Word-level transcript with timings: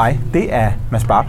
Hej, 0.00 0.18
det 0.34 0.54
er 0.54 0.72
Mads 0.90 1.04
Barb. 1.04 1.26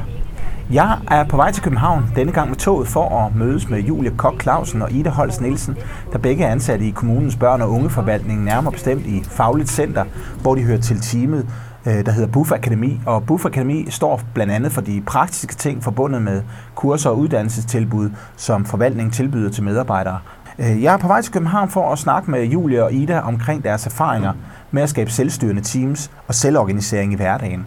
Jeg 0.72 0.98
er 1.08 1.24
på 1.24 1.38
vej 1.38 1.52
til 1.52 1.64
København, 1.64 2.12
denne 2.16 2.32
gang 2.32 2.50
med 2.50 2.58
toget, 2.58 2.88
for 2.88 3.26
at 3.26 3.36
mødes 3.36 3.70
med 3.70 3.80
Julie 3.80 4.12
Kok 4.18 4.42
Clausen 4.42 4.82
og 4.82 4.92
Ida 4.92 5.10
Holst 5.10 5.42
Nielsen, 5.42 5.78
der 6.12 6.18
begge 6.18 6.44
er 6.44 6.52
ansat 6.52 6.82
i 6.82 6.90
kommunens 6.90 7.36
børn- 7.36 7.62
og 7.62 7.72
ungeforvaltning, 7.72 8.44
nærmere 8.44 8.72
bestemt 8.72 9.06
i 9.06 9.24
Fagligt 9.24 9.70
Center, 9.70 10.06
hvor 10.42 10.56
de 10.56 10.64
hører 10.64 10.82
til 10.82 11.02
teamet, 11.02 11.48
øh, 11.86 12.06
der 12.06 12.12
hedder 12.12 12.28
Buff 12.28 12.52
Akademi. 12.52 13.02
Og 13.06 13.24
Buff 13.24 13.46
Akademi 13.46 13.86
står 13.90 14.22
blandt 14.34 14.54
andet 14.54 14.72
for 14.72 14.82
de 14.82 15.02
praktiske 15.06 15.56
ting 15.56 15.84
forbundet 15.84 16.22
med 16.22 16.42
kurser 16.76 17.10
og 17.10 17.18
uddannelsestilbud, 17.18 18.10
som 18.36 18.66
forvaltningen 18.66 19.12
tilbyder 19.12 19.50
til 19.50 19.64
medarbejdere. 19.64 20.20
Øh, 20.60 20.84
jeg 20.84 20.94
er 20.94 20.98
på 20.98 21.08
vej 21.08 21.22
til 21.22 21.34
København 21.34 21.70
for 21.70 21.92
at 21.92 22.00
snakke 22.00 22.32
med 22.32 22.44
Julie 22.44 22.84
og 22.84 22.94
Ida 22.94 23.20
omkring 23.20 23.64
deres 23.64 23.86
erfaringer 23.86 24.34
med 24.72 24.84
at 24.84 24.90
skabe 24.90 25.12
selvstyrende 25.12 25.62
teams 25.62 26.12
og 26.28 26.36
selvorganisering 26.36 27.14
i 27.14 27.16
hverdagen. 27.16 27.66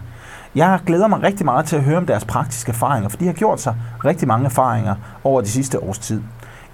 Jeg 0.55 0.79
glæder 0.85 1.07
mig 1.07 1.23
rigtig 1.23 1.45
meget 1.45 1.65
til 1.65 1.75
at 1.75 1.83
høre 1.83 1.97
om 1.97 2.05
deres 2.05 2.25
praktiske 2.25 2.69
erfaringer, 2.69 3.09
for 3.09 3.17
de 3.17 3.25
har 3.25 3.33
gjort 3.33 3.61
sig 3.61 3.75
rigtig 4.05 4.27
mange 4.27 4.45
erfaringer 4.45 4.95
over 5.23 5.41
de 5.41 5.47
sidste 5.47 5.83
års 5.83 5.99
tid. 5.99 6.21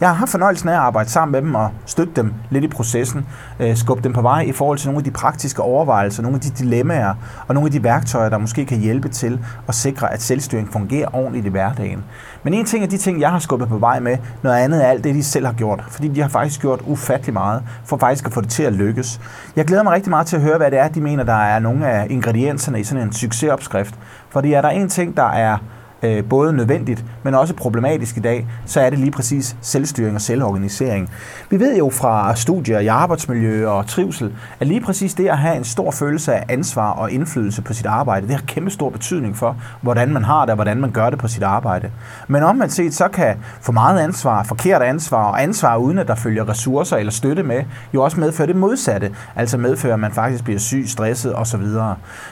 Jeg 0.02 0.10
har 0.10 0.16
haft 0.16 0.32
fornøjelsen 0.32 0.70
af 0.70 0.73
at 0.73 0.80
arbejde 0.80 1.10
sammen 1.10 1.32
med 1.32 1.41
dem 1.41 1.55
og 1.55 1.70
støtte 1.86 2.14
dem 2.16 2.34
lidt 2.50 2.64
i 2.64 2.68
processen, 2.68 3.26
øh, 3.60 3.76
skubbe 3.76 4.04
dem 4.04 4.14
på 4.14 4.22
vej 4.22 4.41
i 4.41 4.52
forhold 4.52 4.77
til 4.77 4.88
nogle 4.88 5.00
af 5.00 5.04
de 5.04 5.12
praktiske 5.12 5.62
overvejelser, 5.62 6.24
nogle 6.24 6.36
af 6.36 6.41
de 6.41 6.50
dilemmaer 6.50 7.14
og 7.48 7.54
nogle 7.54 7.68
af 7.68 7.72
de 7.72 7.84
værktøjer, 7.84 8.30
der 8.30 8.38
måske 8.38 8.66
kan 8.66 8.80
hjælpe 8.80 9.10
til 9.10 9.40
at 9.68 9.76
sikre, 9.76 10.14
at 10.14 10.22
selvstyring 10.22 10.74
fungerer 10.74 11.16
ordentligt 11.16 11.46
i 11.46 11.50
hverdagen. 11.50 12.04
Men 12.44 12.54
en 12.54 12.66
ting 12.66 12.84
er 12.84 12.88
de 12.88 12.98
ting, 12.98 13.22
jeg 13.22 13.30
har 13.32 13.40
skubbet 13.40 13.68
på 13.68 13.77
vej 13.77 14.00
med, 14.00 14.18
noget 14.44 14.58
andet 14.58 14.86
er 14.86 14.88
alt 14.88 15.04
det, 15.04 15.16
de 15.16 15.24
selv 15.24 15.46
har 15.46 15.54
gjort, 15.54 15.84
fordi 15.90 16.08
de 16.08 16.22
har 16.22 16.30
faktisk 16.30 16.62
gjort 16.62 16.82
ufattelig 16.86 17.34
meget 17.34 17.63
for 17.86 17.98
faktisk 17.98 18.26
at 18.26 18.34
få 18.34 18.41
det 18.41 18.49
til 18.49 18.63
at 18.63 18.74
lykkes. 18.74 19.22
Jeg 19.55 19.66
glæder 19.66 19.84
mig 19.84 19.94
rigtig 19.94 20.10
meget 20.10 20.27
til 20.27 20.36
at 20.36 20.41
høre, 20.41 20.58
hvad 20.58 20.72
det 20.72 20.80
er, 20.80 20.88
de 20.88 21.02
mener, 21.02 21.24
der 21.24 21.44
er 21.44 21.60
nogle 21.60 21.88
af 21.88 22.07
ingredienserne 22.10 22.79
i 22.79 22.84
sådan 22.84 23.04
en 23.04 23.13
succesopskrift. 23.13 23.96
Fordi 24.29 24.54
er 24.54 24.62
der 24.62 24.70
en 24.70 24.90
ting, 24.90 25.18
der 25.18 25.29
er 25.29 25.57
øh, 26.04 26.24
både 26.24 26.54
nødvendigt, 26.54 27.05
men 27.24 27.35
også 27.35 27.54
problematisk 27.54 28.18
i 28.18 28.20
dag, 28.20 28.48
så 28.66 28.82
er 28.82 28.90
det 28.90 28.99
lige 28.99 29.12
præcis 29.12 29.55
selvstyring 29.62 30.16
og 30.16 30.21
selvorganisering. 30.21 31.10
Vi 31.49 31.60
ved 31.60 31.77
jo 31.77 31.90
fra 31.90 32.35
studier 32.35 32.80
i 32.80 32.88
arbejdsmiljø 32.88 33.68
og 33.68 33.88
trivsel, 33.88 34.34
at 34.60 34.68
lige 34.68 34.82
præcis 34.82 35.13
det 35.13 35.27
at 35.27 35.38
have 35.38 35.57
en 35.57 35.63
stor 35.63 35.91
følelse 35.91 36.34
af 36.34 36.46
ansvar 36.49 36.91
og 36.91 37.12
indflydelse 37.12 37.62
på 37.62 37.74
sit 37.74 37.85
arbejde, 37.85 38.27
det 38.27 38.35
har 38.35 38.44
kæmpe 38.48 38.72
stor 38.72 38.90
betydning 38.90 39.38
for, 39.38 39.57
hvordan 39.82 40.13
man 40.13 40.24
har 40.24 40.41
det 40.41 40.49
og 40.49 40.55
hvordan 40.55 40.82
man 40.82 40.91
gør 40.91 41.10
det 41.10 41.20
på 41.20 41.27
sit 41.27 41.44
arbejde. 41.44 41.91
Men 42.27 42.44
omvendt 42.44 42.74
set, 42.74 42.94
så 42.94 43.07
kan 43.07 43.35
for 43.62 43.72
meget 43.72 43.99
ansvar, 43.99 44.44
forkert 44.44 44.82
ansvar 44.82 45.24
og 45.24 45.44
ansvar 45.44 45.77
uden 45.77 45.98
at 45.98 46.07
der 46.07 46.16
følger 46.16 46.49
ressourcer 46.49 46.98
eller 46.98 47.12
støtte 47.12 47.44
med, 47.44 47.63
jo 47.94 48.04
også 48.04 48.20
medføre 48.20 48.48
det 48.48 48.55
modsatte, 48.55 49.12
altså 49.35 49.57
medføre, 49.57 49.94
at 49.94 49.99
man 49.99 50.12
faktisk 50.12 50.44
bliver 50.44 50.60
syg, 50.60 50.84
stresset 50.88 51.35
osv. 51.35 51.63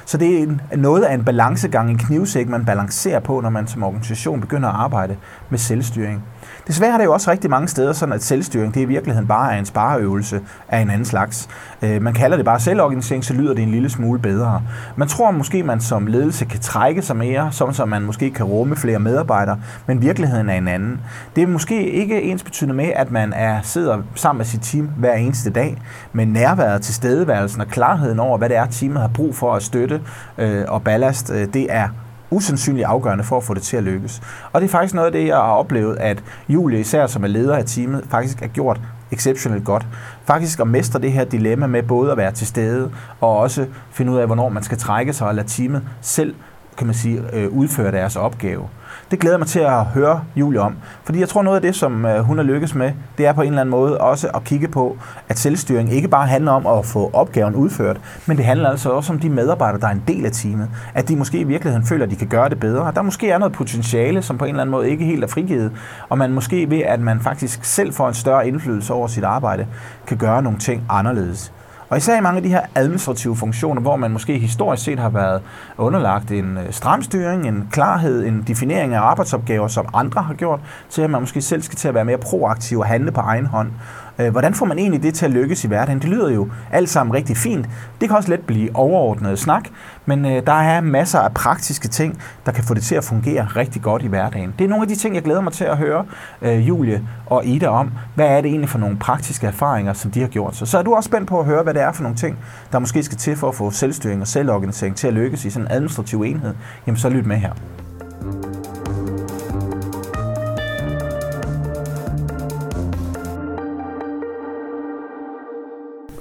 Så 0.05 0.17
det 0.17 0.43
er 0.71 0.77
noget 0.77 1.03
af 1.03 1.13
en 1.13 1.25
balancegang, 1.25 1.89
en 1.89 1.97
knivsæk, 1.97 2.49
man 2.49 2.65
balancerer 2.65 3.19
på, 3.19 3.41
når 3.41 3.49
man 3.49 3.58
man 3.59 3.67
som 3.67 3.83
organisation 3.83 4.41
begynder 4.41 4.69
at 4.69 4.75
arbejde 4.75 5.15
med 5.49 5.59
selvstyring. 5.59 6.23
Desværre 6.67 6.93
er 6.93 6.97
det 6.97 7.05
jo 7.05 7.13
også 7.13 7.31
rigtig 7.31 7.49
mange 7.49 7.67
steder 7.67 7.93
sådan, 7.93 8.13
at 8.13 8.23
selvstyring 8.23 8.73
det 8.73 8.81
i 8.81 8.85
virkeligheden 8.85 9.27
bare 9.27 9.53
er 9.53 9.59
en 9.59 9.65
spareøvelse 9.65 10.41
af 10.67 10.79
en 10.79 10.89
anden 10.89 11.05
slags. 11.05 11.49
Øh, 11.81 12.01
man 12.01 12.13
kalder 12.13 12.37
det 12.37 12.45
bare 12.45 12.59
selvorganisering, 12.59 13.25
så 13.25 13.33
lyder 13.33 13.53
det 13.53 13.63
en 13.63 13.71
lille 13.71 13.89
smule 13.89 14.19
bedre. 14.19 14.61
Man 14.95 15.07
tror 15.07 15.31
måske, 15.31 15.63
man 15.63 15.81
som 15.81 16.07
ledelse 16.07 16.45
kan 16.45 16.59
trække 16.59 17.01
sig 17.01 17.15
mere, 17.15 17.51
sådan 17.51 17.73
så 17.73 17.85
man 17.85 18.01
måske 18.01 18.31
kan 18.31 18.45
rumme 18.45 18.75
flere 18.75 18.99
medarbejdere, 18.99 19.59
men 19.87 20.01
virkeligheden 20.01 20.49
er 20.49 20.57
en 20.57 20.67
anden. 20.67 21.01
Det 21.35 21.43
er 21.43 21.47
måske 21.47 21.91
ikke 21.91 22.21
ens 22.21 22.43
betydende 22.43 22.75
med, 22.75 22.91
at 22.95 23.11
man 23.11 23.33
er, 23.33 23.61
sidder 23.63 23.97
sammen 24.15 24.37
med 24.37 24.45
sit 24.45 24.61
team 24.61 24.89
hver 24.97 25.13
eneste 25.13 25.49
dag, 25.49 25.81
men 26.13 26.27
nærværet, 26.27 26.81
tilstedeværelsen 26.81 27.61
og 27.61 27.67
klarheden 27.67 28.19
over, 28.19 28.37
hvad 28.37 28.49
det 28.49 28.57
er, 28.57 28.65
teamet 28.65 29.01
har 29.01 29.07
brug 29.07 29.35
for 29.35 29.55
at 29.55 29.63
støtte 29.63 30.01
øh, 30.37 30.65
og 30.67 30.83
ballast, 30.83 31.31
øh, 31.31 31.53
det 31.53 31.67
er 31.69 31.89
usandsynligt 32.31 32.85
afgørende 32.85 33.23
for 33.23 33.37
at 33.37 33.43
få 33.43 33.53
det 33.53 33.61
til 33.61 33.77
at 33.77 33.83
lykkes. 33.83 34.21
Og 34.51 34.61
det 34.61 34.67
er 34.67 34.71
faktisk 34.71 34.93
noget 34.93 35.05
af 35.05 35.11
det, 35.11 35.27
jeg 35.27 35.35
har 35.35 35.53
oplevet, 35.53 35.97
at 35.99 36.23
Julie, 36.49 36.79
især 36.79 37.07
som 37.07 37.23
er 37.23 37.27
leder 37.27 37.55
af 37.55 37.65
teamet, 37.65 38.05
faktisk 38.09 38.41
er 38.41 38.47
gjort 38.47 38.81
exceptionelt 39.11 39.65
godt. 39.65 39.87
Faktisk 40.25 40.59
at 40.59 40.67
mestre 40.67 40.99
det 40.99 41.11
her 41.11 41.23
dilemma 41.23 41.67
med 41.67 41.83
både 41.83 42.11
at 42.11 42.17
være 42.17 42.31
til 42.31 42.47
stede 42.47 42.91
og 43.21 43.37
også 43.37 43.65
finde 43.91 44.11
ud 44.11 44.17
af, 44.17 44.25
hvornår 44.25 44.49
man 44.49 44.63
skal 44.63 44.77
trække 44.77 45.13
sig 45.13 45.27
og 45.27 45.35
lade 45.35 45.47
teamet 45.47 45.83
selv 46.01 46.35
kan 46.79 46.87
man 46.87 46.95
sige, 46.95 47.21
øh, 47.33 47.49
udføre 47.49 47.91
deres 47.91 48.15
opgave. 48.15 48.63
Det 49.11 49.19
glæder 49.19 49.37
mig 49.37 49.47
til 49.47 49.59
at 49.59 49.85
høre 49.85 50.21
Julie 50.35 50.61
om, 50.61 50.77
fordi 51.03 51.19
jeg 51.19 51.29
tror 51.29 51.41
noget 51.41 51.55
af 51.55 51.61
det, 51.61 51.75
som 51.75 52.05
øh, 52.05 52.19
hun 52.19 52.37
har 52.37 52.43
lykkes 52.43 52.75
med, 52.75 52.91
det 53.17 53.25
er 53.25 53.33
på 53.33 53.41
en 53.41 53.47
eller 53.47 53.61
anden 53.61 53.71
måde 53.71 53.97
også 53.97 54.27
at 54.27 54.43
kigge 54.43 54.67
på, 54.67 54.97
at 55.29 55.39
selvstyring 55.39 55.93
ikke 55.93 56.07
bare 56.07 56.27
handler 56.27 56.51
om 56.51 56.79
at 56.79 56.85
få 56.85 57.09
opgaven 57.13 57.55
udført, 57.55 58.01
men 58.25 58.37
det 58.37 58.45
handler 58.45 58.69
altså 58.69 58.89
også 58.89 59.13
om 59.13 59.19
de 59.19 59.29
medarbejdere, 59.29 59.81
der 59.81 59.87
er 59.87 59.91
en 59.91 60.03
del 60.07 60.25
af 60.25 60.31
teamet. 60.31 60.69
At 60.93 61.07
de 61.07 61.15
måske 61.15 61.39
i 61.39 61.43
virkeligheden 61.43 61.87
føler, 61.87 62.05
at 62.05 62.11
de 62.11 62.15
kan 62.15 62.27
gøre 62.27 62.49
det 62.49 62.59
bedre. 62.59 62.91
Der 62.95 63.01
måske 63.01 63.29
er 63.29 63.37
noget 63.37 63.53
potentiale, 63.53 64.21
som 64.21 64.37
på 64.37 64.45
en 64.45 64.49
eller 64.49 64.61
anden 64.61 64.71
måde 64.71 64.89
ikke 64.89 65.05
helt 65.05 65.23
er 65.23 65.27
frigivet, 65.27 65.71
og 66.09 66.17
man 66.17 66.31
måske 66.31 66.69
ved, 66.69 66.81
at 66.81 66.99
man 66.99 67.19
faktisk 67.21 67.63
selv 67.63 67.93
får 67.93 68.07
en 68.07 68.13
større 68.13 68.47
indflydelse 68.47 68.93
over 68.93 69.07
sit 69.07 69.23
arbejde, 69.23 69.67
kan 70.07 70.17
gøre 70.17 70.43
nogle 70.43 70.59
ting 70.59 70.83
anderledes. 70.89 71.53
Og 71.89 71.97
især 71.97 72.17
i 72.17 72.21
mange 72.21 72.37
af 72.37 72.43
de 72.43 72.49
her 72.49 72.61
administrative 72.75 73.35
funktioner, 73.35 73.81
hvor 73.81 73.95
man 73.95 74.11
måske 74.11 74.37
historisk 74.37 74.83
set 74.83 74.99
har 74.99 75.09
været 75.09 75.41
underlagt 75.77 76.31
en 76.31 76.57
øh, 76.57 76.71
stram 76.71 77.03
styring, 77.03 77.47
en 77.47 77.69
klarhed, 77.71 78.25
en 78.25 78.43
definering 78.47 78.93
af 78.93 79.01
arbejdsopgaver, 79.01 79.67
som 79.67 79.87
andre 79.93 80.21
har 80.21 80.33
gjort, 80.33 80.59
til 80.89 81.01
at 81.01 81.09
man 81.09 81.21
måske 81.21 81.41
selv 81.41 81.61
skal 81.61 81.77
til 81.77 81.87
at 81.87 81.93
være 81.93 82.05
mere 82.05 82.17
proaktiv 82.17 82.79
og 82.79 82.85
handle 82.85 83.11
på 83.11 83.21
egen 83.21 83.45
hånd. 83.45 83.71
Øh, 84.19 84.31
hvordan 84.31 84.53
får 84.53 84.65
man 84.65 84.79
egentlig 84.79 85.03
det 85.03 85.13
til 85.13 85.25
at 85.25 85.31
lykkes 85.31 85.63
i 85.63 85.67
hverdagen? 85.67 85.99
Det 85.99 86.09
lyder 86.09 86.29
jo 86.29 86.49
alt 86.71 86.89
sammen 86.89 87.13
rigtig 87.13 87.37
fint. 87.37 87.69
Det 88.01 88.09
kan 88.09 88.17
også 88.17 88.29
let 88.29 88.39
blive 88.39 88.75
overordnet 88.75 89.39
snak, 89.39 89.69
men 90.05 90.25
øh, 90.25 90.45
der 90.47 90.53
er 90.53 90.81
masser 90.81 91.19
af 91.19 91.33
praktiske 91.33 91.87
ting, 91.87 92.21
der 92.45 92.51
kan 92.51 92.63
få 92.63 92.73
det 92.73 92.83
til 92.83 92.95
at 92.95 93.03
fungere 93.03 93.45
rigtig 93.45 93.81
godt 93.81 94.01
i 94.01 94.07
hverdagen. 94.07 94.53
Det 94.59 94.65
er 94.65 94.69
nogle 94.69 94.81
af 94.81 94.87
de 94.87 94.95
ting, 94.95 95.15
jeg 95.15 95.23
glæder 95.23 95.41
mig 95.41 95.53
til 95.53 95.63
at 95.63 95.77
høre 95.77 96.05
øh, 96.41 96.67
Julie 96.67 97.07
og 97.25 97.45
Ida 97.45 97.67
om. 97.67 97.91
Hvad 98.15 98.27
er 98.27 98.41
det 98.41 98.49
egentlig 98.49 98.69
for 98.69 98.79
nogle 98.79 98.97
praktiske 98.97 99.47
erfaringer, 99.47 99.93
som 99.93 100.11
de 100.11 100.19
har 100.21 100.27
gjort? 100.27 100.55
Så 100.55 100.77
er 100.77 100.81
du 100.81 100.93
også 100.93 101.07
spændt 101.07 101.27
på 101.27 101.39
at 101.39 101.45
høre, 101.45 101.63
hvad 101.63 101.73
det 101.73 101.81
er 101.81 101.91
for 101.91 102.03
nogle 102.03 102.17
ting, 102.17 102.37
der 102.71 102.79
måske 102.79 103.03
skal 103.03 103.17
til 103.17 103.35
for 103.35 103.47
at 103.47 103.55
få 103.55 103.71
selvstyring 103.71 104.21
og 104.21 104.27
selvorganisering 104.27 104.95
til 104.95 105.07
at 105.07 105.13
lykkes 105.13 105.45
i 105.45 105.49
sådan 105.49 105.67
en 105.67 105.71
administrativ 105.71 106.21
enhed. 106.21 106.53
Jamen 106.87 106.97
så 106.97 107.09
lyt 107.09 107.25
med 107.25 107.37
her. 107.37 107.78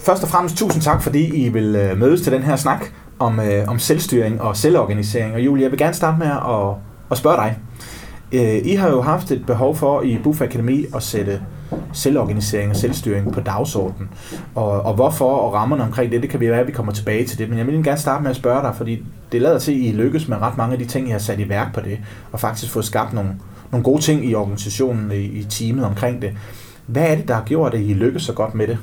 Først 0.09 0.23
og 0.23 0.29
fremmest 0.29 0.57
tusind 0.57 0.83
tak, 0.83 1.03
fordi 1.03 1.45
I 1.45 1.49
vil 1.49 1.77
øh, 1.77 1.99
mødes 1.99 2.23
til 2.23 2.33
den 2.33 2.43
her 2.43 2.57
snak 2.57 2.85
om, 3.19 3.41
øh, 3.41 3.69
om 3.69 3.79
selvstyring 3.79 4.41
og 4.41 4.57
selvorganisering. 4.57 5.35
Og 5.35 5.41
Julie, 5.41 5.63
jeg 5.63 5.71
vil 5.71 5.79
gerne 5.79 5.95
starte 5.95 6.19
med 6.19 6.27
at, 6.27 6.75
at 7.11 7.19
spørge 7.19 7.37
dig. 7.37 7.59
Øh, 8.33 8.67
I 8.67 8.75
har 8.75 8.89
jo 8.89 9.03
haft 9.03 9.31
et 9.31 9.47
behov 9.47 9.77
for 9.77 10.03
i 10.03 10.19
Buff 10.23 10.41
Akademi 10.41 10.87
at 10.95 11.03
sætte 11.03 11.41
selvorganisering 11.93 12.71
og 12.71 12.77
selvstyring 12.77 13.33
på 13.33 13.41
dagsordenen. 13.41 14.09
Og, 14.55 14.83
og 14.83 14.95
hvorfor 14.95 15.31
og 15.31 15.55
rammerne 15.55 15.83
omkring 15.83 16.13
det, 16.13 16.23
det 16.23 16.31
kan 16.31 16.41
vi 16.41 16.51
være, 16.51 16.61
at 16.61 16.67
vi 16.67 16.73
kommer 16.73 16.93
tilbage 16.93 17.25
til 17.25 17.39
det. 17.39 17.49
Men 17.49 17.59
jeg 17.59 17.67
vil 17.67 17.85
gerne 17.85 17.99
starte 17.99 18.23
med 18.23 18.31
at 18.31 18.37
spørge 18.37 18.63
dig, 18.63 18.75
fordi 18.77 19.05
det 19.33 19.43
lader 19.43 19.59
til, 19.59 19.73
at 19.73 19.79
I 19.79 19.93
lykkes 19.93 20.29
med 20.29 20.37
ret 20.37 20.57
mange 20.57 20.73
af 20.73 20.79
de 20.79 20.85
ting, 20.85 21.09
I 21.09 21.11
har 21.11 21.19
sat 21.19 21.41
i 21.41 21.49
værk 21.49 21.75
på 21.75 21.81
det, 21.81 21.99
og 22.33 22.41
faktisk 22.41 22.73
fået 22.73 22.85
skabt 22.85 23.13
nogle, 23.13 23.31
nogle 23.71 23.85
gode 23.85 24.03
ting 24.03 24.25
i 24.25 24.35
organisationen, 24.35 25.13
i, 25.13 25.25
i 25.25 25.45
teamet 25.45 25.85
omkring 25.85 26.23
det. 26.23 26.31
Hvad 26.87 27.03
er 27.03 27.15
det, 27.15 27.29
der 27.29 27.35
har 27.35 27.45
gjort, 27.45 27.75
at 27.75 27.81
I 27.81 27.95
lykkes 27.95 28.23
så 28.23 28.33
godt 28.33 28.55
med 28.55 28.67
det? 28.67 28.79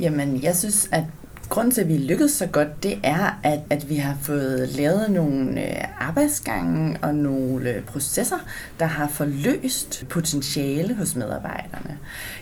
Jamen, 0.00 0.42
jeg 0.42 0.56
synes, 0.56 0.88
at 0.92 1.04
grunden 1.50 1.74
til, 1.74 1.80
at 1.80 1.88
vi 1.88 1.96
lykkedes 1.96 2.32
så 2.32 2.46
godt, 2.46 2.82
det 2.82 2.98
er, 3.02 3.40
at, 3.42 3.60
at 3.70 3.88
vi 3.88 3.96
har 3.96 4.16
fået 4.22 4.68
lavet 4.68 5.10
nogle 5.10 5.60
øh, 5.66 5.84
arbejdsgange 6.00 6.98
og 7.02 7.14
nogle 7.14 7.70
øh, 7.70 7.82
processer, 7.82 8.36
der 8.80 8.86
har 8.86 9.08
forløst 9.08 10.04
potentiale 10.08 10.94
hos 10.94 11.16
medarbejderne. 11.16 11.98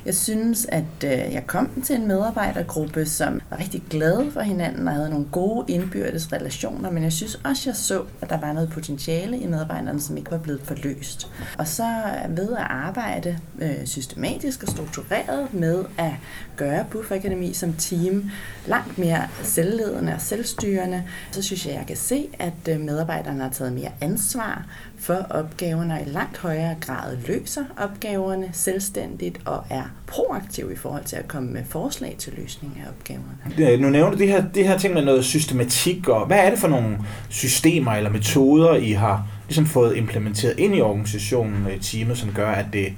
Jeg 0.07 0.15
synes, 0.15 0.67
at 0.73 0.85
øh, 1.05 1.11
jeg 1.11 1.45
kom 1.47 1.83
til 1.85 1.97
en 1.97 2.09
medarbejdergruppe, 2.09 3.07
som 3.07 3.41
var 3.51 3.59
rigtig 3.59 3.83
glade 3.91 4.31
for 4.33 4.41
hinanden 4.41 4.89
og 4.89 4.95
havde 4.95 5.11
nogle 5.11 5.27
gode 5.33 5.73
indbyrdes 5.73 6.33
relationer, 6.33 6.91
men 6.91 7.03
jeg 7.03 7.13
synes 7.13 7.41
også, 7.45 7.71
jeg 7.71 7.77
så, 7.77 8.03
at 8.21 8.31
der 8.31 8.41
var 8.41 8.53
noget 8.53 8.71
potentiale 8.71 9.39
i 9.39 9.47
medarbejderne, 9.47 10.01
som 10.01 10.17
ikke 10.17 10.31
var 10.31 10.39
blevet 10.39 10.61
forløst. 10.65 11.29
Og 11.59 11.69
så 11.69 11.85
ved 12.29 12.53
at 12.53 12.67
arbejde 12.71 13.39
systematisk 13.85 14.63
og 14.63 14.69
struktureret 14.69 15.55
med 15.55 15.85
at 15.99 16.13
gøre 16.57 16.85
Buff 16.91 17.13
Akademi 17.13 17.53
som 17.53 17.73
team 17.73 18.31
langt 18.67 18.98
mere 18.99 19.29
selvledende 19.43 20.15
og 20.15 20.21
selvstyrende, 20.21 21.03
så 21.31 21.43
synes 21.43 21.67
jeg, 21.67 21.75
jeg 21.75 21.85
kan 21.87 21.97
se, 21.97 22.29
at 22.39 22.53
øh, 22.69 22.81
medarbejderne 22.81 23.43
har 23.43 23.51
taget 23.51 23.73
mere 23.73 23.91
ansvar 24.01 24.65
for 24.99 25.27
opgaverne 25.31 25.95
og 25.95 26.01
i 26.07 26.11
langt 26.11 26.39
højere 26.39 26.77
grad 26.81 27.17
løser 27.27 27.65
opgaverne 27.77 28.49
selvstændigt 28.53 29.41
og 29.45 29.65
er 29.71 29.83
proaktiv 30.07 30.73
i 30.73 30.77
forhold 30.77 31.05
til 31.05 31.17
at 31.17 31.29
komme 31.29 31.53
med 31.53 31.63
forslag 31.69 32.17
til 32.19 32.33
løsning 32.37 32.83
af 32.85 32.89
opgaverne. 32.89 33.83
Nu 33.83 33.91
nævner 33.91 34.11
du 34.11 34.19
det 34.19 34.29
her, 34.29 34.45
det 34.55 34.69
her 34.69 34.79
ting 34.79 34.95
med 34.95 35.05
noget 35.05 35.25
systematik, 35.25 36.09
og 36.09 36.27
hvad 36.27 36.39
er 36.39 36.51
det 36.51 36.59
for 36.59 36.69
nogle 36.69 36.99
systemer 37.29 37.93
eller 37.93 38.11
metoder, 38.11 38.75
I 38.75 38.93
har 38.93 39.27
ligesom 39.49 39.67
fået 39.67 39.97
implementeret 39.97 40.59
ind 40.59 40.77
i 40.77 40.81
organisationen 40.81 41.67
i 41.77 41.79
teamet, 41.79 42.19
som 42.19 42.33
gør, 42.33 42.51
at 42.51 42.67
det, 42.73 42.93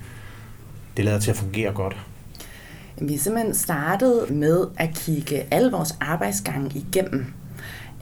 det 0.97 1.05
lader 1.05 1.21
til 1.21 1.31
at 1.31 1.37
fungere 1.37 1.73
godt? 1.73 1.97
Vi 2.99 3.15
er 3.15 3.19
simpelthen 3.19 3.55
startet 3.55 4.31
med 4.31 4.67
at 4.77 4.91
kigge 4.95 5.47
alle 5.51 5.71
vores 5.71 5.95
arbejdsgange 6.01 6.71
igennem. 6.75 7.27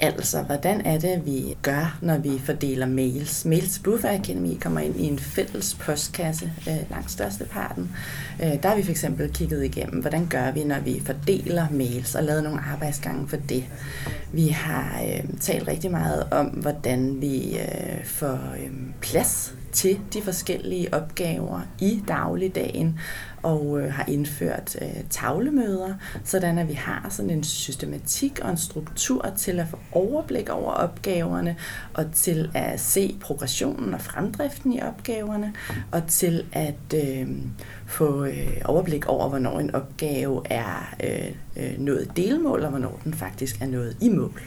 Altså, 0.00 0.42
hvordan 0.42 0.80
er 0.80 0.98
det, 0.98 1.22
vi 1.26 1.56
gør, 1.62 1.98
når 2.02 2.18
vi 2.18 2.38
fordeler 2.44 2.86
mails? 2.86 3.44
Mails 3.44 3.78
Buffer 3.78 4.18
Akademi 4.18 4.58
kommer 4.62 4.80
ind 4.80 4.96
i 4.96 5.04
en 5.04 5.18
fælles 5.18 5.74
postkasse 5.74 6.52
øh, 6.68 6.90
langt 6.90 7.10
størsteparten. 7.10 7.90
Øh, 8.42 8.62
der 8.62 8.68
har 8.68 8.76
vi 8.76 8.82
for 8.82 8.90
eksempel 8.90 9.32
kigget 9.32 9.64
igennem, 9.64 10.00
hvordan 10.00 10.26
gør 10.26 10.50
vi, 10.50 10.64
når 10.64 10.80
vi 10.80 11.02
fordeler 11.04 11.66
mails 11.70 12.14
og 12.14 12.24
lavet 12.24 12.42
nogle 12.42 12.60
arbejdsgange 12.60 13.28
for 13.28 13.36
det. 13.36 13.64
Vi 14.32 14.48
har 14.48 15.02
øh, 15.02 15.24
talt 15.40 15.68
rigtig 15.68 15.90
meget 15.90 16.26
om, 16.30 16.46
hvordan 16.46 17.20
vi 17.20 17.58
øh, 17.58 18.04
får 18.04 18.40
øh, 18.64 18.70
plads 19.00 19.54
til 19.72 20.00
de 20.12 20.22
forskellige 20.22 20.94
opgaver 20.94 21.60
i 21.80 22.02
dagligdagen, 22.08 23.00
og 23.42 23.80
øh, 23.80 23.92
har 23.92 24.04
indført 24.08 24.76
øh, 24.82 25.04
tavlemøder, 25.10 25.94
sådan 26.24 26.58
at 26.58 26.68
vi 26.68 26.72
har 26.72 27.06
sådan 27.10 27.30
en 27.30 27.44
systematik 27.44 28.38
og 28.42 28.50
en 28.50 28.56
struktur 28.56 29.26
til 29.36 29.60
at 29.60 29.66
få 29.70 29.78
overblik 29.92 30.48
over 30.48 30.72
opgaverne, 30.72 31.56
og 31.94 32.04
til 32.14 32.50
at 32.54 32.80
se 32.80 33.16
progressionen 33.20 33.94
og 33.94 34.00
fremdriften 34.00 34.72
i 34.72 34.80
opgaverne, 34.82 35.54
og 35.92 36.02
til 36.06 36.44
at 36.52 36.94
øh, 36.94 37.28
få 37.86 38.24
øh, 38.24 38.60
overblik 38.64 39.06
over, 39.06 39.28
hvornår 39.28 39.60
en 39.60 39.74
opgave 39.74 40.42
er 40.44 40.94
øh, 41.04 41.64
øh, 41.64 41.78
nået 41.78 42.10
delmål, 42.16 42.62
og 42.62 42.70
hvornår 42.70 43.00
den 43.04 43.14
faktisk 43.14 43.60
er 43.60 43.66
nået 43.66 43.96
i 44.00 44.08
mål. 44.08 44.42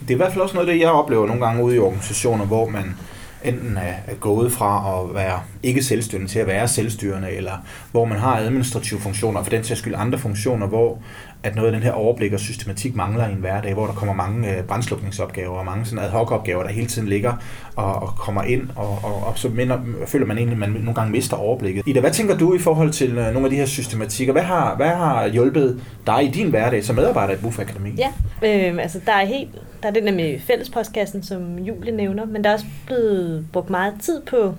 Det 0.00 0.10
er 0.10 0.14
i 0.14 0.16
hvert 0.16 0.32
fald 0.32 0.42
også 0.42 0.54
noget 0.54 0.68
det, 0.68 0.80
jeg 0.80 0.90
oplever 0.90 1.26
nogle 1.26 1.46
gange 1.46 1.64
ude 1.64 1.76
i 1.76 1.78
organisationer, 1.78 2.44
hvor 2.44 2.68
man 2.68 2.96
enten 3.44 3.76
er, 3.76 4.14
gået 4.20 4.52
fra 4.52 5.00
at 5.00 5.14
være 5.14 5.40
ikke 5.62 5.82
selvstyrende 5.82 6.28
til 6.28 6.38
at 6.38 6.46
være 6.46 6.68
selvstyrende, 6.68 7.30
eller 7.30 7.66
hvor 7.90 8.04
man 8.04 8.18
har 8.18 8.36
administrative 8.36 9.00
funktioner, 9.00 9.38
og 9.38 9.46
for 9.46 9.50
den 9.50 9.64
sags 9.64 9.80
skyld 9.80 9.94
andre 9.96 10.18
funktioner, 10.18 10.66
hvor 10.66 10.98
at 11.42 11.56
noget 11.56 11.68
af 11.68 11.72
den 11.72 11.82
her 11.82 11.92
overblik 11.92 12.32
og 12.32 12.40
systematik 12.40 12.94
mangler 12.94 13.28
i 13.28 13.32
en 13.32 13.38
hverdag, 13.38 13.74
hvor 13.74 13.86
der 13.86 13.92
kommer 13.92 14.14
mange 14.14 14.56
øh, 14.56 14.64
brændslukningsopgaver 14.64 15.58
og 15.58 15.64
mange 15.64 15.84
sådan 15.84 16.04
ad 16.04 16.10
hoc 16.10 16.30
opgaver, 16.30 16.62
der 16.62 16.70
hele 16.70 16.86
tiden 16.86 17.08
ligger 17.08 17.32
og, 17.76 17.94
og 17.94 18.08
kommer 18.08 18.42
ind, 18.42 18.68
og, 18.76 18.98
og, 19.02 19.26
og 19.26 19.38
så 19.38 19.48
minder, 19.48 19.78
føler 20.06 20.26
man 20.26 20.38
egentlig, 20.38 20.54
at 20.54 20.58
man 20.58 20.70
nogle 20.70 20.94
gange 20.94 21.12
mister 21.12 21.36
overblikket. 21.36 21.82
Ida, 21.86 22.00
hvad 22.00 22.10
tænker 22.10 22.36
du 22.36 22.54
i 22.54 22.58
forhold 22.58 22.90
til 22.90 23.18
øh, 23.18 23.32
nogle 23.32 23.44
af 23.44 23.50
de 23.50 23.56
her 23.56 23.66
systematikker? 23.66 24.32
Hvad 24.32 24.42
har, 24.42 24.76
hvad 24.76 24.88
har 24.88 25.26
hjulpet 25.26 25.80
dig 26.06 26.24
i 26.24 26.28
din 26.28 26.50
hverdag 26.50 26.84
som 26.84 26.96
medarbejder 26.96 27.34
i 27.34 27.36
Buff 27.36 27.58
Akademi? 27.58 27.90
Ja, 27.98 28.08
øh, 28.42 28.82
altså 28.82 29.00
der 29.06 29.12
er 29.12 29.26
helt 29.26 29.50
der 29.82 29.88
er 29.88 29.92
det 29.92 30.02
der 30.02 30.12
med 30.12 30.40
fællespostkassen, 30.40 31.22
som 31.22 31.58
Julie 31.58 31.92
nævner, 31.92 32.24
men 32.24 32.44
der 32.44 32.50
er 32.50 32.54
også 32.54 32.66
blevet 32.86 33.46
brugt 33.52 33.70
meget 33.70 33.94
tid 34.00 34.20
på 34.20 34.54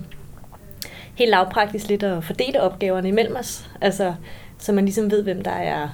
helt 1.14 1.30
lavpraktisk 1.30 1.88
lidt 1.88 2.02
at 2.02 2.24
fordele 2.24 2.60
opgaverne 2.60 3.08
imellem 3.08 3.36
os. 3.36 3.70
Altså, 3.80 4.14
så 4.58 4.72
man 4.72 4.84
ligesom 4.84 5.10
ved, 5.10 5.22
hvem 5.22 5.42
der 5.42 5.50
er, 5.50 5.88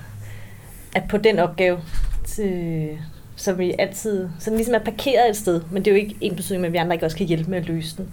at 0.94 1.02
på 1.08 1.16
den 1.16 1.38
opgave, 1.38 1.78
til, 2.24 2.98
som 3.36 3.58
vi 3.58 3.74
altid, 3.78 4.28
så 4.38 4.50
den 4.50 4.56
ligesom 4.56 4.74
er 4.74 4.78
parkeret 4.78 5.30
et 5.30 5.36
sted, 5.36 5.60
men 5.70 5.84
det 5.84 5.90
er 5.90 5.94
jo 5.94 6.00
ikke 6.00 6.16
en 6.20 6.36
betydning 6.36 6.60
med, 6.60 6.68
at 6.68 6.72
vi 6.72 6.78
andre 6.78 6.94
ikke 6.94 7.06
også 7.06 7.16
kan 7.16 7.26
hjælpe 7.26 7.50
med 7.50 7.58
at 7.58 7.66
løse 7.66 7.96
den. 7.96 8.10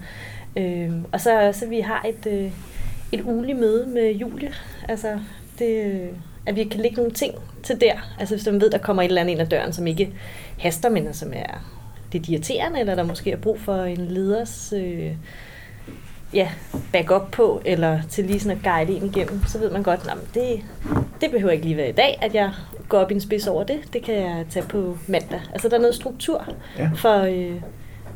Øh, 0.56 0.92
og 1.12 1.20
så, 1.20 1.50
så 1.52 1.66
vi 1.66 1.80
har 1.80 2.06
et, 2.08 2.32
øh, 2.32 2.52
et 3.12 3.20
ugenligt 3.20 3.58
møde 3.58 3.86
med 3.86 4.12
Julie. 4.12 4.52
Altså, 4.88 5.18
det, 5.58 5.84
øh, 5.84 6.08
at 6.46 6.56
vi 6.56 6.64
kan 6.64 6.80
lægge 6.80 6.96
nogle 6.96 7.12
ting 7.12 7.34
til 7.62 7.80
der. 7.80 8.14
Altså 8.18 8.34
hvis 8.34 8.46
man 8.46 8.60
ved, 8.60 8.70
der 8.70 8.78
kommer 8.78 9.02
et 9.02 9.06
eller 9.06 9.20
andet 9.20 9.32
ind 9.32 9.40
ad 9.40 9.46
døren, 9.46 9.72
som 9.72 9.86
ikke 9.86 10.12
haster, 10.58 10.88
men 10.88 11.14
som 11.14 11.32
er 11.32 11.64
lidt 12.12 12.28
irriterende, 12.28 12.80
eller 12.80 12.94
der 12.94 13.02
måske 13.02 13.30
er 13.30 13.36
brug 13.36 13.60
for 13.60 13.84
en 13.84 14.06
leders 14.06 14.72
øh, 14.76 15.12
ja, 16.34 16.48
backup 16.92 17.30
på, 17.32 17.62
eller 17.64 18.00
til 18.08 18.24
lige 18.24 18.40
sådan 18.40 18.58
at 18.58 18.64
guide 18.64 18.96
en 18.96 19.06
igennem, 19.06 19.40
så 19.46 19.58
ved 19.58 19.70
man 19.70 19.82
godt, 19.82 20.00
at 20.00 20.34
det, 20.34 20.60
det 21.20 21.30
behøver 21.30 21.52
ikke 21.52 21.64
lige 21.64 21.76
være 21.76 21.88
i 21.88 21.92
dag, 21.92 22.18
at 22.22 22.34
jeg 22.34 22.52
går 22.88 22.98
op 22.98 23.10
i 23.10 23.14
en 23.14 23.20
spids 23.20 23.46
over 23.46 23.64
det. 23.64 23.76
Det 23.92 24.02
kan 24.02 24.14
jeg 24.14 24.44
tage 24.50 24.66
på 24.66 24.98
mandag. 25.06 25.40
Altså 25.52 25.68
der 25.68 25.76
er 25.76 25.80
noget 25.80 25.94
struktur 25.94 26.48
ja. 26.78 26.90
for, 26.96 27.20
øh, 27.20 27.60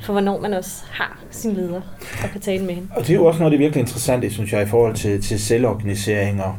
for 0.00 0.12
hvornår 0.12 0.40
man 0.40 0.54
også 0.54 0.84
har 0.90 1.18
sin 1.30 1.54
leder 1.54 1.80
og 2.22 2.30
kan 2.32 2.40
tale 2.40 2.64
med 2.64 2.74
hende. 2.74 2.88
Og 2.96 3.02
det 3.02 3.10
er 3.10 3.14
jo 3.14 3.24
også 3.24 3.38
noget, 3.38 3.52
det 3.52 3.56
er 3.56 3.62
virkelig 3.62 3.80
interessant, 3.80 4.32
synes 4.32 4.52
jeg, 4.52 4.62
i 4.62 4.66
forhold 4.66 4.94
til, 4.94 5.22
til 5.22 5.40
selvorganisering 5.40 6.42
og 6.42 6.54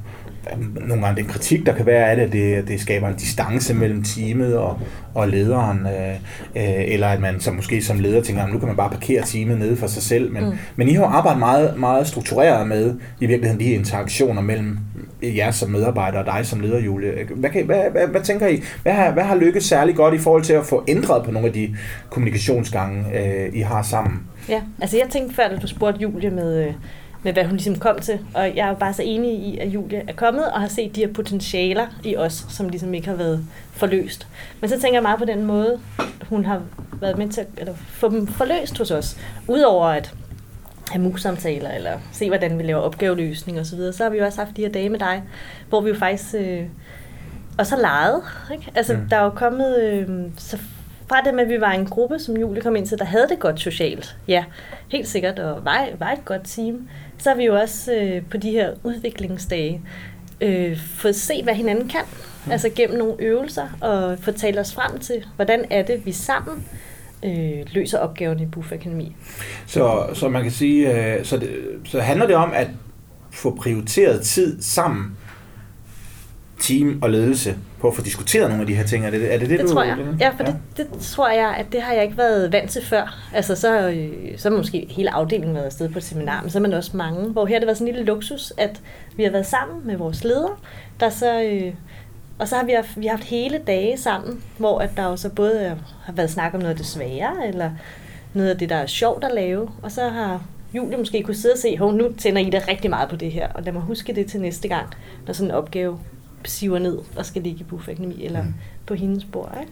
nogle 0.88 1.06
gange 1.06 1.22
den 1.22 1.30
kritik, 1.30 1.66
der 1.66 1.74
kan 1.74 1.86
være 1.86 2.12
af 2.12 2.16
det, 2.16 2.32
det, 2.32 2.68
det 2.68 2.82
skaber 2.82 3.08
en 3.08 3.16
distance 3.16 3.74
mellem 3.74 4.04
teamet 4.04 4.58
og, 4.58 4.80
og 5.14 5.28
lederen, 5.28 5.80
øh, 5.80 6.14
øh, 6.56 6.94
eller 6.94 7.08
at 7.08 7.20
man 7.20 7.40
som 7.40 7.56
måske 7.56 7.82
som 7.82 8.00
leder 8.00 8.22
tænker, 8.22 8.48
nu 8.48 8.60
kan 8.60 8.68
man 8.68 8.78
bare 8.78 8.90
parkere 8.90 9.24
teamet 9.26 9.60
nede 9.60 9.76
for 9.76 9.88
sig 9.88 10.04
selv, 10.04 10.32
men, 10.32 10.46
mm. 10.46 10.52
men 10.76 10.90
I 10.90 10.94
har 10.94 11.06
arbejdet 11.06 11.40
meget, 11.40 11.80
meget 11.80 12.08
struktureret 12.08 12.68
med 12.68 12.96
i 13.20 13.26
virkeligheden 13.26 13.60
de 13.60 13.72
interaktioner 13.72 14.42
mellem 14.42 14.78
jer 15.22 15.52
som 15.52 15.70
medarbejder 15.70 16.20
og 16.20 16.26
dig 16.26 16.46
som 16.46 16.60
leder, 16.60 16.80
Julie. 16.80 17.12
Hvad, 17.36 17.50
kan, 17.50 17.66
hvad, 17.66 17.82
hvad, 17.92 18.08
hvad 18.08 18.22
tænker 18.22 18.48
I? 18.48 18.62
Hvad 18.84 18.94
har, 18.94 19.12
hvad 19.12 19.24
har 19.24 19.36
lykkes 19.36 19.64
særlig 19.64 19.96
godt 19.96 20.14
i 20.14 20.18
forhold 20.18 20.44
til 20.44 20.54
at 20.54 20.66
få 20.66 20.84
ændret 20.88 21.26
på 21.26 21.32
nogle 21.32 21.48
af 21.48 21.54
de 21.54 21.76
kommunikationsgange, 22.10 23.06
øh, 23.20 23.50
I 23.54 23.60
har 23.60 23.82
sammen? 23.82 24.20
Ja, 24.50 24.62
altså 24.82 24.98
jeg 24.98 25.08
tænkte 25.10 25.36
før, 25.36 25.48
da 25.48 25.56
du 25.56 25.68
spurgte 25.68 26.02
Julie 26.02 26.30
med... 26.30 26.74
Med, 27.24 27.34
hvad 27.34 27.46
hun 27.46 27.56
ligesom 27.56 27.80
kom 27.80 28.00
til. 28.00 28.20
Og 28.34 28.56
jeg 28.56 28.70
er 28.70 28.74
bare 28.74 28.94
så 28.94 29.04
enig 29.04 29.32
i, 29.32 29.58
at 29.58 29.68
Julie 29.68 30.04
er 30.08 30.14
kommet 30.14 30.46
og 30.46 30.62
har 30.62 30.68
set 30.68 30.96
de 30.96 31.06
her 31.06 31.14
potentialer 31.14 31.88
i 32.04 32.16
os, 32.16 32.46
som 32.50 32.70
ligesom 32.70 32.94
ikke 32.94 33.08
har 33.08 33.16
været 33.16 33.46
forløst. 33.72 34.28
Men 34.62 34.70
så 34.70 34.80
tænker 34.80 34.96
jeg 34.96 35.04
meget 35.04 35.20
på 35.20 35.26
den 35.26 35.46
måde, 35.46 35.80
hun 36.30 36.46
har 36.46 36.62
været 37.02 37.18
med 37.18 37.30
til 37.30 37.42
at 37.42 37.48
eller 37.58 37.74
få 37.76 38.10
dem 38.10 38.28
forløst 38.28 38.78
hos 38.78 38.92
os. 38.92 39.18
Udover 39.48 39.88
at 39.88 40.14
have 40.92 41.04
mus-samtaler, 41.04 41.72
eller 41.72 42.00
se, 42.12 42.28
hvordan 42.28 42.58
vi 42.58 42.64
laver 42.64 42.82
opgaveløsning 42.82 43.60
osv., 43.60 43.66
så, 43.66 43.76
videre, 43.76 43.94
så 43.94 44.04
har 44.04 44.10
vi 44.10 44.18
jo 44.18 44.26
også 44.26 44.44
haft 44.44 44.58
de 44.58 44.62
her 44.62 44.70
dage 44.70 44.90
med 44.90 45.00
dig, 45.00 45.24
hvor 45.70 45.82
vi 45.82 45.90
jo 45.90 45.96
faktisk 45.96 46.36
øh, 46.38 46.64
også 47.58 47.76
har 47.76 47.82
leget. 47.82 48.22
Ikke? 48.54 48.72
Altså, 48.76 48.94
mm. 48.94 49.10
der 49.10 49.18
er 49.18 49.24
jo 49.24 49.30
kommet... 49.30 49.84
Øh, 49.84 50.08
så 50.38 50.58
fra 51.10 51.22
det 51.22 51.34
med, 51.34 51.44
at 51.44 51.50
vi 51.50 51.62
var 51.62 51.72
en 51.72 51.86
gruppe, 51.86 52.20
som 52.20 52.38
Julie 52.38 52.62
kom 52.62 52.76
ind 52.76 52.88
til, 52.88 53.00
der 53.00 53.06
havde 53.06 53.28
det 53.30 53.40
godt 53.40 53.60
socialt. 53.60 54.18
Ja, 54.28 54.44
helt 54.88 55.08
sikkert, 55.08 55.40
og 55.40 55.66
var, 55.66 55.88
var 56.00 56.12
et 56.12 56.26
godt 56.26 56.42
team 56.46 56.88
så 57.24 57.30
har 57.30 57.36
vi 57.38 57.46
jo 57.46 57.56
også 57.56 57.94
øh, 57.94 58.22
på 58.32 58.38
de 58.38 58.52
her 58.52 58.74
udviklingsdage 58.84 59.82
øh, 60.42 60.78
fået 60.98 61.16
se, 61.16 61.44
hvad 61.44 61.54
hinanden 61.54 61.88
kan. 61.88 62.02
Mm. 62.46 62.52
Altså 62.52 62.70
gennem 62.76 62.98
nogle 62.98 63.16
øvelser, 63.20 63.68
og 63.82 64.18
få 64.20 64.32
talt 64.32 64.60
os 64.60 64.74
frem 64.74 65.00
til, 65.00 65.26
hvordan 65.36 65.66
er 65.70 65.84
det, 65.84 66.06
vi 66.06 66.12
sammen 66.12 66.66
øh, 67.26 67.66
løser 67.74 67.98
opgaven 68.00 68.40
i 68.40 68.46
Buff 68.46 68.72
Akademi. 68.72 69.16
Så, 69.66 70.10
så 70.14 70.30
man 70.30 70.44
kan 70.44 70.52
sige, 70.52 71.16
øh, 71.16 71.26
så, 71.26 71.38
det, 71.38 71.50
så 71.86 72.00
handler 72.00 72.28
det 72.28 72.36
om 72.36 72.52
at 72.54 72.68
få 73.32 73.56
prioriteret 73.56 74.22
tid 74.22 74.62
sammen, 74.62 75.18
team 76.64 77.00
og 77.02 77.10
ledelse, 77.10 77.56
på 77.80 77.88
at 77.88 77.96
få 77.96 78.02
diskuteret 78.02 78.50
nogle 78.50 78.62
af 78.62 78.68
de 78.68 78.76
her 78.76 78.84
ting? 78.84 79.06
Er 79.06 79.10
det 79.10 79.34
er 79.34 79.38
det, 79.38 79.50
det, 79.50 79.60
det 79.60 79.68
du... 79.68 79.74
tror 79.74 79.84
jeg. 79.84 79.98
Ja, 80.20 80.30
for 80.30 80.44
ja. 80.44 80.54
Det, 80.78 80.88
det 80.94 81.00
tror 81.00 81.30
jeg, 81.30 81.56
at 81.58 81.66
det 81.72 81.82
har 81.82 81.94
jeg 81.94 82.04
ikke 82.04 82.18
været 82.18 82.52
vant 82.52 82.72
til 82.72 82.86
før. 82.86 83.30
Altså, 83.34 83.56
så, 83.56 83.90
øh, 83.90 84.38
så 84.38 84.50
måske 84.50 84.88
hele 84.90 85.14
afdelingen 85.14 85.56
været 85.56 85.66
afsted 85.66 85.90
på 85.90 85.98
et 85.98 86.04
seminar, 86.04 86.42
men 86.42 86.50
så 86.50 86.58
er 86.58 86.62
man 86.62 86.74
også 86.74 86.98
mange, 86.98 87.30
hvor 87.30 87.46
her 87.46 87.56
har 87.56 87.60
det 87.60 87.68
været 87.68 87.78
sådan 87.78 87.88
en 87.88 87.96
lille 87.96 88.06
luksus, 88.06 88.54
at 88.58 88.82
vi 89.18 89.24
har 89.24 89.32
været 89.32 89.46
sammen 89.46 89.88
med 89.88 89.98
vores 89.98 90.24
ledere, 90.24 90.56
der 91.00 91.10
så... 91.10 91.44
Øh, 91.44 91.74
og 92.40 92.48
så 92.48 92.56
har 92.56 92.66
vi 92.66 92.72
haft, 92.72 92.90
vi 93.02 93.06
har 93.06 93.16
haft 93.16 93.30
hele 93.30 93.60
dage 93.68 93.98
sammen, 93.98 94.44
hvor 94.58 94.80
at 94.80 94.90
der 94.98 95.04
jo 95.04 95.16
så 95.16 95.30
både 95.30 95.78
har 96.04 96.14
været 96.14 96.30
snak 96.30 96.54
om 96.54 96.60
noget 96.60 96.72
af 96.72 96.78
det 96.78 96.86
svære, 96.86 97.48
eller 97.48 97.72
noget 98.34 98.50
af 98.50 98.58
det, 98.58 98.70
der 98.70 98.76
er 98.76 98.86
sjovt 98.86 99.24
at 99.24 99.32
lave, 99.34 99.70
og 99.82 99.92
så 99.92 100.10
har 100.10 100.42
Julie 100.74 100.98
måske 100.98 101.24
kunne 101.24 101.36
sidde 101.36 101.54
og 101.54 101.60
se, 101.60 101.68
at 101.68 101.80
nu 101.96 102.14
tænder 102.18 102.42
I 102.42 102.50
da 102.50 102.62
rigtig 102.68 102.90
meget 102.90 103.10
på 103.10 103.16
det 103.16 103.32
her, 103.32 103.48
og 103.54 103.64
lad 103.64 103.74
mig 103.74 103.82
huske 103.82 104.16
det 104.16 104.26
til 104.26 104.42
næste 104.42 104.68
gang, 104.68 104.88
når 105.28 105.34
sådan 105.34 105.52
en 105.52 105.56
opgave 105.56 106.00
siver 106.46 106.80
ned 106.80 106.98
og 107.16 107.26
skal 107.26 107.42
ligge 107.42 107.60
i 107.60 107.64
buffakademi 107.64 108.26
eller 108.26 108.44
mm. 108.44 108.54
på 108.86 108.94
hendes 108.94 109.26
bord. 109.26 109.58
Ikke? 109.62 109.72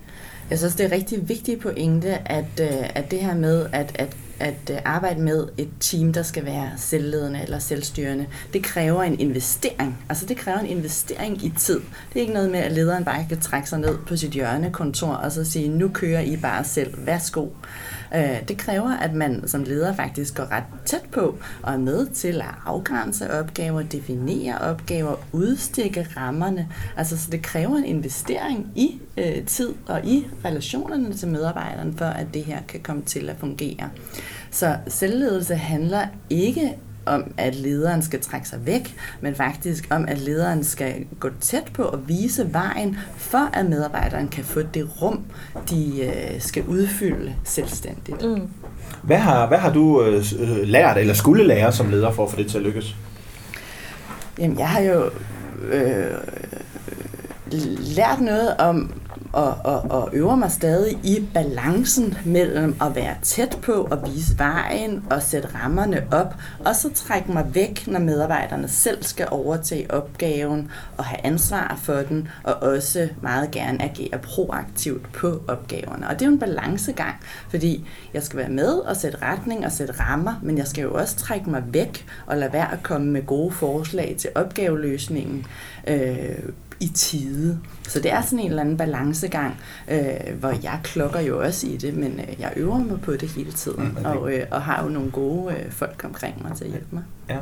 Jeg 0.49 0.59
synes, 0.59 0.75
det 0.75 0.85
er 0.85 0.91
rigtig 0.91 1.29
vigtigt 1.29 1.61
pointe, 1.61 2.31
at, 2.31 2.59
øh, 2.61 2.89
at 2.95 3.11
det 3.11 3.19
her 3.19 3.35
med 3.35 3.65
at, 3.73 3.91
at, 3.95 4.17
at 4.39 4.71
øh, 4.71 4.77
arbejde 4.85 5.21
med 5.21 5.47
et 5.57 5.69
team, 5.79 6.13
der 6.13 6.23
skal 6.23 6.45
være 6.45 6.71
selvledende 6.77 7.41
eller 7.41 7.59
selvstyrende, 7.59 8.27
det 8.53 8.63
kræver 8.63 9.03
en 9.03 9.19
investering. 9.19 9.97
Altså 10.09 10.25
det 10.25 10.37
kræver 10.37 10.59
en 10.59 10.65
investering 10.65 11.45
i 11.45 11.53
tid. 11.57 11.79
Det 11.79 12.15
er 12.15 12.19
ikke 12.19 12.33
noget 12.33 12.51
med, 12.51 12.59
at 12.59 12.71
lederen 12.71 13.05
bare 13.05 13.25
kan 13.29 13.39
trække 13.39 13.69
sig 13.69 13.79
ned 13.79 13.97
på 14.07 14.15
sit 14.15 14.31
hjørnekontor 14.31 15.13
og 15.13 15.31
så 15.31 15.43
sige, 15.43 15.69
nu 15.69 15.87
kører 15.87 16.21
I 16.21 16.37
bare 16.37 16.63
selv, 16.63 16.93
værsgo. 17.05 17.45
Øh, 17.45 17.49
Øh, 18.15 18.47
det 18.47 18.57
kræver, 18.57 18.97
at 18.97 19.13
man 19.13 19.47
som 19.47 19.63
leder 19.63 19.95
faktisk 19.95 20.35
går 20.35 20.51
ret 20.51 20.63
tæt 20.85 21.03
på 21.11 21.37
og 21.63 21.73
er 21.73 21.77
med 21.77 22.07
til 22.07 22.41
at 22.41 22.55
afgrænse 22.65 23.31
opgaver, 23.31 23.81
definere 23.81 24.57
opgaver, 24.57 25.15
udstikke 25.31 26.07
rammerne. 26.17 26.67
Altså, 26.97 27.17
så 27.17 27.31
det 27.31 27.41
kræver 27.41 27.77
en 27.77 27.85
investering 27.85 28.67
i 28.75 28.99
øh, 29.17 29.45
tid 29.45 29.73
og 29.87 30.05
i 30.05 30.27
relationerne 30.45 31.13
til 31.13 31.27
medarbejderne, 31.27 31.93
for 31.97 32.05
at 32.05 32.27
det 32.33 32.43
her 32.43 32.59
kan 32.67 32.79
komme 32.79 33.01
til 33.01 33.29
at 33.29 33.35
fungere. 33.39 33.89
Så 34.51 34.77
selvledelse 34.87 35.55
handler 35.55 36.07
ikke 36.29 36.77
om, 37.05 37.33
at 37.37 37.55
lederen 37.55 38.01
skal 38.01 38.21
trække 38.21 38.49
sig 38.49 38.65
væk, 38.65 38.95
men 39.21 39.35
faktisk 39.35 39.87
om, 39.91 40.05
at 40.07 40.17
lederen 40.17 40.63
skal 40.63 41.05
gå 41.19 41.29
tæt 41.39 41.71
på 41.73 41.83
og 41.83 42.07
vise 42.07 42.53
vejen, 42.53 42.97
for 43.17 43.49
at 43.53 43.65
medarbejderen 43.65 44.27
kan 44.27 44.43
få 44.43 44.61
det 44.61 45.01
rum, 45.01 45.23
de 45.69 46.05
øh, 46.05 46.41
skal 46.41 46.63
udfylde 46.67 47.35
selvstændigt. 47.43 48.25
Mm. 48.25 48.49
Hvad, 49.03 49.17
har, 49.17 49.47
hvad 49.47 49.57
har 49.57 49.73
du 49.73 50.03
øh, 50.03 50.23
lært, 50.63 50.97
eller 50.97 51.13
skulle 51.13 51.43
lære 51.43 51.71
som 51.71 51.89
leder, 51.89 52.11
for 52.11 52.23
at 52.23 52.31
få 52.31 52.37
det 52.37 52.47
til 52.47 52.57
at 52.57 52.63
lykkes? 52.63 52.95
Jamen, 54.39 54.59
jeg 54.59 54.69
har 54.69 54.81
jo 54.81 55.09
øh, 55.71 56.17
lært 57.95 58.21
noget 58.21 58.57
om, 58.57 58.93
og, 59.33 59.57
og, 59.63 59.81
og 59.89 60.09
øver 60.13 60.35
mig 60.35 60.51
stadig 60.51 60.99
i 61.03 61.27
balancen 61.33 62.17
mellem 62.25 62.75
at 62.81 62.95
være 62.95 63.15
tæt 63.21 63.57
på 63.61 63.71
og 63.71 63.99
vise 64.05 64.39
vejen 64.39 65.03
og 65.09 65.23
sætte 65.23 65.49
rammerne 65.55 66.03
op, 66.11 66.35
og 66.65 66.75
så 66.75 66.89
trække 66.93 67.31
mig 67.31 67.45
væk, 67.53 67.87
når 67.87 67.99
medarbejderne 67.99 68.67
selv 68.67 69.03
skal 69.03 69.27
overtage 69.31 69.91
opgaven 69.91 70.71
og 70.97 71.05
have 71.05 71.25
ansvar 71.25 71.79
for 71.83 71.93
den, 72.09 72.27
og 72.43 72.53
også 72.53 73.09
meget 73.21 73.51
gerne 73.51 73.81
agere 73.83 74.19
proaktivt 74.23 75.13
på 75.13 75.41
opgaverne. 75.47 76.07
Og 76.07 76.13
det 76.13 76.21
er 76.21 76.25
jo 76.25 76.33
en 76.33 76.39
balancegang, 76.39 77.15
fordi 77.49 77.87
jeg 78.13 78.23
skal 78.23 78.39
være 78.39 78.49
med 78.49 78.73
og 78.73 78.97
sætte 78.97 79.17
retning 79.21 79.65
og 79.65 79.71
sætte 79.71 79.93
rammer, 79.99 80.33
men 80.41 80.57
jeg 80.57 80.67
skal 80.67 80.81
jo 80.81 80.93
også 80.93 81.15
trække 81.15 81.49
mig 81.49 81.63
væk 81.65 82.05
og 82.25 82.37
lade 82.37 82.53
være 82.53 82.71
at 82.71 82.83
komme 82.83 83.07
med 83.07 83.25
gode 83.25 83.51
forslag 83.51 84.15
til 84.19 84.29
opgaveløsningen. 84.35 85.45
Øh, 85.87 86.39
i 86.81 86.87
tide. 86.87 87.59
Så 87.87 87.99
det 87.99 88.11
er 88.11 88.21
sådan 88.21 88.39
en 88.39 88.49
eller 88.49 88.61
anden 88.61 88.77
balancegang, 88.77 89.59
øh, 89.91 90.39
hvor 90.39 90.49
jeg 90.63 90.79
klokker 90.83 91.19
jo 91.19 91.41
også 91.43 91.67
i 91.67 91.77
det, 91.77 91.93
men 91.93 92.19
øh, 92.19 92.39
jeg 92.39 92.53
øver 92.55 92.77
mig 92.77 93.01
på 93.01 93.11
det 93.11 93.29
hele 93.29 93.51
tiden, 93.51 93.97
mm, 93.97 94.05
og, 94.05 94.33
øh, 94.33 94.45
og 94.51 94.61
har 94.61 94.83
jo 94.83 94.89
nogle 94.89 95.11
gode 95.11 95.53
øh, 95.53 95.71
folk 95.71 96.01
omkring 96.05 96.43
mig 96.43 96.57
til 96.57 96.63
at 96.63 96.71
hjælpe 96.71 96.95
mig. 96.95 97.03
Ja. 97.29 97.37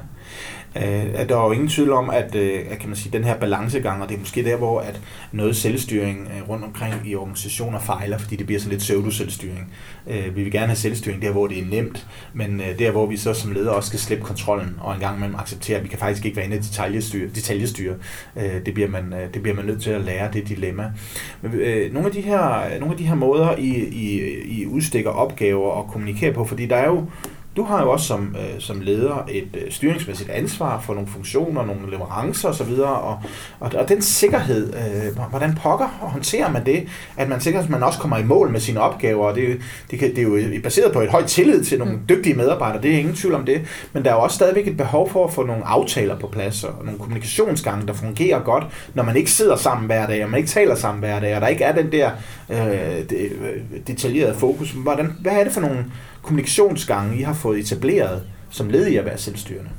Øh, 0.76 1.30
der 1.30 1.38
er 1.38 1.46
jo 1.46 1.52
ingen 1.52 1.68
tvivl 1.68 1.92
om, 1.92 2.10
at, 2.10 2.36
øh, 2.36 2.60
at 2.70 2.80
kan 2.80 2.90
man 2.90 2.96
sige, 2.96 3.18
den 3.18 3.24
her 3.24 3.38
balancegang, 3.38 4.04
og 4.04 4.10
det 4.10 4.16
er 4.16 4.20
måske 4.20 4.44
der, 4.44 4.58
hvor 4.58 4.80
at 4.80 5.02
noget 5.32 5.56
selvstyring 5.56 6.32
øh, 6.36 6.50
rundt 6.50 6.66
omkring 6.66 6.94
i 7.06 7.16
organisationer 7.16 7.80
fejler, 7.80 8.18
fordi 8.18 8.36
det 8.36 8.46
bliver 8.46 8.60
sådan 8.60 8.72
lidt 8.72 8.82
pseudo-selvstyring. 8.82 9.74
Øh, 10.08 10.36
vi 10.36 10.44
vil 10.44 10.52
gerne 10.52 10.68
have 10.68 10.76
selvstyring 10.76 11.22
der, 11.22 11.32
hvor 11.32 11.48
det 11.48 11.60
er 11.60 11.66
nemt, 11.66 12.08
men 12.34 12.62
øh, 12.62 12.80
der, 12.80 12.92
hvor 12.92 13.06
vi 13.06 13.18
så 13.18 13.34
som 13.34 13.52
leder 13.52 13.72
også 13.72 13.88
skal 13.88 14.00
slippe 14.00 14.26
kontrollen, 14.26 14.76
og 14.80 14.94
engang 14.94 15.18
imellem 15.18 15.36
acceptere, 15.40 15.78
at 15.78 15.84
vi 15.84 15.88
kan 15.88 16.00
faktisk 16.00 16.26
ikke 16.26 16.38
være 16.38 16.46
inde 16.46 16.58
i 16.58 16.60
detaljestyre. 16.60 17.30
detaljestyre. 17.36 17.96
Øh, 18.36 18.66
det, 18.66 18.74
bliver 18.74 18.90
man, 18.90 19.14
øh, 19.14 19.34
det 19.34 19.42
bliver 19.42 19.56
man 19.56 19.66
nødt 19.66 19.82
til 19.82 19.92
at 19.92 20.02
lære, 20.02 20.30
det 20.34 20.50
dilemma. 20.50 20.92
Men, 21.42 21.54
øh, 21.54 21.94
nogle, 21.94 22.08
af 22.08 22.14
de 22.14 22.22
her, 22.22 22.80
nogle 22.80 22.94
af 22.94 22.98
de 22.98 23.08
her 23.08 23.16
måder, 23.16 23.56
I, 23.56 23.70
I, 23.88 24.22
I 24.44 24.66
udstikker 24.66 25.10
opgaver 25.10 25.70
og 25.70 25.88
kommunikerer 25.92 26.34
på, 26.34 26.46
fordi 26.46 26.66
der 26.66 26.76
er 26.76 26.88
jo 26.88 27.06
du 27.60 27.64
har 27.64 27.82
jo 27.84 27.92
også 27.92 28.06
som, 28.06 28.36
øh, 28.40 28.60
som 28.60 28.82
leder 28.82 29.26
et 29.32 29.50
øh, 29.54 29.72
styringsmæssigt 29.72 30.30
ansvar 30.30 30.80
for 30.80 30.94
nogle 30.94 31.10
funktioner, 31.10 31.66
nogle 31.66 31.92
leverancer 31.92 32.50
osv., 32.50 32.72
og, 32.72 33.20
og, 33.60 33.72
og 33.76 33.90
den 33.90 34.02
sikkerhed, 34.02 34.74
øh, 34.74 35.30
hvordan 35.30 35.56
pokker 35.56 35.88
håndterer 36.02 36.52
man 36.52 36.66
det, 36.66 36.88
at 37.18 37.30
man 37.30 37.42
sikrer, 37.42 37.60
at 37.60 37.70
man 37.70 37.84
også 37.84 38.00
kommer 38.00 38.18
i 38.18 38.24
mål 38.24 38.52
med 38.52 38.60
sine 38.60 38.80
opgaver, 38.80 39.28
og 39.28 39.36
det, 39.36 39.62
det, 39.92 40.00
kan, 40.00 40.10
det 40.10 40.18
er 40.18 40.24
jo 40.24 40.62
baseret 40.64 40.94
på 40.94 41.02
et 41.02 41.10
højt 41.10 41.26
tillid 41.26 41.64
til 41.64 41.80
nogle 41.80 41.94
mm. 41.94 42.02
dygtige 42.10 42.36
medarbejdere, 42.36 42.82
det 42.82 42.94
er 42.94 43.00
ingen 43.00 43.16
tvivl 43.16 43.36
om 43.36 43.46
det, 43.46 43.62
men 43.94 44.04
der 44.06 44.12
er 44.12 44.16
jo 44.16 44.22
også 44.22 44.36
stadigvæk 44.36 44.68
et 44.68 44.78
behov 44.78 45.10
for 45.10 45.26
at 45.26 45.34
få 45.34 45.46
nogle 45.46 45.66
aftaler 45.66 46.20
på 46.20 46.28
plads, 46.28 46.64
og 46.64 46.86
nogle 46.86 47.00
kommunikationsgange, 47.00 47.88
der 47.88 47.94
fungerer 47.94 48.40
godt, 48.40 48.64
når 48.94 49.04
man 49.04 49.16
ikke 49.16 49.32
sidder 49.32 49.56
sammen 49.56 49.86
hver 49.86 50.08
dag, 50.08 50.24
og 50.24 50.30
man 50.30 50.38
ikke 50.38 50.50
taler 50.50 50.76
sammen 50.76 51.00
hver 51.00 51.20
dag, 51.20 51.36
og 51.36 51.42
der 51.42 51.48
ikke 51.48 51.64
er 51.64 51.72
den 51.72 51.92
der 51.92 52.12
øh, 52.50 53.00
øh, 53.12 53.62
detaljerede 53.88 54.36
fokus. 54.36 54.72
Hvordan, 54.72 55.16
hvad 55.22 55.32
er 55.32 55.44
det 55.44 55.54
for 55.54 55.62
nogle 55.62 55.86
kommunikationsgange, 56.22 57.20
I 57.20 57.22
har 57.22 57.34
fået 57.34 57.60
etableret 57.60 58.24
som 58.50 58.70
led 58.70 58.88
i 58.88 58.96
at 58.96 59.06
være 59.06 59.18
selvstyrende? 59.18 59.70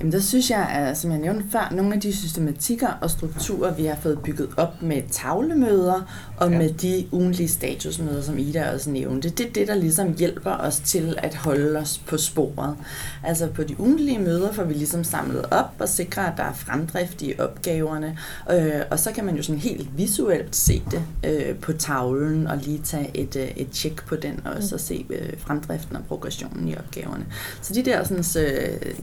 Jamen 0.00 0.12
der 0.12 0.20
synes 0.20 0.50
jeg, 0.50 0.68
at, 0.68 0.98
som 0.98 1.10
jeg 1.10 1.18
nævnte 1.18 1.44
før, 1.52 1.72
nogle 1.72 1.94
af 1.94 2.00
de 2.00 2.16
systematikker 2.16 2.88
og 3.00 3.10
strukturer, 3.10 3.74
vi 3.74 3.84
har 3.84 3.96
fået 4.02 4.18
bygget 4.24 4.48
op 4.56 4.82
med 4.82 5.02
tavlemøder 5.10 6.32
og 6.36 6.50
ja. 6.50 6.58
med 6.58 6.72
de 6.72 7.06
ugenlige 7.12 7.48
statusmøder, 7.48 8.22
som 8.22 8.38
Ida 8.38 8.72
også 8.72 8.90
nævnte, 8.90 9.30
det 9.30 9.46
er 9.46 9.52
det, 9.52 9.68
der 9.68 9.74
ligesom 9.74 10.14
hjælper 10.18 10.50
os 10.50 10.80
til 10.80 11.18
at 11.18 11.34
holde 11.34 11.78
os 11.78 11.98
på 11.98 12.16
sporet. 12.16 12.76
Altså 13.24 13.46
på 13.46 13.62
de 13.62 13.80
ugenlige 13.80 14.18
møder 14.18 14.52
får 14.52 14.64
vi 14.64 14.74
ligesom 14.74 15.04
samlet 15.04 15.44
op 15.50 15.74
og 15.78 15.88
sikre, 15.88 16.32
at 16.32 16.32
der 16.36 16.44
er 16.44 16.52
fremdrift 16.52 17.22
i 17.22 17.34
opgaverne, 17.38 18.18
øh, 18.50 18.82
og 18.90 18.98
så 18.98 19.12
kan 19.12 19.24
man 19.24 19.36
jo 19.36 19.42
sådan 19.42 19.60
helt 19.60 19.88
visuelt 19.96 20.56
se 20.56 20.82
det 20.90 21.02
øh, 21.24 21.54
på 21.54 21.72
tavlen 21.72 22.46
og 22.46 22.56
lige 22.56 22.80
tage 22.84 23.10
et, 23.14 23.36
øh, 23.36 23.48
et 23.56 23.70
tjek 23.70 24.06
på 24.06 24.16
den 24.16 24.40
også 24.44 24.68
mm. 24.70 24.74
og 24.74 24.80
se 24.80 25.06
øh, 25.10 25.32
fremdriften 25.38 25.96
og 25.96 26.02
progressionen 26.08 26.68
i 26.68 26.76
opgaverne. 26.76 27.26
Så 27.62 27.74
de 27.74 27.82
der 27.82 28.04
sådan, 28.04 28.46
øh, 28.46 28.94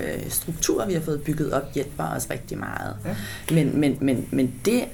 øh, 0.00 0.30
strukturer, 0.30 0.86
vi 0.86 0.92
har 0.92 1.00
fået 1.00 1.22
bygget 1.22 1.52
op, 1.52 1.74
hjælper 1.74 2.04
os 2.04 2.30
rigtig 2.30 2.58
meget. 2.58 2.96
Ja. 3.04 3.16
Men, 3.54 3.80
men, 3.80 3.98
men, 4.00 4.28
men 4.30 4.54
det 4.64 4.84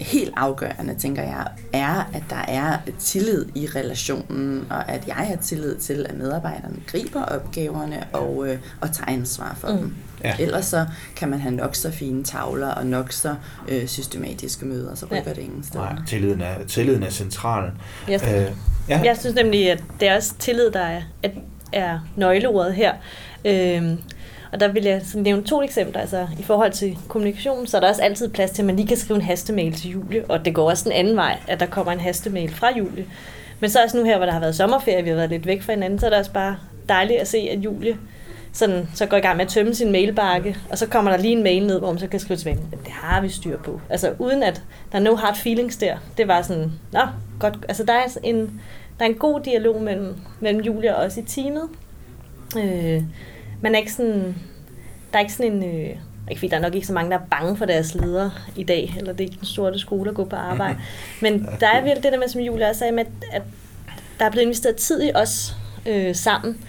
helt 0.00 0.32
afgørende, 0.36 0.94
tænker 0.94 1.22
jeg, 1.22 1.46
er, 1.72 2.10
at 2.14 2.22
der 2.30 2.44
er 2.48 2.78
tillid 2.98 3.46
i 3.54 3.66
relationen, 3.66 4.66
og 4.70 4.88
at 4.88 5.06
jeg 5.06 5.14
har 5.14 5.36
tillid 5.36 5.76
til, 5.76 6.06
at 6.08 6.16
medarbejderne 6.16 6.76
griber 6.86 7.22
opgaverne 7.22 8.04
og, 8.12 8.48
øh, 8.48 8.58
og 8.80 8.92
tager 8.92 9.10
ansvar 9.10 9.56
for 9.60 9.68
mm. 9.68 9.78
dem. 9.78 9.94
Ja. 10.24 10.34
Ellers 10.38 10.66
så 10.66 10.86
kan 11.16 11.28
man 11.28 11.40
have 11.40 11.54
nok 11.54 11.74
så 11.74 11.90
fine 11.90 12.24
tavler 12.24 12.68
og 12.68 12.86
nok 12.86 13.12
så 13.12 13.34
øh, 13.68 13.86
systematiske 13.86 14.66
møder, 14.66 14.94
så 14.94 15.06
rykker 15.06 15.22
ja. 15.26 15.34
det 15.34 15.38
ingen 15.38 15.64
steder. 15.64 15.84
Nej, 15.84 16.02
tilliden 16.06 16.40
er, 16.40 16.54
tilliden 16.68 17.02
er 17.02 17.10
central. 17.10 17.70
Jeg, 18.08 18.20
øh, 18.24 18.52
ja. 18.88 19.00
jeg 19.04 19.16
synes 19.20 19.34
nemlig, 19.34 19.70
at 19.70 19.82
det 20.00 20.08
er 20.08 20.16
også 20.16 20.34
tillid, 20.38 20.70
der 20.70 20.80
er, 20.80 21.02
at 21.22 21.30
er 21.72 21.98
nøgleordet 22.16 22.74
her. 22.74 22.92
Øh, 23.44 23.92
og 24.56 24.60
der 24.60 24.68
vil 24.68 24.84
jeg 24.84 25.00
sådan 25.04 25.22
nævne 25.22 25.42
to 25.42 25.62
eksempler. 25.62 26.00
Altså, 26.00 26.26
I 26.38 26.42
forhold 26.42 26.72
til 26.72 26.98
kommunikation, 27.08 27.66
så 27.66 27.76
er 27.76 27.80
der 27.80 27.88
også 27.88 28.02
altid 28.02 28.28
plads 28.28 28.50
til, 28.50 28.62
at 28.62 28.66
man 28.66 28.76
lige 28.76 28.88
kan 28.88 28.96
skrive 28.96 29.16
en 29.16 29.22
hastemail 29.22 29.72
til 29.72 29.90
Julie, 29.90 30.24
og 30.28 30.44
det 30.44 30.54
går 30.54 30.70
også 30.70 30.84
den 30.84 30.92
anden 30.92 31.16
vej, 31.16 31.38
at 31.46 31.60
der 31.60 31.66
kommer 31.66 31.92
en 31.92 32.00
hastemail 32.00 32.54
fra 32.54 32.68
Julie. 32.78 33.06
Men 33.60 33.70
så 33.70 33.82
også 33.84 33.96
nu 33.96 34.04
her, 34.04 34.16
hvor 34.16 34.26
der 34.26 34.32
har 34.32 34.40
været 34.40 34.56
sommerferie, 34.56 35.02
vi 35.02 35.08
har 35.08 35.16
været 35.16 35.30
lidt 35.30 35.46
væk 35.46 35.62
fra 35.62 35.72
hinanden, 35.72 35.98
så 35.98 36.06
er 36.06 36.10
det 36.10 36.18
også 36.18 36.32
bare 36.32 36.56
dejligt 36.88 37.20
at 37.20 37.28
se, 37.28 37.38
at 37.38 37.58
Julie 37.58 37.96
sådan, 38.52 38.88
så 38.94 39.06
går 39.06 39.16
i 39.16 39.20
gang 39.20 39.36
med 39.36 39.44
at 39.44 39.50
tømme 39.50 39.74
sin 39.74 39.92
mailbakke, 39.92 40.56
og 40.70 40.78
så 40.78 40.86
kommer 40.86 41.10
der 41.10 41.18
lige 41.18 41.32
en 41.32 41.42
mail 41.42 41.66
ned, 41.66 41.78
hvor 41.78 41.92
man 41.92 41.98
så 41.98 42.06
kan 42.06 42.20
skrive 42.20 42.36
tilbage, 42.36 42.58
det 42.84 42.92
har 42.92 43.20
vi 43.20 43.28
styr 43.28 43.58
på. 43.58 43.80
Altså 43.90 44.12
uden 44.18 44.42
at 44.42 44.62
der 44.92 44.98
er 44.98 45.02
no 45.02 45.14
hard 45.14 45.36
feelings 45.36 45.76
der. 45.76 45.96
Det 46.18 46.28
var 46.28 46.42
sådan, 46.42 46.72
nå, 46.92 47.00
godt. 47.38 47.54
Altså 47.68 47.84
der 47.84 47.92
er 47.92 48.02
altså 48.02 48.18
en, 48.22 48.60
der 48.98 49.04
er 49.04 49.08
en 49.08 49.14
god 49.14 49.40
dialog 49.40 49.82
mellem, 49.82 50.14
mellem 50.40 50.60
Julia 50.62 50.92
og 50.92 51.04
os 51.04 51.16
i 51.16 51.22
teamet. 51.22 51.68
Øh, 52.58 53.02
man 53.60 53.74
er 53.74 53.78
ikke 53.78 53.92
sådan, 53.92 54.34
der 55.12 55.18
er 55.18 55.20
ikke 55.20 55.32
sådan 55.32 55.52
en, 55.52 55.64
øh, 55.64 55.96
ikke 56.30 56.38
fordi 56.38 56.48
der 56.48 56.56
er 56.56 56.60
nok 56.60 56.74
ikke 56.74 56.86
så 56.86 56.92
mange, 56.92 57.10
der 57.10 57.16
er 57.16 57.26
bange 57.30 57.56
for 57.56 57.64
deres 57.64 57.94
ledere 57.94 58.30
i 58.56 58.64
dag, 58.64 58.94
eller 58.98 59.12
det 59.12 59.20
er 59.20 59.24
ikke 59.24 59.38
den 59.38 59.46
sorte 59.46 59.78
skole 59.78 60.10
at 60.10 60.16
gå 60.16 60.24
på 60.24 60.36
arbejde. 60.36 60.78
Men 61.22 61.48
der 61.60 61.66
er 61.66 61.82
virkelig 61.82 62.02
det 62.02 62.12
der 62.12 62.18
med, 62.18 62.28
som 62.28 62.40
Julia 62.40 62.68
også 62.68 62.78
sagde, 62.78 62.92
med, 62.92 63.04
at 63.32 63.42
der 64.18 64.24
er 64.24 64.30
blevet 64.30 64.44
investeret 64.44 64.76
tid 64.76 65.02
i 65.02 65.10
os 65.14 65.56
øh, 65.86 66.14
sammen. 66.14 66.64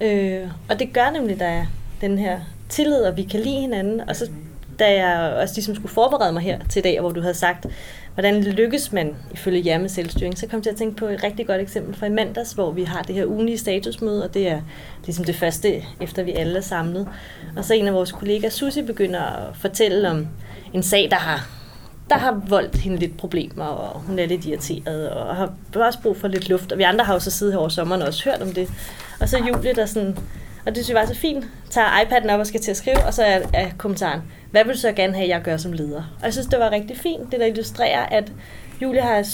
Øh, 0.00 0.48
og 0.68 0.78
det 0.78 0.92
gør 0.92 1.10
nemlig, 1.10 1.40
der 1.40 1.46
er 1.46 1.66
den 2.00 2.18
her 2.18 2.40
tillid, 2.68 3.02
og 3.02 3.16
vi 3.16 3.22
kan 3.22 3.40
lide 3.40 3.60
hinanden. 3.60 4.00
Og 4.08 4.16
så 4.16 4.30
da 4.78 5.06
jeg 5.06 5.32
også 5.42 5.54
ligesom 5.54 5.74
skulle 5.74 5.92
forberede 5.92 6.32
mig 6.32 6.42
her 6.42 6.58
til 6.68 6.80
i 6.80 6.82
dag, 6.82 7.00
hvor 7.00 7.10
du 7.10 7.20
havde 7.20 7.34
sagt, 7.34 7.66
hvordan 8.14 8.42
lykkes 8.44 8.92
man 8.92 9.16
ifølge 9.32 9.62
jer 9.66 9.78
med 9.78 9.88
selvstyring, 9.88 10.38
så 10.38 10.46
kom 10.46 10.56
jeg 10.56 10.62
til 10.62 10.70
at 10.70 10.76
tænke 10.76 10.96
på 10.96 11.06
et 11.06 11.22
rigtig 11.24 11.46
godt 11.46 11.60
eksempel 11.60 11.96
fra 11.96 12.06
i 12.06 12.10
mandags, 12.10 12.52
hvor 12.52 12.70
vi 12.70 12.84
har 12.84 13.02
det 13.02 13.14
her 13.14 13.26
ugenlige 13.26 13.58
statusmøde, 13.58 14.24
og 14.24 14.34
det 14.34 14.48
er 14.48 14.60
ligesom 15.04 15.24
det 15.24 15.36
første, 15.36 15.82
efter 16.00 16.22
vi 16.22 16.32
alle 16.32 16.56
er 16.56 16.62
samlet. 16.62 17.08
Og 17.56 17.64
så 17.64 17.74
en 17.74 17.88
af 17.88 17.94
vores 17.94 18.12
kollegaer, 18.12 18.50
Susi, 18.50 18.82
begynder 18.82 19.20
at 19.20 19.56
fortælle 19.56 20.10
om 20.10 20.28
en 20.72 20.82
sag, 20.82 21.08
der 21.10 21.16
har 21.16 21.60
der 22.10 22.18
har 22.18 22.42
voldt 22.48 22.76
hende 22.76 22.96
lidt 22.96 23.16
problemer, 23.16 23.64
og 23.64 24.00
hun 24.00 24.18
er 24.18 24.26
lidt 24.26 24.46
irriteret, 24.46 25.10
og 25.10 25.36
har 25.36 25.52
også 25.74 25.98
brug 26.02 26.16
for 26.16 26.28
lidt 26.28 26.48
luft. 26.48 26.72
Og 26.72 26.78
vi 26.78 26.82
andre 26.82 27.04
har 27.04 27.12
jo 27.12 27.20
så 27.20 27.30
siddet 27.30 27.54
her 27.54 27.58
over 27.58 27.68
sommeren 27.68 28.02
og 28.02 28.08
også 28.08 28.30
hørt 28.30 28.42
om 28.42 28.52
det. 28.52 28.70
Og 29.20 29.28
så 29.28 29.38
Julie, 29.38 29.74
der 29.74 29.86
sådan, 29.86 30.18
og 30.66 30.74
det 30.74 30.84
synes 30.84 30.88
jeg 30.88 30.96
var 30.96 31.06
så 31.06 31.14
fint, 31.14 31.44
tager 31.70 31.86
iPad'en 31.86 32.32
op 32.32 32.40
og 32.40 32.46
skal 32.46 32.60
til 32.60 32.70
at 32.70 32.76
skrive, 32.76 33.04
og 33.04 33.14
så 33.14 33.22
er, 33.22 33.40
er 33.54 33.70
kommentaren, 33.78 34.20
hvad 34.50 34.64
vil 34.64 34.74
du 34.74 34.78
så 34.78 34.92
gerne 34.92 35.14
have, 35.14 35.28
jeg 35.28 35.42
gør 35.42 35.56
som 35.56 35.72
leder? 35.72 36.02
Og 36.18 36.24
jeg 36.24 36.32
synes, 36.32 36.46
det 36.46 36.58
var 36.58 36.70
rigtig 36.70 36.96
fint, 36.96 37.32
det 37.32 37.40
der 37.40 37.46
illustrerer, 37.46 38.06
at 38.06 38.32
Julie 38.82 39.00
har 39.00 39.26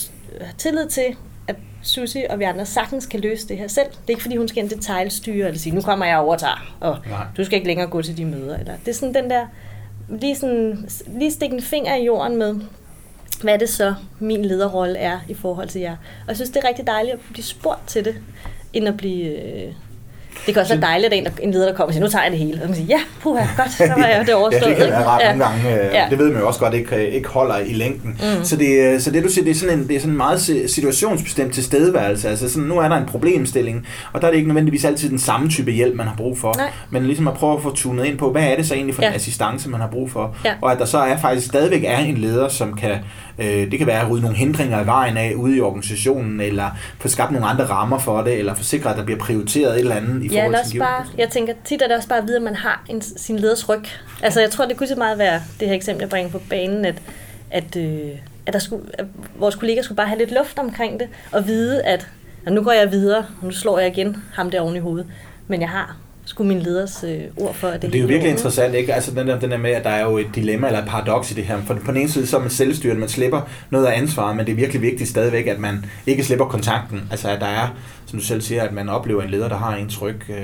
tillid 0.59 0.87
til, 0.87 1.17
at 1.49 1.57
Susi 1.83 2.25
og 2.31 2.39
vi 2.39 2.45
andre 2.45 2.67
sagtens 2.67 3.07
kan 3.07 3.21
løse 3.21 3.49
det 3.49 3.59
her 3.59 3.69
selv. 3.69 3.87
Det 3.87 3.97
er 4.07 4.11
ikke, 4.11 4.23
fordi 4.23 4.37
hun 4.37 4.49
skal 4.49 4.65
en 4.65 4.71
detaljstyre 4.71 5.47
eller 5.47 5.59
sige, 5.59 5.75
nu 5.75 5.81
kommer 5.81 6.07
jeg 6.07 6.19
og 6.19 6.39
tager, 6.39 6.75
og 6.81 6.97
Nej. 7.11 7.27
du 7.37 7.45
skal 7.45 7.57
ikke 7.57 7.67
længere 7.67 7.87
gå 7.87 8.03
til 8.03 8.17
de 8.17 8.25
møder. 8.25 8.59
Eller, 8.59 8.73
det 8.85 8.89
er 8.89 8.95
sådan 8.95 9.15
den 9.15 9.31
der, 9.31 9.47
lige, 10.09 10.37
sådan, 10.37 10.89
lige 11.07 11.33
stikke 11.33 11.57
en 11.57 11.63
finger 11.63 11.97
i 11.97 12.05
jorden 12.05 12.37
med, 12.37 12.55
hvad 13.43 13.59
det 13.59 13.69
så 13.69 13.95
min 14.19 14.45
lederrolle 14.45 14.99
er 14.99 15.19
i 15.29 15.35
forhold 15.35 15.69
til 15.69 15.81
jer. 15.81 15.97
Og 16.23 16.29
jeg 16.29 16.37
synes, 16.37 16.51
det 16.51 16.65
er 16.65 16.69
rigtig 16.69 16.87
dejligt 16.87 17.15
at 17.15 17.21
blive 17.33 17.45
spurgt 17.45 17.87
til 17.87 18.05
det, 18.05 18.15
end 18.73 18.89
at 18.89 18.97
blive... 18.97 19.43
Øh, 19.43 19.73
det 20.47 20.55
kan 20.55 20.61
også 20.61 20.75
være 20.75 20.83
dejligt, 20.83 21.13
at 21.13 21.19
en, 21.19 21.27
en 21.43 21.51
leder, 21.51 21.67
der 21.67 21.75
kommer 21.75 21.87
og 21.87 21.93
siger, 21.93 22.05
nu 22.05 22.11
tager 22.11 22.23
jeg 22.23 22.33
det 22.33 22.39
hele. 22.39 22.63
Og 22.63 22.69
man 22.69 22.77
siger, 22.77 22.87
ja, 22.89 23.01
puha, 23.23 23.47
godt, 23.57 23.73
så 23.73 23.93
var 23.97 24.07
jeg 24.07 24.27
det 24.27 24.35
overstået. 24.35 24.63
ja, 24.63 24.69
det 24.69 24.77
kan 24.77 24.87
være 24.87 25.05
ret 25.05 25.21
ja. 25.23 25.35
nogle 25.35 25.45
gange. 25.45 25.85
Øh, 25.85 25.95
ja. 25.95 26.07
Det 26.11 26.19
ved 26.19 26.31
man 26.31 26.41
jo 26.41 26.47
også 26.47 26.61
godt, 26.61 26.75
ikke, 26.75 27.11
ikke 27.11 27.29
holder 27.29 27.59
i 27.59 27.73
længden. 27.73 28.11
Mm. 28.11 28.45
Så, 28.45 28.57
det, 28.57 28.79
øh, 28.79 29.01
så 29.01 29.11
det 29.11 29.25
du 29.25 29.29
siger, 29.29 29.45
det 29.45 29.51
er 29.51 29.55
sådan 29.55 29.79
en, 29.79 29.89
det 29.89 29.97
er 29.97 30.01
sådan 30.01 30.13
en 30.13 30.17
meget 30.17 30.41
situationsbestemt 30.67 31.55
tilstedeværelse. 31.55 32.29
Altså 32.29 32.49
sådan, 32.49 32.69
nu 32.69 32.79
er 32.79 32.89
der 32.89 32.97
en 32.97 33.07
problemstilling, 33.07 33.87
og 34.13 34.21
der 34.21 34.27
er 34.27 34.31
det 34.31 34.37
ikke 34.37 34.49
nødvendigvis 34.49 34.85
altid 34.85 35.11
den 35.11 35.19
samme 35.19 35.49
type 35.49 35.71
hjælp, 35.71 35.95
man 35.95 36.07
har 36.07 36.17
brug 36.17 36.39
for. 36.39 36.55
Nej. 36.57 36.71
Men 36.91 37.07
ligesom 37.07 37.29
at 37.29 37.35
prøve 37.35 37.57
at 37.57 37.63
få 37.63 37.75
tunet 37.75 38.05
ind 38.05 38.19
på, 38.19 38.33
hvad 38.33 38.43
er 38.43 38.57
det 38.57 38.67
så 38.67 38.75
egentlig 38.75 38.95
for 38.95 39.03
ja. 39.03 39.09
en 39.09 39.15
assistance, 39.15 39.69
man 39.69 39.81
har 39.81 39.89
brug 39.89 40.11
for. 40.11 40.37
Ja. 40.45 40.53
Og 40.63 40.73
at 40.73 40.79
der 40.79 40.85
så 40.85 40.99
er 40.99 41.17
faktisk 41.17 41.47
stadigvæk 41.47 41.85
er 41.85 41.99
en 41.99 42.17
leder, 42.17 42.49
som 42.49 42.75
kan, 42.75 42.91
øh, 43.39 43.71
det 43.71 43.79
kan 43.79 43.87
være 43.87 44.01
at 44.01 44.11
rydde 44.11 44.23
nogle 44.23 44.37
hindringer 44.37 44.83
i 44.83 44.87
vejen 44.87 45.17
af 45.17 45.35
ude 45.35 45.57
i 45.57 45.61
organisationen, 45.61 46.41
eller 46.41 46.71
få 46.99 47.09
skabt 47.09 47.33
nogle 47.33 47.47
andre 47.47 47.65
rammer 47.65 47.99
for 47.99 48.23
det, 48.23 48.39
eller 48.39 48.55
forsikre, 48.55 48.91
at 48.91 48.97
der 48.97 49.05
bliver 49.05 49.19
prioriteret 49.19 49.75
et 49.75 49.81
eller 49.81 49.95
andet 49.95 50.25
i 50.25 50.29
forhold 50.29 50.71
til 50.71 50.79
bare, 50.79 51.05
jeg 51.19 51.29
tænker 51.29 51.55
tit 51.65 51.83
er 51.83 51.87
det 51.87 51.97
også 51.97 52.09
bare 52.09 52.19
at 52.19 52.27
vide, 52.27 52.37
at 52.37 52.43
man 52.43 52.55
har 52.55 52.85
en, 52.89 53.03
sin 53.03 53.39
leders 53.39 53.69
ryg. 53.69 53.85
Altså 54.23 54.41
jeg 54.41 54.51
tror, 54.51 54.67
det 54.67 54.77
kunne 54.77 54.89
så 54.89 54.97
meget 54.97 55.19
være 55.19 55.41
det 55.61 55.69
her 55.69 55.75
eksempel, 55.75 56.03
jeg 56.03 56.11
bringer 56.11 56.31
på 56.31 56.41
banen, 56.51 56.85
at, 56.85 57.03
at, 57.51 57.77
øh, 57.77 58.11
at, 58.47 58.53
der 58.53 58.59
skulle, 58.59 58.85
at 58.95 59.07
vores 59.39 59.55
kollegaer 59.55 59.83
skulle 59.83 59.97
bare 59.97 60.09
have 60.09 60.19
lidt 60.19 60.33
luft 60.33 60.59
omkring 60.59 61.01
det, 61.01 61.09
og 61.33 61.47
vide, 61.47 61.83
at 61.83 62.09
nu 62.51 62.63
går 62.63 62.73
jeg 62.73 62.91
videre, 62.91 63.19
og 63.19 63.45
nu 63.45 63.51
slår 63.51 63.79
jeg 63.79 63.99
igen 63.99 64.17
ham 64.35 64.51
der 64.51 64.61
oven 64.61 64.77
i 64.77 64.79
hovedet. 64.79 65.07
Men 65.49 65.61
jeg 65.61 65.69
har 65.69 65.97
skulle 66.27 66.49
min 66.49 66.63
leders 66.63 67.05
øh, 67.05 67.21
ord 67.37 67.55
for, 67.55 67.69
at 67.69 67.83
det 67.83 67.93
Det 67.93 67.99
er 67.99 68.03
jo 68.03 68.09
virkelig 68.09 68.31
interessant, 68.31 68.75
ikke? 68.75 68.95
Altså 68.95 69.11
den 69.11 69.29
der, 69.29 69.41
den 69.41 69.51
der 69.51 69.57
med, 69.57 69.71
at 69.71 69.85
der 69.85 69.91
er 69.91 70.03
jo 70.03 70.19
et 70.19 70.27
dilemma 70.35 70.67
eller 70.67 70.83
et 70.83 70.89
paradoks 70.89 71.31
i 71.31 71.35
det 71.35 71.45
her. 71.45 71.63
For 71.67 71.75
på 71.75 71.93
den 71.93 72.01
ene 72.01 72.09
side, 72.09 72.27
så 72.27 72.37
er 72.37 72.41
man 72.41 72.51
selvstyrende, 72.51 73.01
man 73.01 73.09
slipper 73.09 73.41
noget 73.71 73.87
af 73.87 73.99
ansvaret, 73.99 74.37
men 74.37 74.47
det 74.47 74.53
er 74.53 74.57
virkelig 74.57 74.83
vigtigt 74.83 75.11
stadigvæk, 75.11 75.47
at 75.47 75.59
man 75.59 75.85
ikke 76.07 76.25
slipper 76.25 76.47
kontakten. 76.47 77.09
Altså 77.11 77.29
at 77.29 77.41
der 77.41 77.47
er, 77.47 77.69
som 78.07 78.19
du 78.19 78.25
selv 78.25 78.41
siger, 78.41 78.63
at 78.63 78.73
man 78.73 78.89
oplever 78.89 79.23
en 79.23 79.31
leder, 79.31 79.49
der 79.49 79.57
har 79.57 79.77
en 79.77 79.89
tryk. 79.89 80.27
Øh, 80.29 80.37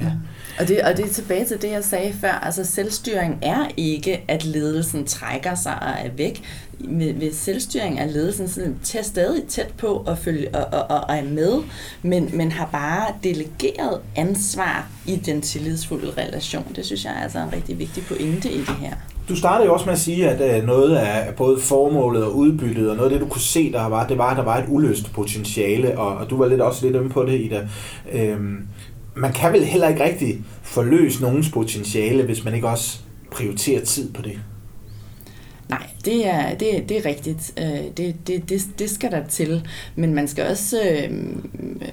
ja. 0.00 0.12
Og 0.58 0.68
det, 0.68 0.80
og 0.80 0.96
det 0.96 1.04
er 1.04 1.12
tilbage 1.12 1.44
til 1.44 1.62
det, 1.62 1.70
jeg 1.70 1.84
sagde 1.84 2.14
før. 2.20 2.32
Altså 2.32 2.64
selvstyring 2.64 3.38
er 3.42 3.68
ikke, 3.76 4.24
at 4.28 4.44
ledelsen 4.44 5.06
trækker 5.06 5.54
sig 5.54 5.74
og 5.82 6.06
er 6.06 6.10
væk 6.16 6.42
ved, 6.80 7.14
ved 7.14 7.32
selvstyring 7.32 7.98
er 7.98 8.06
ledelsen 8.06 8.48
sådan 8.48 8.76
tæt, 8.84 9.06
stadig 9.06 9.44
tæt 9.44 9.74
på 9.78 10.04
at 10.08 10.18
følge, 10.18 10.54
og, 10.54 10.80
og, 10.80 10.96
og, 10.96 11.04
og 11.08 11.16
er 11.16 11.24
med, 11.24 11.62
men, 12.02 12.30
men 12.32 12.52
har 12.52 12.68
bare 12.72 13.06
delegeret 13.24 14.00
ansvar 14.16 14.88
i 15.06 15.16
den 15.16 15.40
tillidsfulde 15.40 16.12
relation. 16.18 16.66
Det 16.76 16.84
synes 16.86 17.04
jeg 17.04 17.12
er 17.12 17.22
altså 17.22 17.38
en 17.38 17.52
rigtig 17.52 17.78
vigtig 17.78 18.02
pointe 18.08 18.52
i 18.52 18.58
det 18.58 18.76
her. 18.80 18.94
Du 19.28 19.36
startede 19.36 19.66
jo 19.66 19.74
også 19.74 19.84
med 19.86 19.92
at 19.92 19.98
sige, 19.98 20.30
at 20.30 20.56
øh, 20.56 20.66
noget 20.66 20.96
af 20.96 21.34
både 21.34 21.60
formålet 21.60 22.24
og 22.24 22.36
udbyttet, 22.36 22.90
og 22.90 22.96
noget 22.96 23.10
af 23.10 23.18
det, 23.18 23.26
du 23.26 23.30
kunne 23.32 23.40
se, 23.40 23.72
der 23.72 23.86
var, 23.86 24.06
det 24.06 24.18
var, 24.18 24.30
at 24.30 24.36
der 24.36 24.44
var 24.44 24.58
et 24.58 24.64
uløst 24.68 25.12
potentiale, 25.12 25.98
og, 25.98 26.16
og 26.16 26.30
du 26.30 26.36
var 26.36 26.46
lidt 26.46 26.60
også 26.60 26.86
lidt 26.86 26.96
inde 26.96 27.08
på 27.08 27.24
det, 27.24 27.40
Ida. 27.40 27.68
Øhm, 28.12 28.68
man 29.14 29.32
kan 29.32 29.52
vel 29.52 29.64
heller 29.64 29.88
ikke 29.88 30.04
rigtig 30.04 30.44
forløse 30.62 31.22
nogens 31.22 31.50
potentiale, 31.50 32.22
hvis 32.22 32.44
man 32.44 32.54
ikke 32.54 32.68
også 32.68 32.98
prioriterer 33.30 33.84
tid 33.84 34.12
på 34.12 34.22
det. 34.22 34.38
Nej, 35.68 35.86
det 36.04 36.26
er, 36.26 36.54
det, 36.54 36.88
det 36.88 36.96
er 36.96 37.06
rigtigt. 37.06 37.52
Øh, 37.58 37.90
det, 37.96 38.26
det, 38.26 38.48
det, 38.48 38.62
det 38.78 38.90
skal 38.90 39.10
der 39.10 39.26
til. 39.26 39.68
Men 39.94 40.14
man 40.14 40.28
skal 40.28 40.46
også, 40.50 40.80
øh, 40.82 41.10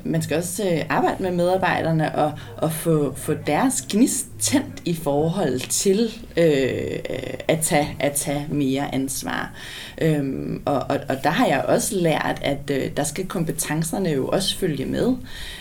man 0.04 0.22
skal 0.22 0.38
også 0.38 0.70
øh, 0.70 0.82
arbejde 0.90 1.24
med 1.24 1.32
medarbejderne 1.32 2.16
og, 2.16 2.32
og 2.58 2.72
få, 2.72 3.14
få 3.16 3.34
deres 3.48 3.82
gnist 3.90 4.28
tændt 4.46 4.82
i 4.86 4.94
forhold 4.94 5.60
til 5.60 6.14
øh, 6.38 7.00
at, 7.48 7.60
tage, 7.62 7.96
at 8.00 8.12
tage 8.12 8.48
mere 8.52 8.96
ansvar. 8.96 9.54
Øhm, 10.02 10.62
og, 10.66 10.76
og, 10.90 11.00
og 11.10 11.16
der 11.24 11.30
har 11.30 11.48
jeg 11.48 11.66
også 11.68 11.96
lært, 11.96 12.40
at 12.42 12.72
øh, 12.72 12.92
der 12.98 13.04
skal 13.04 13.26
kompetencerne 13.28 14.10
jo 14.10 14.28
også 14.28 14.58
følge 14.58 14.86
med. 14.86 15.08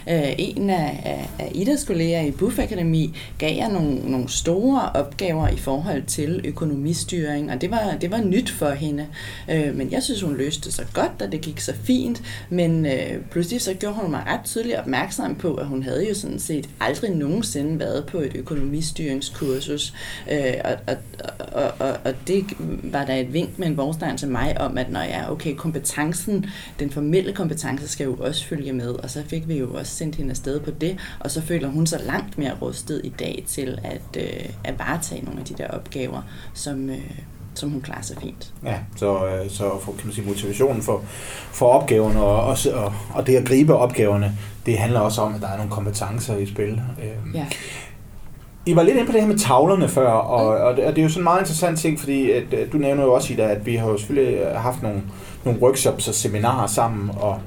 Øh, 0.08 0.32
en 0.38 0.70
af, 0.70 1.02
af, 1.04 1.44
af 1.44 1.52
Idas 1.54 1.84
kolleger 1.84 2.22
i 2.22 2.30
Buff 2.30 2.58
Akademi 2.58 3.16
gav 3.38 3.56
jeg 3.56 3.68
nogle, 3.72 4.10
nogle 4.10 4.28
store 4.28 4.90
opgaver 4.94 5.48
i 5.48 5.56
forhold 5.56 6.02
til 6.02 6.40
økonomistyring, 6.44 7.52
og 7.52 7.60
det 7.60 7.70
var, 7.70 7.96
det 8.00 8.10
var 8.10 8.20
nyt 8.20 8.50
for 8.50 8.70
hende. 8.70 9.06
Øh, 9.50 9.76
men 9.76 9.92
jeg 9.92 10.02
synes, 10.02 10.20
hun 10.20 10.36
løste 10.36 10.64
det 10.64 10.74
så 10.74 10.84
godt, 10.94 11.22
og 11.22 11.32
det 11.32 11.40
gik 11.40 11.60
så 11.60 11.74
fint, 11.84 12.22
men 12.50 12.86
øh, 12.86 13.20
pludselig 13.30 13.60
så 13.60 13.74
gjorde 13.74 13.96
hun 13.96 14.10
mig 14.10 14.22
ret 14.26 14.44
tydeligt 14.44 14.78
opmærksom 14.78 15.34
på, 15.34 15.54
at 15.54 15.66
hun 15.66 15.82
havde 15.82 16.08
jo 16.08 16.14
sådan 16.14 16.38
set 16.38 16.68
aldrig 16.80 17.10
nogensinde 17.10 17.78
været 17.78 18.06
på 18.06 18.18
et 18.18 18.36
økonomistyringskursus, 18.74 19.94
øh, 20.30 20.54
og, 20.64 20.76
og, 20.86 20.96
og, 21.52 21.72
og, 21.78 21.96
og 22.04 22.14
det 22.26 22.44
var 22.82 23.04
der 23.04 23.14
et 23.14 23.32
vink 23.32 23.58
med 23.58 23.66
en 23.66 23.76
vognstang 23.76 24.18
til 24.18 24.28
mig 24.28 24.60
om, 24.60 24.78
at 24.78 24.90
når 24.90 25.00
jeg, 25.00 25.26
okay, 25.30 25.54
kompetencen, 25.54 26.46
den 26.78 26.90
formelle 26.90 27.32
kompetence 27.32 27.88
skal 27.88 28.04
jo 28.04 28.14
også 28.14 28.46
følge 28.46 28.72
med, 28.72 28.88
og 28.88 29.10
så 29.10 29.22
fik 29.26 29.48
vi 29.48 29.58
jo 29.58 29.74
også 29.74 29.92
sendt 29.96 30.16
hende 30.16 30.30
afsted 30.30 30.60
på 30.60 30.70
det, 30.70 30.98
og 31.20 31.30
så 31.30 31.42
føler 31.42 31.68
hun 31.68 31.86
sig 31.86 32.00
langt 32.06 32.38
mere 32.38 32.52
rustet 32.62 33.00
i 33.04 33.12
dag 33.18 33.44
til 33.46 33.78
at, 33.84 34.22
øh, 34.22 34.48
at 34.64 34.78
varetage 34.78 35.24
nogle 35.24 35.40
af 35.40 35.46
de 35.46 35.54
der 35.54 35.68
opgaver, 35.68 36.22
som, 36.54 36.90
øh, 36.90 37.10
som 37.54 37.70
hun 37.70 37.80
klarer 37.80 38.02
sig 38.02 38.16
fint. 38.22 38.52
Ja, 38.64 38.78
så, 38.96 39.26
øh, 39.26 39.50
så 39.50 39.80
for, 39.82 39.92
kan 39.92 40.00
man 40.04 40.14
sige, 40.14 40.26
motivationen 40.26 40.82
for, 40.82 41.02
for 41.52 41.66
opgaverne 41.66 42.20
og, 42.20 42.44
og, 42.44 42.56
og, 42.74 42.94
og 43.14 43.26
det 43.26 43.36
at 43.36 43.44
gribe 43.44 43.74
opgaverne, 43.74 44.38
det 44.66 44.78
handler 44.78 45.00
også 45.00 45.20
om, 45.20 45.34
at 45.34 45.40
der 45.40 45.48
er 45.48 45.56
nogle 45.56 45.70
kompetencer 45.70 46.36
i 46.36 46.46
spil. 46.46 46.80
Øh, 47.02 47.34
ja. 47.34 47.46
I 48.66 48.76
var 48.76 48.82
lidt 48.82 48.96
inde 48.96 49.06
på 49.06 49.12
det 49.12 49.20
her 49.20 49.28
med 49.28 49.38
tavlerne 49.38 49.88
før, 49.88 50.08
og, 50.08 50.58
mm. 50.58 50.64
og, 50.64 50.76
det, 50.76 50.84
og 50.84 50.92
det 50.92 50.98
er 50.98 51.02
jo 51.02 51.08
sådan 51.08 51.20
en 51.20 51.24
meget 51.24 51.40
interessant 51.40 51.78
ting, 51.78 52.00
fordi 52.00 52.30
at, 52.30 52.54
at 52.54 52.72
du 52.72 52.78
nævner 52.78 53.02
jo 53.02 53.12
også, 53.12 53.32
Ida, 53.32 53.42
at 53.42 53.66
vi 53.66 53.76
har 53.76 53.88
jo 53.88 53.96
selvfølgelig 53.96 54.46
haft 54.56 54.82
nogle, 54.82 55.02
nogle 55.44 55.60
workshops 55.60 56.08
og 56.08 56.14
seminarer 56.14 56.66
sammen, 56.66 57.10
og 57.20 57.40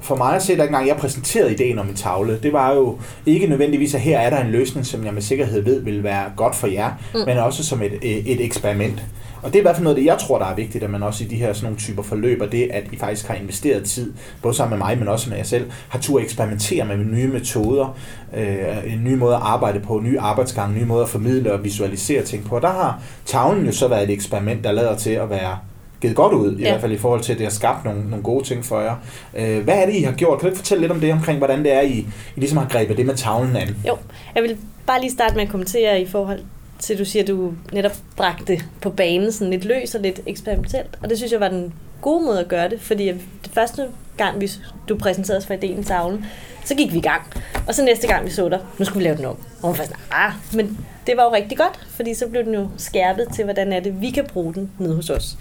for 0.00 0.16
mig 0.16 0.36
at 0.36 0.42
se, 0.42 0.56
der 0.56 0.64
engang 0.64 0.88
jeg 0.88 0.96
præsenterede 0.96 1.52
ideen 1.52 1.78
om 1.78 1.88
en 1.88 1.94
tavle, 1.94 2.38
det 2.42 2.52
var 2.52 2.74
jo 2.74 2.98
ikke 3.26 3.46
nødvendigvis, 3.46 3.94
at 3.94 4.00
her 4.00 4.18
er 4.18 4.30
der 4.30 4.40
en 4.44 4.50
løsning, 4.50 4.86
som 4.86 5.04
jeg 5.04 5.14
med 5.14 5.22
sikkerhed 5.22 5.64
ved 5.64 5.82
vil 5.82 6.02
være 6.02 6.24
godt 6.36 6.54
for 6.54 6.66
jer, 6.66 6.90
mm. 7.14 7.20
men 7.26 7.38
også 7.38 7.64
som 7.64 7.82
et, 7.82 7.98
et 8.02 8.44
eksperiment. 8.44 9.02
Og 9.42 9.52
det 9.52 9.56
er 9.56 9.60
i 9.60 9.62
hvert 9.62 9.76
fald 9.76 9.84
noget 9.84 9.96
af 9.96 10.00
det, 10.00 10.06
jeg 10.06 10.18
tror, 10.18 10.38
der 10.38 10.46
er 10.46 10.54
vigtigt, 10.54 10.84
at 10.84 10.90
man 10.90 11.02
også 11.02 11.24
i 11.24 11.26
de 11.26 11.36
her 11.36 11.52
sådan 11.52 11.64
nogle 11.64 11.78
typer 11.78 12.02
forløb, 12.02 12.40
og 12.40 12.52
det, 12.52 12.68
at 12.70 12.84
I 12.92 12.96
faktisk 12.96 13.28
har 13.28 13.34
investeret 13.34 13.84
tid, 13.84 14.12
både 14.42 14.54
sammen 14.54 14.78
med 14.78 14.86
mig, 14.86 14.98
men 14.98 15.08
også 15.08 15.30
med 15.30 15.36
jer 15.36 15.44
selv, 15.44 15.70
har 15.88 15.98
tur 15.98 16.18
at 16.18 16.24
eksperimentere 16.24 16.84
med 16.84 16.96
nye 16.96 17.28
metoder, 17.28 17.96
øh, 18.36 18.92
en 18.92 19.04
ny 19.04 19.14
måde 19.14 19.34
at 19.34 19.40
arbejde 19.42 19.80
på, 19.80 20.00
nye 20.04 20.20
arbejdsgange, 20.20 20.78
nye 20.78 20.84
måder 20.84 21.02
at 21.02 21.08
formidle 21.08 21.52
og 21.52 21.64
visualisere 21.64 22.22
ting 22.22 22.44
på. 22.44 22.56
Og 22.56 22.62
der 22.62 22.68
har 22.68 23.00
tavlen 23.26 23.66
jo 23.66 23.72
så 23.72 23.88
været 23.88 24.02
et 24.02 24.10
eksperiment, 24.10 24.64
der 24.64 24.72
lader 24.72 24.96
til 24.96 25.10
at 25.10 25.30
være 25.30 25.58
givet 26.00 26.16
godt 26.16 26.32
ud, 26.32 26.56
i 26.56 26.62
ja. 26.62 26.70
hvert 26.70 26.80
fald 26.80 26.92
i 26.92 26.98
forhold 26.98 27.20
til, 27.20 27.32
at 27.32 27.38
det 27.38 27.46
har 27.46 27.50
skabt 27.50 27.84
nogle, 27.84 28.10
nogle 28.10 28.22
gode 28.22 28.44
ting 28.44 28.64
for 28.64 28.80
jer. 28.80 28.94
Øh, 29.36 29.64
hvad 29.64 29.82
er 29.82 29.86
det, 29.86 29.94
I 29.94 30.02
har 30.02 30.12
gjort? 30.12 30.38
Kan 30.38 30.46
du 30.46 30.50
ikke 30.50 30.58
fortælle 30.58 30.80
lidt 30.80 30.92
om 30.92 31.00
det, 31.00 31.12
omkring 31.12 31.38
hvordan 31.38 31.64
det 31.64 31.72
er, 31.72 31.80
I, 31.80 31.98
I 31.98 32.06
ligesom 32.36 32.58
har 32.58 32.68
grebet 32.68 32.96
det 32.96 33.06
med 33.06 33.14
tavlen 33.14 33.56
an? 33.56 33.76
Jo, 33.88 33.96
jeg 34.34 34.42
vil 34.42 34.56
bare 34.86 35.00
lige 35.00 35.10
starte 35.10 35.34
med 35.34 35.42
at 35.42 35.48
kommentere 35.48 36.00
i 36.00 36.06
forhold 36.06 36.40
til, 36.82 36.98
du 36.98 37.04
siger, 37.04 37.22
at 37.22 37.28
du 37.28 37.52
netop 37.72 37.96
bragte 38.16 38.60
på 38.80 38.90
banen 38.90 39.32
sådan 39.32 39.50
lidt 39.50 39.64
løs 39.64 39.94
og 39.94 40.00
lidt 40.00 40.20
eksperimentelt. 40.26 40.98
Og 41.02 41.10
det 41.10 41.16
synes 41.18 41.32
jeg 41.32 41.40
var 41.40 41.48
den 41.48 41.74
gode 42.00 42.24
måde 42.24 42.40
at 42.40 42.48
gøre 42.48 42.68
det, 42.68 42.80
fordi 42.80 43.06
det 43.06 43.50
første 43.52 43.86
gang, 44.16 44.40
vi, 44.40 44.50
du 44.88 44.98
præsenterede 44.98 45.38
os 45.38 45.46
for 45.46 45.54
ideen 45.54 45.84
tavlen, 45.84 46.26
så 46.64 46.74
gik 46.74 46.92
vi 46.92 46.98
i 46.98 47.02
gang. 47.02 47.22
Og 47.68 47.74
så 47.74 47.84
næste 47.84 48.06
gang, 48.06 48.24
vi 48.24 48.30
så 48.30 48.48
dig, 48.48 48.60
nu 48.78 48.84
skulle 48.84 48.98
vi 48.98 49.04
lave 49.04 49.16
den 49.16 49.24
om. 49.24 49.36
Og 49.62 49.68
hun 49.68 49.78
var 49.78 49.84
sådan, 49.84 50.00
ah, 50.10 50.32
men 50.54 50.78
det 51.06 51.16
var 51.16 51.24
jo 51.24 51.32
rigtig 51.32 51.58
godt, 51.58 51.80
fordi 51.90 52.14
så 52.14 52.26
blev 52.28 52.44
den 52.44 52.54
jo 52.54 52.68
skærpet 52.76 53.26
til, 53.34 53.44
hvordan 53.44 53.72
er 53.72 53.80
det, 53.80 54.00
vi 54.00 54.10
kan 54.10 54.24
bruge 54.32 54.54
den 54.54 54.70
nede 54.78 54.94
hos 54.94 55.10
os. 55.10 55.36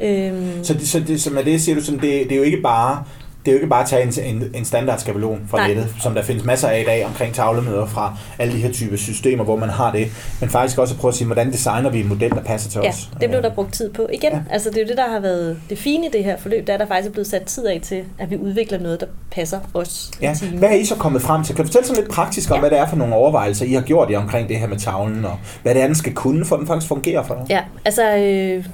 Øhm. 0.00 0.64
Så, 0.64 0.74
det, 0.74 0.88
så, 0.88 1.00
det, 1.00 1.22
så 1.22 1.30
med 1.30 1.44
det 1.44 1.60
siger 1.60 1.76
du 1.76 1.84
sådan, 1.84 2.00
det, 2.00 2.24
det 2.24 2.32
er 2.32 2.36
jo 2.36 2.42
ikke 2.42 2.60
bare 2.62 3.04
det 3.44 3.50
er 3.50 3.52
jo 3.52 3.56
ikke 3.56 3.68
bare 3.68 3.82
at 3.82 3.88
tage 3.88 4.02
en, 4.02 4.36
en, 4.36 4.50
en 4.54 4.64
standardskabelon 4.64 5.40
fra 5.48 5.58
Nej. 5.58 5.68
nettet, 5.68 5.94
som 6.00 6.14
der 6.14 6.22
findes 6.22 6.44
masser 6.44 6.68
af 6.68 6.80
i 6.80 6.84
dag 6.84 7.06
omkring 7.06 7.34
tavlemøder 7.34 7.86
fra 7.86 8.16
alle 8.38 8.54
de 8.54 8.58
her 8.58 8.72
typer 8.72 8.96
systemer, 8.96 9.44
hvor 9.44 9.56
man 9.56 9.68
har 9.68 9.92
det, 9.92 10.08
men 10.40 10.50
faktisk 10.50 10.78
også 10.78 10.94
at 10.94 11.00
prøve 11.00 11.10
at 11.10 11.14
sige, 11.14 11.26
hvordan 11.26 11.52
designer 11.52 11.90
vi 11.90 12.00
en 12.00 12.08
model, 12.08 12.30
der 12.30 12.42
passer 12.42 12.70
til 12.70 12.80
ja, 12.84 12.88
os. 12.88 13.10
det 13.20 13.28
blev 13.28 13.42
der 13.42 13.50
brugt 13.50 13.72
tid 13.72 13.92
på. 13.92 14.08
Igen, 14.12 14.32
ja. 14.32 14.40
altså 14.50 14.70
det 14.70 14.76
er 14.76 14.82
jo 14.82 14.88
det, 14.88 14.96
der 14.96 15.10
har 15.10 15.20
været 15.20 15.58
det 15.70 15.78
fine 15.78 16.06
i 16.06 16.10
det 16.12 16.24
her 16.24 16.36
forløb, 16.36 16.66
der 16.66 16.72
er 16.72 16.78
der 16.78 16.86
faktisk 16.86 17.08
er 17.08 17.12
blevet 17.12 17.26
sat 17.26 17.42
tid 17.42 17.66
af 17.66 17.80
til, 17.82 18.04
at 18.18 18.30
vi 18.30 18.36
udvikler 18.36 18.78
noget, 18.78 19.00
der 19.00 19.06
passer 19.30 19.60
os. 19.74 20.10
Ja. 20.22 20.34
Hvad 20.54 20.68
er 20.68 20.74
I 20.74 20.84
så 20.84 20.94
kommet 20.94 21.22
frem 21.22 21.44
til? 21.44 21.54
Kan 21.54 21.64
du 21.64 21.68
fortælle 21.68 21.86
sådan 21.86 22.02
lidt 22.02 22.12
praktisk 22.12 22.50
om, 22.50 22.54
ja. 22.54 22.60
hvad 22.60 22.70
det 22.70 22.78
er 22.78 22.86
for 22.86 22.96
nogle 22.96 23.14
overvejelser, 23.14 23.66
I 23.66 23.72
har 23.72 23.80
gjort 23.80 24.10
i 24.10 24.14
omkring 24.14 24.48
det 24.48 24.58
her 24.58 24.66
med 24.66 24.78
tavlen, 24.78 25.24
og 25.24 25.38
hvad 25.62 25.74
det 25.74 25.82
er, 25.82 25.86
den 25.86 25.96
skal 25.96 26.14
kunne, 26.14 26.44
for 26.44 26.56
den 26.56 26.66
faktisk 26.66 26.88
fungerer 26.88 27.22
for 27.22 27.34
dig? 27.34 27.44
Ja, 27.48 27.62
altså... 27.84 28.16
Øh, 28.16 28.64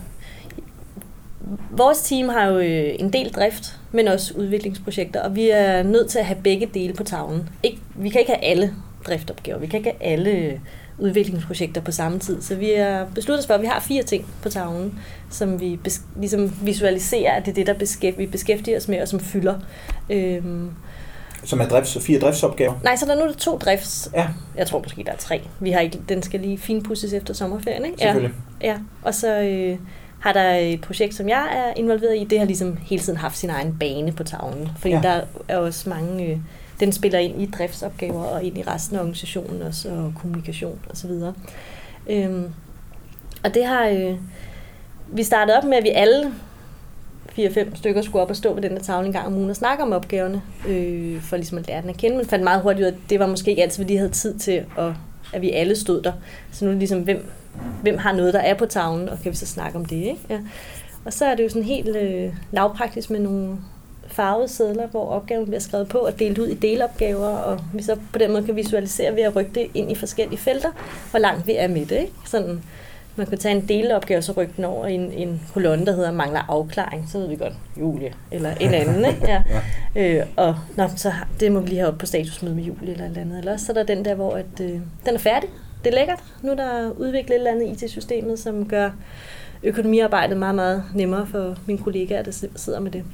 vores 1.71 2.03
team 2.03 2.29
har 2.29 2.47
jo 2.47 2.59
øh, 2.59 2.95
en 2.99 3.13
del 3.13 3.33
drift, 3.33 3.79
men 3.97 4.09
også 4.09 4.35
udviklingsprojekter, 4.37 5.23
og 5.23 5.37
vi 5.37 5.51
er 5.51 5.83
nødt 5.83 6.11
til 6.11 6.19
at 6.19 6.27
have 6.27 6.39
begge 6.43 6.71
dele 6.75 6.93
på 6.93 7.05
tavlen. 7.05 7.49
Ikke, 7.63 7.79
vi 7.95 8.09
kan 8.09 8.21
ikke 8.21 8.33
have 8.33 8.45
alle 8.45 8.75
driftopgaver, 9.07 9.59
vi 9.59 9.67
kan 9.67 9.79
ikke 9.79 9.93
have 10.01 10.13
alle 10.13 10.61
udviklingsprojekter 10.99 11.81
på 11.81 11.93
samme 11.93 12.19
tid, 12.19 12.43
så 12.43 12.55
vi 12.55 12.71
har 12.71 13.07
besluttet 13.15 13.43
os 13.43 13.47
for, 13.47 13.55
at 13.55 13.61
vi 13.61 13.67
har 13.67 13.81
fire 13.81 14.03
ting 14.03 14.27
på 14.43 14.49
tavlen, 14.49 14.99
som 15.31 15.61
vi 15.61 15.79
ligesom 16.17 16.53
visualiserer, 16.63 17.33
at 17.33 17.45
det 17.47 17.51
er 17.51 17.55
det, 17.55 17.67
der 17.67 17.75
beskæft, 17.75 18.19
vi 18.19 18.27
beskæftiger 18.27 18.77
os 18.77 18.89
med, 18.89 19.03
og 19.03 19.09
som 19.09 19.21
fylder. 19.21 19.55
Øhm, 20.11 20.71
som 21.45 21.61
er 21.61 21.69
drifts, 21.69 21.99
fire 22.01 22.19
driftsopgaver? 22.19 22.75
Nej, 22.85 22.97
så 22.97 23.07
der 23.07 23.15
er 23.15 23.19
nu 23.19 23.27
der 23.27 23.33
to 23.33 23.59
drifts. 23.59 24.11
Ja. 24.15 24.29
Jeg 24.57 24.67
tror 24.67 24.83
måske, 24.83 25.05
der 25.05 25.13
er 25.13 25.17
tre. 25.17 25.43
Vi 25.61 25.71
har 25.71 25.81
ikke, 25.81 25.99
den 26.09 26.23
skal 26.23 26.41
lige 26.41 26.59
finpudses 26.59 27.13
efter 27.13 27.35
sommerferien, 27.35 27.85
ikke? 27.85 27.99
Selvfølgelig. 27.99 28.35
Ja, 28.63 28.69
ja. 28.69 28.79
og 29.03 29.15
så... 29.15 29.41
Øh, 29.41 29.79
har 30.27 30.33
der 30.33 30.55
et 30.55 30.81
projekt, 30.81 31.15
som 31.15 31.29
jeg 31.29 31.49
er 31.53 31.81
involveret 31.81 32.17
i, 32.17 32.25
det 32.25 32.39
har 32.39 32.47
ligesom 32.47 32.77
hele 32.77 33.03
tiden 33.03 33.19
haft 33.19 33.39
sin 33.39 33.51
egen 33.51 33.77
bane 33.81 34.13
på 34.13 34.25
tavlen. 34.25 34.69
Fordi 34.79 34.95
ja. 34.95 35.01
der 35.03 35.21
er 35.49 35.59
også 35.59 35.89
mange, 35.89 36.25
øh, 36.25 36.39
den 36.81 36.93
spiller 36.93 37.19
ind 37.19 37.43
i 37.43 37.47
driftsopgaver 37.47 38.25
og 38.25 38.45
ind 38.45 38.59
i 38.59 38.63
resten 38.63 38.97
af 38.97 39.01
organisationen 39.01 39.63
også, 39.63 39.89
og 39.89 40.13
kommunikation 40.21 40.79
osv. 40.91 41.11
Og, 41.11 41.35
øhm, 42.07 42.51
og 43.45 43.55
det 43.55 43.65
har, 43.65 43.87
øh, 43.89 44.17
vi 45.09 45.23
startede 45.23 45.57
op 45.59 45.65
med, 45.65 45.77
at 45.77 45.85
vi 45.85 45.89
alle 45.89 46.33
fire-fem 47.29 47.77
stykker 47.77 48.03
skulle 48.03 48.23
op 48.23 48.31
og 48.31 48.37
stå 48.37 48.55
ved 48.55 48.63
den 48.63 48.71
der 48.71 48.83
tavle 48.83 49.07
en 49.07 49.13
gang 49.13 49.27
om 49.27 49.35
ugen 49.35 49.51
og 49.51 49.57
snakke 49.57 49.83
om 49.83 49.93
opgaverne, 49.93 50.43
øh, 50.69 51.23
for 51.23 51.37
ligesom 51.37 51.59
at 51.59 51.69
lære 51.69 51.83
den 51.83 51.91
at 51.91 51.97
kende, 51.97 52.17
men 52.17 52.27
fandt 52.27 52.45
meget 52.45 52.63
hurtigt 52.63 52.81
ud 52.81 52.87
af, 52.87 52.93
at 52.93 53.11
det 53.11 53.19
var 53.19 53.27
måske 53.27 53.51
ikke 53.51 53.63
altid, 53.63 53.83
fordi 53.83 53.93
de 53.93 53.99
havde 53.99 54.13
tid 54.13 54.39
til, 54.39 54.65
at, 54.79 54.93
at 55.33 55.43
vi 55.43 55.51
alle 55.51 55.77
stod 55.77 56.03
der. 56.03 56.13
Så 56.53 56.65
nu 56.65 56.71
er 56.71 56.73
det 56.73 56.79
ligesom, 56.79 57.01
hvem, 57.01 57.31
hvem 57.83 57.99
har 57.99 58.13
noget, 58.13 58.35
der 58.35 58.41
er 58.41 58.55
på 58.55 58.67
tavlen, 58.67 59.09
og 59.09 59.19
kan 59.23 59.33
vi 59.33 59.37
så 59.37 59.47
snakke 59.47 59.79
om 59.79 59.85
det. 59.85 59.97
Ikke? 59.97 60.21
Ja. 60.31 60.39
Og 61.05 61.13
så 61.13 61.25
er 61.25 61.35
det 61.35 61.45
jo 61.45 61.49
sådan 61.49 61.63
helt 61.63 61.97
øh, 61.97 62.35
lavpraktisk 62.53 63.11
med 63.11 63.21
nogle 63.21 63.57
farvede 64.09 64.49
sædler, 64.49 64.87
hvor 64.87 65.09
opgaven 65.09 65.47
bliver 65.47 65.61
skrevet 65.61 65.89
på 65.89 65.99
og 65.99 66.19
delt 66.19 66.39
ud 66.39 66.47
i 66.47 66.55
delopgaver, 66.55 67.29
og 67.29 67.61
vi 67.75 67.83
så 67.83 67.97
på 68.13 68.19
den 68.19 68.33
måde 68.33 68.45
kan 68.45 68.57
visualisere 68.57 69.17
ved 69.17 69.23
at 69.23 69.37
rykke 69.37 69.51
det 69.55 69.67
ind 69.75 69.93
i 69.93 69.95
forskellige 69.95 70.39
felter, 70.39 70.71
hvor 71.11 71.21
langt 71.21 71.47
vi 71.47 71.57
er 71.57 71.69
med 71.69 71.87
det. 71.87 71.99
Ikke? 71.99 72.13
Sådan, 72.25 72.63
man 73.17 73.27
kunne 73.27 73.39
tage 73.39 73.57
en 73.57 73.69
delopgave, 73.69 74.23
så 74.23 74.33
rykke 74.33 74.53
den 74.57 74.65
over 74.65 74.87
i 74.87 74.95
en, 74.95 75.13
en 75.13 75.43
kolonne, 75.55 75.87
der 75.87 75.93
hedder 75.93 76.13
mangler 76.13 76.41
afklaring. 76.49 77.09
Så 77.09 77.19
ved 77.19 77.29
vi 77.29 77.37
godt, 77.37 77.53
Julie, 77.81 78.13
eller 78.31 78.55
en 78.61 78.75
anden. 78.75 79.05
Ikke? 79.05 79.27
Ja. 79.29 79.43
Øh, 79.99 80.27
og 80.37 80.57
nå, 80.77 80.89
så 80.97 81.13
det 81.41 81.53
må 81.53 81.61
vi 81.61 81.69
lige 81.69 81.79
have 81.79 81.89
op 81.93 81.99
på 81.99 82.07
statusmøde 82.07 82.55
med 82.55 82.63
Julie 82.63 82.93
eller 82.93 83.11
et 83.11 83.17
andet. 83.17 83.39
Eller 83.39 83.53
også 83.53 83.67
så 83.67 83.73
er 83.73 83.75
der 83.75 83.83
den 83.83 84.05
der, 84.05 84.15
hvor 84.15 84.33
at, 84.33 84.61
øh, 84.61 84.81
den 85.07 85.15
er 85.15 85.19
færdig. 85.19 85.49
Det 85.85 85.91
er 85.91 85.99
lækkert. 85.99 86.25
Nu 86.43 86.51
er 86.51 86.55
der 86.55 86.91
udviklet 86.91 87.31
et 87.31 87.35
eller 87.35 87.51
andet 87.51 87.83
IT-systemet, 87.83 88.39
som 88.39 88.69
gør 88.69 88.91
økonomiarbejdet 89.63 90.37
meget, 90.37 90.55
meget 90.55 90.85
nemmere 90.95 91.27
for 91.27 91.57
mine 91.67 91.79
kollegaer, 91.79 92.23
der 92.23 92.49
sidder 92.57 92.81
med 92.81 92.91
det. 92.91 93.05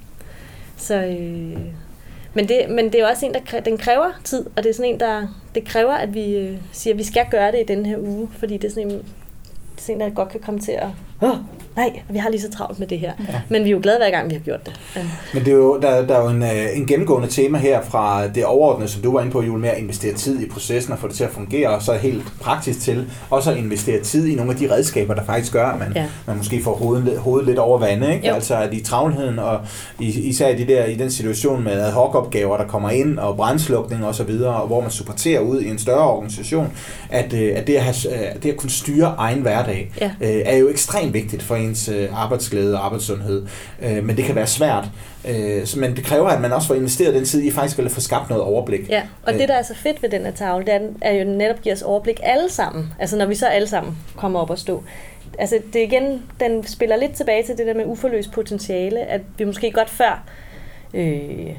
Så, 0.77 0.95
øh, 0.95 1.59
men, 2.35 2.49
det, 2.49 2.67
men 2.71 2.85
det 2.85 2.95
er 2.95 3.01
jo 3.01 3.07
også 3.07 3.27
en, 3.27 3.35
der 3.35 3.61
den 3.61 3.79
kræver 3.79 4.21
tid, 4.25 4.47
og 4.57 4.63
det 4.63 4.71
er 4.71 4.75
sådan 4.75 4.93
en, 4.93 5.01
der 5.01 5.27
det 5.55 5.65
kræver, 5.65 5.93
at 5.93 6.15
vi 6.15 6.37
øh, 6.37 6.59
siger, 6.73 6.95
at 6.95 6.99
vi 6.99 7.05
skal 7.05 7.27
gøre 7.31 7.53
det 7.53 7.61
i 7.61 7.75
den 7.75 7.87
her 7.87 7.99
uge, 7.99 8.29
fordi 8.39 8.57
det 8.57 8.65
er 8.65 8.73
sådan 8.73 8.91
en, 8.91 8.99
det 8.99 9.79
er 9.79 9.83
sådan 9.83 9.95
en 9.95 10.01
der 10.01 10.15
godt 10.15 10.29
kan 10.29 10.41
komme 10.41 10.61
til 10.61 10.73
at 10.73 10.89
oh, 11.21 11.37
nej, 11.77 12.03
vi 12.11 12.19
har 12.19 12.31
lige 12.31 12.41
så 12.41 12.51
travlt 12.51 12.79
med 12.79 12.87
det 12.87 12.99
her. 12.99 13.13
Ja. 13.29 13.41
Men 13.49 13.65
vi 13.65 13.69
er 13.69 13.73
jo 13.73 13.81
glade 13.83 13.99
hver 13.99 14.11
gang, 14.11 14.31
vi 14.31 14.35
har 14.35 14.41
gjort 14.41 14.67
det. 14.67 14.81
Ja. 14.97 15.01
Men 15.35 15.45
det 15.45 15.53
er 15.53 15.57
jo, 15.57 15.81
der, 15.81 16.07
der 16.07 16.17
er 16.17 16.23
jo 16.23 16.29
en, 16.29 16.43
øh, 16.43 16.77
en 16.77 16.87
gennemgående 16.87 17.29
tema 17.29 17.59
her 17.59 17.83
fra 17.83 18.27
det 18.27 18.45
overordnede, 18.45 18.91
som 18.91 19.03
du 19.03 19.13
var 19.13 19.21
inde 19.21 19.33
på, 19.33 19.43
Jule, 19.43 19.61
med 19.61 19.69
at 19.69 19.79
investere 19.79 20.15
tid 20.15 20.41
i 20.41 20.49
processen 20.49 20.93
og 20.93 20.99
få 20.99 21.09
det 21.09 21.17
til 21.17 21.25
at 21.25 21.31
fungere, 21.31 21.69
og 21.69 21.83
så 21.83 21.93
helt 21.93 22.25
praktisk 22.41 22.81
til 22.81 23.07
også 23.31 23.51
at 23.51 23.57
investere 23.57 24.03
tid 24.03 24.27
i 24.27 24.35
nogle 24.35 24.53
af 24.53 24.59
de 24.59 24.71
redskaber, 24.71 25.15
der 25.15 25.25
faktisk 25.25 25.53
gør, 25.53 25.67
at 25.67 25.79
man, 25.79 25.93
ja. 25.95 26.07
man 26.27 26.37
måske 26.37 26.63
får 26.63 26.75
hovedet, 26.75 27.19
hovedet 27.19 27.49
lidt 27.49 27.59
over 27.59 27.79
vandet. 27.79 28.15
Ikke? 28.15 28.33
Altså 28.33 28.57
at 28.57 28.75
i 28.75 28.81
travlheden, 28.81 29.39
og 29.39 29.61
især 29.99 30.49
i, 30.49 30.57
de 30.57 30.67
der, 30.67 30.85
i 30.85 30.95
den 30.95 31.11
situation 31.11 31.65
med 31.65 31.73
ad 31.73 31.93
hoc 31.93 32.15
opgaver, 32.15 32.57
der 32.57 32.67
kommer 32.67 32.91
ind, 32.91 33.19
og 33.19 33.37
brændslukning 33.37 34.05
og 34.05 34.15
så 34.15 34.25
videre, 34.25 34.55
og 34.55 34.67
hvor 34.67 34.81
man 34.81 34.91
supporterer 34.91 35.41
ud 35.41 35.61
i 35.61 35.69
en 35.69 35.79
større 35.79 36.11
organisation, 36.11 36.73
at, 37.11 37.33
øh, 37.33 37.53
at 37.57 37.67
det, 37.67 37.75
at 37.75 37.83
have, 37.83 37.95
det 38.43 38.51
at 38.51 38.57
kunne 38.57 38.71
styre 38.71 39.15
egen 39.19 39.41
hverdag, 39.41 39.91
ja. 40.01 40.11
Øh, 40.21 40.43
er 40.45 40.57
jo 40.57 40.69
ekstremt 40.69 41.15
vigtigt 41.15 41.43
for 41.43 41.57
ens 41.63 41.89
øh, 41.89 42.23
arbejdsglæde 42.23 42.79
og 42.79 42.85
arbejdssundhed. 42.85 43.47
Øh, 43.83 44.05
men 44.05 44.17
det 44.17 44.25
kan 44.25 44.35
være 44.35 44.47
svært. 44.47 44.85
Øh, 45.29 45.67
men 45.77 45.97
det 45.97 46.05
kræver, 46.05 46.29
at 46.29 46.41
man 46.41 46.53
også 46.53 46.69
får 46.69 46.75
investeret 46.75 47.15
den 47.15 47.25
tid 47.25 47.43
i 47.43 47.51
faktisk 47.51 47.79
at 47.79 47.91
få 47.91 48.01
skabt 48.01 48.31
noget 48.31 48.45
overblik. 48.45 48.89
Ja, 48.89 49.03
og 49.23 49.33
det, 49.33 49.49
der 49.49 49.55
er 49.55 49.63
så 49.63 49.75
fedt 49.75 50.03
ved 50.03 50.11
den 50.11 50.25
her 50.25 50.33
tavle, 50.33 50.67
det 50.67 50.75
er, 50.75 50.81
er 51.01 51.13
jo 51.13 51.25
netop 51.25 51.63
giver 51.63 51.75
os 51.75 51.83
overblik 51.83 52.21
alle 52.23 52.51
sammen. 52.51 52.93
Altså 52.99 53.17
når 53.17 53.27
vi 53.27 53.35
så 53.35 53.47
alle 53.47 53.69
sammen 53.69 53.99
kommer 54.17 54.41
op 54.41 54.51
og 54.51 54.59
stå. 54.59 54.83
Altså 55.39 55.59
det 55.73 55.81
igen, 55.81 56.23
den 56.41 56.67
spiller 56.67 56.97
lidt 56.97 57.13
tilbage 57.13 57.43
til 57.43 57.59
det 57.59 57.67
der 57.67 57.75
med 57.75 57.85
uforløst 57.87 58.33
potentiale, 58.33 59.01
at 59.01 59.21
vi 59.39 59.45
måske 59.45 59.71
godt 59.71 59.91
før 59.91 60.25
øh, 60.95 61.51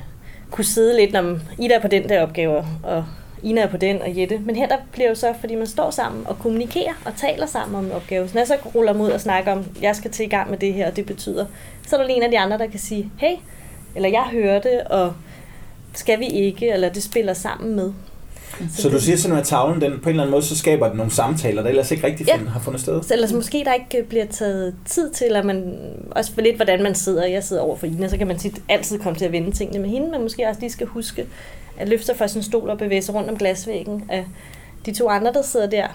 kunne 0.51 0.65
sidde 0.65 0.97
lidt, 0.97 1.13
når 1.13 1.39
Ida 1.59 1.73
er 1.73 1.79
på 1.79 1.87
den 1.87 2.09
der 2.09 2.21
opgave, 2.21 2.65
og 2.83 3.05
Ina 3.43 3.61
er 3.61 3.67
på 3.67 3.77
den, 3.77 4.01
og 4.01 4.17
Jette. 4.17 4.39
Men 4.39 4.55
her 4.55 4.67
der 4.67 4.77
bliver 4.91 5.09
jo 5.09 5.15
så, 5.15 5.33
fordi 5.39 5.55
man 5.55 5.67
står 5.67 5.91
sammen 5.91 6.27
og 6.27 6.39
kommunikerer 6.39 6.93
og 7.05 7.11
taler 7.17 7.45
sammen 7.45 7.75
om 7.75 7.91
opgaven. 7.91 8.27
Så 8.27 8.33
når 8.33 8.41
jeg 8.41 8.47
så 8.47 8.57
ruller 8.75 8.93
mod 8.93 9.11
og 9.11 9.21
snakker 9.21 9.51
om, 9.51 9.65
jeg 9.81 9.95
skal 9.95 10.11
til 10.11 10.25
i 10.25 10.29
gang 10.29 10.49
med 10.49 10.57
det 10.57 10.73
her, 10.73 10.87
og 10.89 10.95
det 10.95 11.05
betyder, 11.05 11.45
så 11.87 11.95
er 11.95 11.99
der 11.99 12.07
lige 12.07 12.17
en 12.17 12.23
af 12.23 12.31
de 12.31 12.39
andre, 12.39 12.57
der 12.57 12.67
kan 12.67 12.79
sige, 12.79 13.11
hey, 13.17 13.35
eller 13.95 14.09
jeg 14.09 14.23
hører 14.31 14.61
det, 14.61 14.81
og 14.81 15.13
skal 15.93 16.19
vi 16.19 16.27
ikke, 16.27 16.69
eller 16.69 16.89
det 16.89 17.03
spiller 17.03 17.33
sammen 17.33 17.75
med. 17.75 17.93
Så, 18.75 18.81
så 18.81 18.89
du 18.89 18.99
siger 18.99 19.17
sådan, 19.17 19.37
at 19.37 19.45
tavlen 19.45 19.81
den, 19.81 19.99
på 19.99 20.09
en 20.09 20.09
eller 20.09 20.23
anden 20.23 20.31
måde, 20.31 20.43
så 20.43 20.57
skaber 20.57 20.87
den 20.87 20.97
nogle 20.97 21.11
samtaler, 21.11 21.61
der 21.61 21.69
ellers 21.69 21.91
ikke 21.91 22.07
rigtig 22.07 22.27
ja. 22.27 22.37
har 22.37 22.59
fundet 22.59 22.81
sted? 22.81 23.03
Så 23.03 23.13
ellers 23.13 23.33
måske 23.33 23.63
der 23.65 23.73
ikke 23.73 24.09
bliver 24.09 24.25
taget 24.25 24.75
tid 24.85 25.11
til, 25.11 25.35
at 25.35 25.45
man, 25.45 25.79
også 26.11 26.33
for 26.33 26.41
lidt 26.41 26.55
hvordan 26.55 26.83
man 26.83 26.95
sidder, 26.95 27.25
jeg 27.25 27.43
sidder 27.43 27.61
over 27.61 27.75
for 27.75 27.85
Ina, 27.85 28.07
så 28.07 28.17
kan 28.17 28.27
man 28.27 28.37
tit 28.37 28.61
altid 28.69 28.99
komme 28.99 29.19
til 29.19 29.25
at 29.25 29.31
vende 29.31 29.51
tingene 29.51 29.79
med 29.79 29.89
hende, 29.89 30.11
men 30.11 30.21
måske 30.21 30.47
også 30.47 30.61
lige 30.61 30.71
skal 30.71 30.87
huske, 30.87 31.25
at 31.77 31.89
løfte 31.89 32.05
sig 32.05 32.17
fra 32.17 32.27
sin 32.27 32.43
stol 32.43 32.69
og 32.69 32.77
bevæge 32.77 33.01
sig 33.01 33.15
rundt 33.15 33.29
om 33.29 33.37
glasvæggen. 33.37 34.05
At 34.09 34.23
de 34.85 34.93
to 34.93 35.09
andre, 35.09 35.33
der 35.33 35.41
sidder 35.41 35.67
der, 35.67 35.87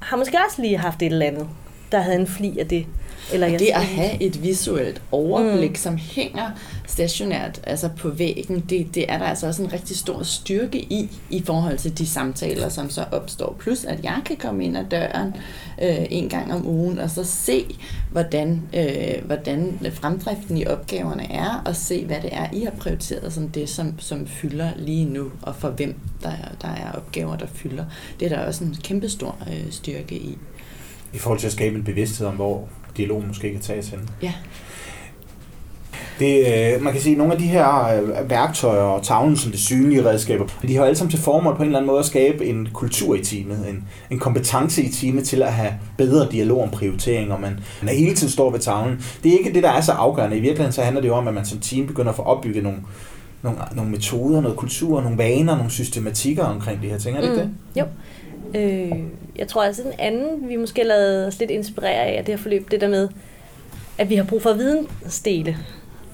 har 0.00 0.16
måske 0.16 0.38
også 0.46 0.62
lige 0.62 0.78
haft 0.78 1.02
et 1.02 1.12
eller 1.12 1.26
andet, 1.26 1.48
der 1.92 2.00
havde 2.00 2.20
en 2.20 2.26
fli 2.26 2.58
af 2.58 2.68
det. 2.68 2.86
Eller 3.32 3.46
jeg 3.46 3.58
det 3.58 3.68
at 3.74 3.84
have 3.84 4.22
et 4.22 4.42
visuelt 4.42 5.02
overblik, 5.12 5.70
mm. 5.70 5.74
som 5.74 5.96
hænger 5.96 6.50
stationært 6.86 7.60
altså 7.64 7.88
på 7.88 8.08
væggen, 8.08 8.60
det, 8.60 8.94
det 8.94 9.12
er 9.12 9.18
der 9.18 9.24
altså 9.24 9.46
også 9.46 9.62
en 9.62 9.72
rigtig 9.72 9.96
stor 9.96 10.22
styrke 10.22 10.78
i, 10.78 11.18
i 11.30 11.42
forhold 11.46 11.78
til 11.78 11.98
de 11.98 12.06
samtaler, 12.06 12.68
som 12.68 12.90
så 12.90 13.04
opstår. 13.12 13.56
Plus 13.58 13.84
at 13.84 14.04
jeg 14.04 14.20
kan 14.24 14.36
komme 14.36 14.64
ind 14.64 14.76
ad 14.76 14.84
døren 14.90 15.34
øh, 15.82 16.06
en 16.10 16.28
gang 16.28 16.52
om 16.52 16.66
ugen, 16.66 16.98
og 16.98 17.10
så 17.10 17.24
se, 17.24 17.64
hvordan, 18.10 18.62
øh, 18.76 19.26
hvordan 19.26 19.78
fremdriften 19.92 20.56
i 20.56 20.66
opgaverne 20.66 21.32
er, 21.32 21.62
og 21.66 21.76
se, 21.76 22.06
hvad 22.06 22.20
det 22.22 22.30
er, 22.32 22.46
I 22.52 22.64
har 22.64 22.70
prioriteret 22.70 23.32
som 23.32 23.48
det, 23.48 23.68
som, 23.68 23.94
som 23.98 24.26
fylder 24.26 24.70
lige 24.76 25.04
nu, 25.04 25.30
og 25.42 25.56
for 25.56 25.70
hvem 25.70 25.94
der, 26.22 26.32
der 26.62 26.68
er 26.68 26.92
opgaver, 26.92 27.36
der 27.36 27.46
fylder. 27.54 27.84
Det 28.20 28.32
er 28.32 28.36
der 28.36 28.46
også 28.46 28.64
en 28.64 28.76
kæmpestor 28.82 29.36
øh, 29.48 29.70
styrke 29.70 30.14
i. 30.14 30.38
I 31.12 31.18
forhold 31.18 31.40
til 31.40 31.46
at 31.46 31.52
skabe 31.52 31.76
en 31.76 31.84
bevidsthed 31.84 32.26
om, 32.26 32.34
hvor 32.34 32.68
dialogen 32.96 33.28
måske 33.28 33.52
kan 33.52 33.60
tages 33.60 33.88
hen. 33.88 34.08
Ja. 34.22 34.32
Det, 36.20 36.46
øh, 36.74 36.82
man 36.82 36.92
kan 36.92 37.02
sige, 37.02 37.12
at 37.12 37.18
nogle 37.18 37.32
af 37.32 37.38
de 37.38 37.46
her 37.46 38.00
øh, 38.00 38.30
værktøjer 38.30 38.80
og 38.80 39.02
tavlen 39.02 39.36
som 39.36 39.50
det 39.50 39.60
synlige 39.60 40.04
redskaber, 40.04 40.46
de 40.62 40.76
har 40.76 40.84
alle 40.84 40.96
sammen 40.96 41.10
til 41.10 41.20
formål 41.20 41.56
på 41.56 41.62
en 41.62 41.68
eller 41.68 41.78
anden 41.78 41.86
måde 41.86 41.98
at 41.98 42.04
skabe 42.04 42.46
en 42.46 42.68
kultur 42.72 43.14
i 43.14 43.24
teamet, 43.24 43.68
en, 43.68 43.84
en 44.10 44.18
kompetence 44.18 44.82
i 44.82 44.92
teamet 44.92 45.24
til 45.24 45.42
at 45.42 45.52
have 45.52 45.72
bedre 45.98 46.28
dialog 46.32 46.62
om 46.62 46.70
prioriteringer, 46.70 47.38
man, 47.38 47.60
man 47.82 47.94
hele 47.94 48.14
tiden 48.14 48.32
står 48.32 48.50
ved 48.50 48.60
tavlen. 48.60 49.04
Det 49.22 49.34
er 49.34 49.38
ikke 49.38 49.52
det, 49.52 49.62
der 49.62 49.70
er 49.70 49.80
så 49.80 49.92
afgørende. 49.92 50.36
I 50.36 50.40
virkeligheden 50.40 50.72
så 50.72 50.82
handler 50.82 51.00
det 51.00 51.08
jo 51.08 51.14
om, 51.14 51.28
at 51.28 51.34
man 51.34 51.44
som 51.44 51.58
team 51.58 51.86
begynder 51.86 52.10
at 52.10 52.16
få 52.16 52.22
opbygget 52.22 52.62
nogle, 52.62 52.78
nogle, 53.42 53.58
nogle 53.72 53.90
metoder, 53.90 54.40
noget 54.40 54.56
kultur, 54.56 55.00
nogle 55.00 55.18
vaner, 55.18 55.56
nogle 55.56 55.70
systematikker 55.70 56.44
omkring 56.44 56.82
de 56.82 56.88
her 56.88 56.98
ting. 56.98 57.16
Er 57.16 57.20
det 57.20 57.30
mm. 57.30 57.36
ikke 57.36 57.48
det? 57.48 57.80
Jo. 57.80 57.84
Øh, 58.54 58.92
jeg 59.36 59.48
tror 59.48 59.62
altså 59.62 59.82
den 59.82 59.92
anden, 59.98 60.48
vi 60.48 60.56
måske 60.56 60.82
lavede 60.82 61.26
os 61.26 61.38
lidt 61.38 61.50
inspirere 61.50 62.04
af, 62.04 62.24
det 62.24 62.34
her 62.34 62.42
forløb, 62.42 62.70
det 62.70 62.80
der 62.80 62.88
med, 62.88 63.08
at 63.98 64.10
vi 64.10 64.14
har 64.14 64.24
brug 64.24 64.42
for 64.42 64.52
vidensdele. 64.52 65.56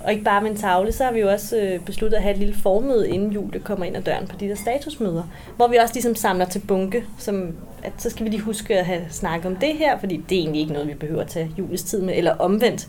Og 0.05 0.13
ikke 0.13 0.25
bare 0.25 0.43
med 0.43 0.51
en 0.51 0.57
tavle, 0.57 0.93
så 0.93 1.05
har 1.05 1.13
vi 1.13 1.21
jo 1.21 1.31
også 1.31 1.57
øh, 1.57 1.81
besluttet 1.81 2.17
at 2.17 2.23
have 2.23 2.33
et 2.33 2.39
lille 2.39 2.55
formøde, 2.55 3.09
inden 3.09 3.33
julet 3.33 3.65
kommer 3.65 3.87
ind 3.87 3.97
ad 3.97 4.03
døren 4.03 4.27
på 4.27 4.37
de 4.41 4.49
der 4.49 4.55
statusmøder. 4.55 5.23
Hvor 5.57 5.69
vi 5.69 5.77
også 5.77 5.95
ligesom 5.95 6.15
samler 6.15 6.45
til 6.45 6.59
bunke, 6.59 7.05
som 7.19 7.55
at 7.83 7.93
så 7.99 8.11
skal 8.11 8.25
vi 8.25 8.31
lige 8.31 8.43
huske 8.43 8.79
at 8.79 8.87
have 8.87 9.03
snakket 9.11 9.47
om 9.47 9.57
det 9.57 9.75
her, 9.75 9.99
fordi 9.99 10.17
det 10.29 10.39
er 10.39 10.41
egentlig 10.41 10.61
ikke 10.61 10.73
noget, 10.73 10.89
vi 10.89 10.95
behøver 10.95 11.21
at 11.21 11.29
tage 11.29 11.51
julets 11.59 11.83
tid 11.83 12.03
med, 12.03 12.15
eller 12.17 12.35
omvendt. 12.35 12.89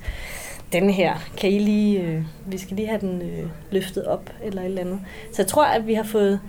Den 0.74 0.90
her, 0.90 1.16
kan 1.38 1.52
I 1.52 1.60
lige, 1.60 2.02
øh, 2.02 2.22
vi 2.46 2.58
skal 2.58 2.76
lige 2.76 2.88
have 2.88 3.02
den 3.02 3.22
øh, 3.22 3.46
løftet 3.72 4.06
op, 4.06 4.30
eller 4.44 4.62
et 4.62 4.66
eller 4.66 4.82
andet. 4.82 5.00
Så 5.34 5.42
jeg 5.42 5.48
tror, 5.48 5.66
at 5.66 5.88
vi 5.88 5.94
har 5.94 6.04
fået 6.04 6.40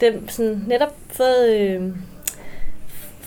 dem 0.00 0.28
sådan, 0.28 0.64
netop 0.68 0.94
fået 1.08 1.48
øh, 1.48 1.82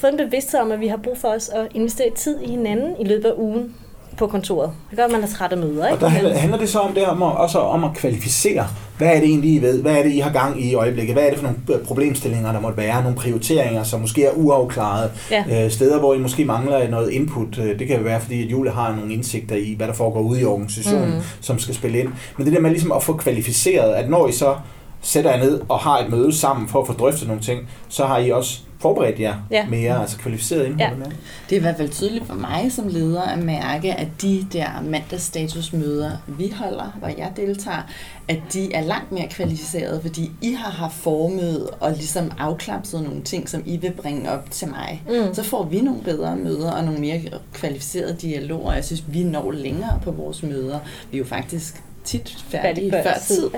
fået 0.03 0.11
en 0.11 0.25
bevidsthed 0.27 0.59
om, 0.59 0.71
at 0.71 0.79
vi 0.79 0.87
har 0.87 0.97
brug 0.97 1.17
for 1.17 1.27
os 1.27 1.49
at 1.49 1.67
investere 1.73 2.09
tid 2.15 2.41
i 2.41 2.49
hinanden 2.49 2.95
i 2.99 3.03
løbet 3.03 3.25
af 3.25 3.33
ugen 3.37 3.75
på 4.17 4.27
kontoret. 4.27 4.71
Det 4.89 4.97
gør, 4.97 5.05
at 5.05 5.11
man 5.11 5.23
er 5.23 5.27
træt 5.27 5.51
af 5.51 5.57
møder. 5.57 5.87
Ikke? 5.87 5.95
Og 5.95 6.01
der 6.01 6.07
handler, 6.07 6.37
handler 6.37 6.57
det 6.57 6.69
så 6.69 6.79
om 6.79 6.93
det 6.93 7.05
om 7.05 7.23
at, 7.23 7.37
også 7.37 7.59
om 7.59 7.83
at 7.83 7.89
kvalificere. 7.95 8.67
Hvad 8.97 9.07
er 9.07 9.19
det 9.19 9.23
egentlig, 9.23 9.53
I 9.53 9.61
ved? 9.61 9.81
Hvad 9.81 9.93
er 9.97 10.03
det, 10.03 10.11
I 10.11 10.19
har 10.19 10.31
gang 10.31 10.61
i 10.61 10.71
i 10.71 10.73
øjeblikket? 10.75 11.15
Hvad 11.15 11.23
er 11.23 11.29
det 11.29 11.39
for 11.39 11.45
nogle 11.45 11.85
problemstillinger, 11.85 12.51
der 12.51 12.59
måtte 12.59 12.77
være? 12.77 13.01
Nogle 13.01 13.17
prioriteringer, 13.17 13.83
som 13.83 14.01
måske 14.01 14.25
er 14.25 14.31
uafklarede. 14.31 15.11
Ja. 15.31 15.65
Øh, 15.65 15.71
steder, 15.71 15.99
hvor 15.99 16.13
I 16.13 16.17
måske 16.17 16.45
mangler 16.45 16.89
noget 16.89 17.11
input. 17.11 17.57
Øh, 17.57 17.79
det 17.79 17.87
kan 17.87 18.05
være, 18.05 18.19
fordi 18.21 18.43
at 18.43 18.51
Jule 18.51 18.69
har 18.69 18.95
nogle 18.95 19.13
indsigter 19.13 19.55
i, 19.55 19.73
hvad 19.77 19.87
der 19.87 19.93
foregår 19.93 20.21
ude 20.21 20.41
i 20.41 20.45
organisationen, 20.45 21.15
mm. 21.15 21.21
som 21.41 21.59
skal 21.59 21.75
spille 21.75 21.99
ind. 21.99 22.09
Men 22.37 22.45
det 22.45 22.53
der 22.53 22.59
med 22.59 22.69
ligesom 22.69 22.91
at 22.91 23.03
få 23.03 23.13
kvalificeret, 23.13 23.93
at 23.93 24.09
når 24.09 24.27
I 24.27 24.31
så 24.31 24.55
sætter 25.01 25.31
jer 25.31 25.43
ned 25.43 25.61
og 25.69 25.79
har 25.79 25.99
et 25.99 26.09
møde 26.09 26.37
sammen 26.37 26.67
for 26.67 26.81
at 26.81 26.87
få 26.87 26.93
drøftet 26.93 27.27
nogle 27.27 27.41
ting, 27.41 27.59
så 27.89 28.05
har 28.05 28.17
I 28.17 28.29
også 28.29 28.59
forberedt 28.83 29.19
jer 29.19 29.35
ja. 29.51 29.65
mere, 29.69 30.01
altså 30.01 30.17
kvalificeret 30.17 30.65
indhold 30.65 30.91
ja. 30.91 30.97
mere? 30.97 31.11
Det 31.49 31.55
er 31.55 31.59
i 31.59 31.61
hvert 31.61 31.77
fald 31.77 31.89
tydeligt 31.89 32.27
for 32.27 32.33
mig 32.33 32.71
som 32.71 32.87
leder 32.87 33.21
at 33.21 33.39
mærke, 33.39 33.93
at 33.93 34.07
de 34.21 34.47
der 34.53 34.81
mandagsstatusmøder, 34.83 36.11
vi 36.27 36.53
holder, 36.55 36.95
hvor 36.99 37.07
jeg 37.07 37.31
deltager, 37.35 37.81
at 38.27 38.39
de 38.53 38.73
er 38.73 38.81
langt 38.81 39.11
mere 39.11 39.27
kvalificerede, 39.27 40.01
fordi 40.01 40.31
I 40.41 40.53
har 40.53 40.71
haft 40.71 40.95
formet 40.95 41.69
og 41.79 41.91
ligesom 41.91 42.31
afklapset 42.37 43.03
nogle 43.03 43.21
ting, 43.21 43.49
som 43.49 43.63
I 43.65 43.77
vil 43.77 43.91
bringe 43.91 44.31
op 44.31 44.51
til 44.51 44.67
mig. 44.67 45.03
Mm. 45.07 45.33
Så 45.33 45.43
får 45.43 45.63
vi 45.63 45.81
nogle 45.81 46.01
bedre 46.01 46.35
møder 46.35 46.71
og 46.71 46.83
nogle 46.83 46.99
mere 46.99 47.21
kvalificerede 47.53 48.15
dialoger. 48.21 48.73
Jeg 48.73 48.85
synes, 48.85 49.03
vi 49.07 49.23
når 49.23 49.51
længere 49.51 49.99
på 50.03 50.11
vores 50.11 50.43
møder. 50.43 50.79
Vi 51.11 51.17
er 51.17 51.19
jo 51.19 51.25
faktisk 51.25 51.83
tit 52.03 52.37
færdige 52.47 52.91
før, 52.91 53.03
før 53.03 53.13
tid, 53.27 53.49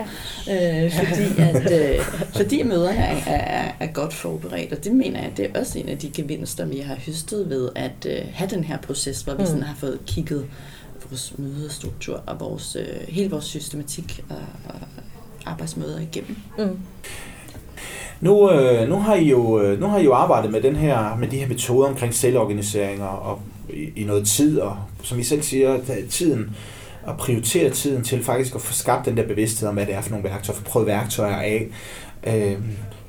ja. 0.48 0.86
øh, 0.86 0.92
fordi, 0.92 1.42
at, 1.42 1.96
øh, 1.96 2.06
fordi 2.36 2.64
møderne 2.64 2.98
er, 2.98 3.22
er, 3.28 3.72
er 3.80 3.88
godt 3.88 4.14
forberedt, 4.14 4.74
og 4.74 4.84
det 4.84 4.92
mener 4.92 5.22
jeg, 5.22 5.32
det 5.38 5.52
er 5.54 5.60
også 5.60 5.80
en 5.80 5.90
af 5.90 5.98
de 5.98 6.10
gevinster, 6.10 6.66
vi 6.66 6.80
har 6.80 6.96
høstet 7.06 7.50
ved 7.50 7.70
at 7.76 8.06
øh, 8.06 8.22
have 8.34 8.50
den 8.50 8.64
her 8.64 8.78
proces, 8.78 9.22
hvor 9.22 9.34
vi 9.34 9.40
mm. 9.40 9.46
sådan 9.46 9.64
har 9.64 9.76
fået 9.76 10.00
kigget 10.08 10.46
vores 11.10 11.34
mødestruktur 11.38 12.24
og 12.26 12.40
vores, 12.40 12.78
øh, 12.80 13.08
hele 13.08 13.30
vores 13.30 13.46
systematik 13.46 14.24
og, 14.30 14.36
og 14.70 14.80
arbejdsmøder 15.46 16.00
igennem. 16.00 16.38
Mm. 16.58 16.80
Nu, 18.22 18.52
øh, 18.52 18.90
nu, 18.90 18.96
har 18.96 19.16
I 19.16 19.30
jo, 19.30 19.62
øh, 19.62 19.80
nu 19.80 19.88
har 19.88 19.98
I 19.98 20.04
jo 20.04 20.14
arbejdet 20.14 20.52
med, 20.52 20.62
den 20.62 20.76
her, 20.76 21.16
med 21.16 21.28
de 21.28 21.38
her 21.38 21.48
metoder 21.48 21.88
omkring 21.90 22.14
selvorganisering 22.14 23.04
og, 23.04 23.20
og 23.20 23.42
i, 23.70 24.02
i 24.02 24.04
noget 24.04 24.28
tid, 24.28 24.60
og 24.60 24.78
som 25.04 25.20
I 25.20 25.24
selv 25.24 25.42
siger, 25.42 25.78
tiden 26.10 26.56
at 27.08 27.18
prioritere 27.18 27.70
tiden 27.70 28.04
til 28.04 28.24
faktisk 28.24 28.56
at 28.56 28.62
få 28.62 28.74
skabt 28.74 29.06
den 29.06 29.18
der 29.18 29.28
bevidsthed 29.28 29.70
om, 29.70 29.76
hvad 29.76 29.86
det 29.86 29.96
er 29.96 30.02
for 30.02 30.10
nogle 30.10 30.24
værktøjer, 30.24 30.58
få 30.58 30.64
prøvet 30.64 30.88
værktøjer 30.88 31.38
af. 31.38 31.68
Øh, 32.28 32.58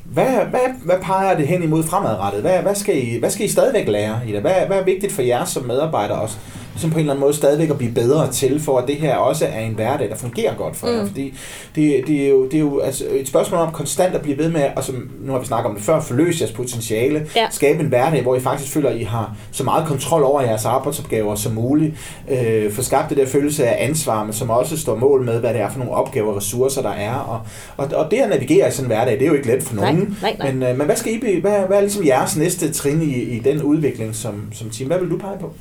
Hvad, 0.04 0.26
hvad, 0.26 0.61
hvad 0.85 0.96
peger 1.02 1.37
det 1.37 1.46
hen 1.48 1.62
imod 1.62 1.85
fremadrettet? 1.85 2.40
Hvad, 2.40 2.62
hvad, 2.62 2.74
skal 2.74 3.09
I, 3.09 3.18
hvad 3.18 3.30
skal 3.30 3.46
I 3.46 3.48
stadigvæk 3.48 3.88
lære 3.88 4.20
i 4.26 4.32
det? 4.32 4.40
Hvad, 4.40 4.66
hvad 4.66 4.78
er 4.78 4.85
vigtigt 4.85 5.12
for 5.12 5.22
jer 5.22 5.44
som 5.44 5.64
medarbejdere 5.64 6.20
også? 6.20 6.37
Som 6.78 6.90
på 6.90 6.94
en 6.96 7.00
eller 7.00 7.12
anden 7.12 7.20
måde 7.20 7.34
stadigvæk 7.34 7.70
at 7.70 7.78
blive 7.78 7.92
bedre 7.92 8.32
til, 8.32 8.60
for 8.60 8.78
at 8.78 8.88
det 8.88 8.96
her 8.96 9.16
også 9.16 9.46
er 9.46 9.60
en 9.60 9.74
hverdag, 9.74 10.08
der 10.10 10.16
fungerer 10.16 10.54
godt 10.54 10.76
for 10.76 10.86
jer. 10.88 11.02
Mm. 11.02 11.08
Fordi 11.08 11.34
det, 11.74 12.04
det, 12.06 12.24
er 12.24 12.28
jo, 12.28 12.44
det 12.44 12.54
er 12.54 12.58
jo 12.58 12.78
altså 12.78 13.04
et 13.10 13.28
spørgsmål 13.28 13.60
om 13.60 13.72
konstant 13.72 14.14
at 14.14 14.22
blive 14.22 14.38
ved 14.38 14.48
med, 14.50 14.64
og 14.76 14.84
som, 14.84 15.10
nu 15.20 15.32
har 15.32 15.38
vi 15.38 15.46
snakket 15.46 15.68
om 15.70 15.74
det 15.76 15.84
før, 15.84 16.00
forløse 16.00 16.42
jeres 16.42 16.52
potentiale, 16.52 17.26
Ja. 17.36 17.46
skabe 17.50 17.80
en 17.80 17.86
hverdag, 17.88 18.22
hvor 18.22 18.36
I 18.36 18.40
faktisk 18.40 18.72
føler, 18.72 18.90
at 18.90 18.96
I 18.96 19.02
har 19.02 19.36
så 19.52 19.64
meget 19.64 19.86
kontrol 19.86 20.22
over 20.22 20.40
jeres 20.40 20.64
arbejdsopgaver 20.64 21.34
som 21.34 21.52
muligt, 21.52 21.94
øh, 22.30 22.72
få 22.72 22.82
skabt 22.82 23.08
det 23.10 23.16
der 23.18 23.26
følelse 23.26 23.66
af 23.66 23.84
ansvar, 23.88 24.24
men 24.24 24.32
som 24.32 24.50
også 24.50 24.78
står 24.78 24.96
mål 24.96 25.24
med, 25.24 25.40
hvad 25.40 25.52
det 25.54 25.60
er 25.60 25.70
for 25.70 25.78
nogle 25.78 25.92
opgaver 25.94 26.28
og 26.30 26.36
ressourcer, 26.36 26.82
der 26.82 26.90
er. 26.92 27.14
Og, 27.14 27.40
og, 27.76 27.88
og 28.04 28.10
det 28.10 28.16
at 28.16 28.28
navigere 28.30 28.68
i 28.68 28.70
sådan 28.70 28.84
en 28.90 28.96
hverdag, 28.96 29.14
det 29.14 29.22
er 29.22 29.26
jo 29.26 29.34
ikke 29.34 29.46
let 29.46 29.62
for 29.62 29.74
Nej, 29.74 29.92
nogen. 29.92 30.18
nej, 30.22 30.36
nej. 30.38 30.52
Men, 30.52 30.62
øh, 30.62 30.76
men 30.78 30.86
hvad 30.86 30.96
skal 30.96 31.14
I 31.14 31.18
blive, 31.18 31.40
hvad, 31.40 31.58
hvad 31.66 31.76
er 31.76 31.80
ligesom 31.80 32.06
jeres 32.06 32.36
næste 32.36 32.72
trin 32.72 33.02
i, 33.02 33.14
i 33.14 33.38
den 33.38 33.62
udvikling 33.62 34.14
som, 34.14 34.42
som 34.52 34.70
team? 34.70 34.88
Hvad 34.88 34.98
vil 34.98 35.10
du 35.10 35.18
pege 35.18 35.38
på? 35.40 35.52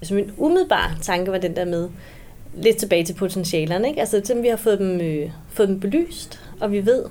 Altså 0.00 0.14
min 0.14 0.32
umiddelbare 0.36 0.90
tanke 1.02 1.32
var 1.32 1.38
den 1.38 1.56
der 1.56 1.64
med, 1.64 1.88
lidt 2.54 2.76
tilbage 2.76 3.04
til 3.04 3.14
potentialerne, 3.14 3.88
ikke? 3.88 4.00
Altså 4.00 4.20
selvom 4.24 4.42
vi 4.42 4.48
har 4.48 4.56
fået 4.56 4.78
dem, 4.78 5.00
øh, 5.00 5.30
fået 5.48 5.68
dem 5.68 5.80
belyst, 5.80 6.40
og 6.60 6.72
vi 6.72 6.86
ved, 6.86 7.04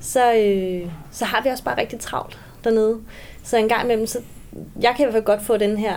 så, 0.00 0.34
øh, 0.34 0.90
så 1.10 1.24
har 1.24 1.42
vi 1.42 1.48
også 1.48 1.64
bare 1.64 1.80
rigtig 1.80 2.00
travlt 2.00 2.38
dernede. 2.64 2.98
Så 3.42 3.56
en 3.56 3.68
gang 3.68 3.84
imellem, 3.84 4.06
så 4.06 4.18
jeg 4.80 4.94
kan 4.96 5.02
i 5.02 5.04
hvert 5.04 5.12
fald 5.12 5.24
godt 5.24 5.42
få 5.42 5.56
den 5.56 5.76
her, 5.76 5.94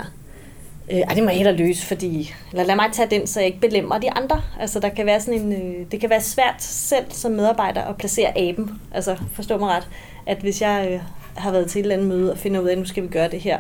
øh, 0.92 0.98
ej, 0.98 1.14
det 1.14 1.24
må 1.24 1.30
jeg 1.30 1.38
hellere 1.38 1.56
løse, 1.56 1.86
fordi, 1.86 2.34
eller 2.52 2.64
lad 2.64 2.76
mig 2.76 2.90
tage 2.94 3.10
den, 3.10 3.28
så 3.28 3.40
jeg 3.40 3.48
ikke 3.48 3.60
belemmer 3.60 3.98
de 3.98 4.12
andre. 4.12 4.42
Altså 4.60 4.80
der 4.80 4.90
kan 4.90 5.06
være 5.06 5.22
sådan 5.22 5.42
en, 5.42 5.54
øh, 5.54 5.92
det 5.92 6.00
kan 6.00 6.10
være 6.10 6.22
svært 6.22 6.64
selv 6.64 7.06
som 7.10 7.32
medarbejder 7.32 7.82
at 7.82 7.98
placere 7.98 8.38
aben. 8.38 8.82
Altså 8.94 9.18
forstå 9.34 9.58
mig 9.58 9.70
ret, 9.70 9.88
at 10.26 10.38
hvis 10.38 10.62
jeg 10.62 10.88
øh, 10.92 11.00
har 11.36 11.52
været 11.52 11.70
til 11.70 11.80
et 11.80 11.84
eller 11.84 11.96
andet 11.96 12.08
møde 12.08 12.32
og 12.32 12.38
finder 12.38 12.60
ud 12.60 12.68
af, 12.68 12.72
at 12.72 12.78
nu 12.78 12.86
skal 12.86 13.04
vi 13.04 13.08
gøre 13.08 13.28
det 13.28 13.40
her, 13.40 13.60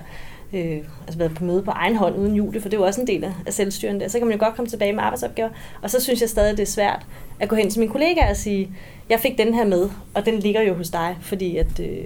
øh, 0.53 0.77
altså 1.05 1.17
været 1.17 1.35
på 1.35 1.43
møde 1.43 1.61
på 1.63 1.71
egen 1.71 1.95
hånd 1.95 2.15
uden 2.15 2.35
Julie, 2.35 2.61
for 2.61 2.69
det 2.69 2.77
er 2.77 2.81
jo 2.81 2.85
også 2.85 3.01
en 3.01 3.07
del 3.07 3.23
af, 3.23 3.33
af 3.45 3.53
selvstyren 3.53 3.99
der. 3.99 4.07
Så 4.07 4.17
kan 4.17 4.27
man 4.27 4.37
jo 4.37 4.45
godt 4.45 4.55
komme 4.55 4.69
tilbage 4.69 4.93
med 4.93 5.03
arbejdsopgaver, 5.03 5.49
og 5.81 5.89
så 5.91 6.01
synes 6.01 6.21
jeg 6.21 6.29
stadig, 6.29 6.57
det 6.57 6.63
er 6.63 6.67
svært 6.67 7.05
at 7.39 7.49
gå 7.49 7.55
hen 7.55 7.69
til 7.69 7.79
min 7.79 7.89
kollega 7.89 8.29
og 8.29 8.37
sige, 8.37 8.69
jeg 9.09 9.19
fik 9.19 9.37
den 9.37 9.53
her 9.53 9.65
med, 9.65 9.89
og 10.13 10.25
den 10.25 10.39
ligger 10.39 10.61
jo 10.61 10.73
hos 10.73 10.89
dig, 10.89 11.17
fordi 11.21 11.57
at, 11.57 11.79
øh, 11.79 12.05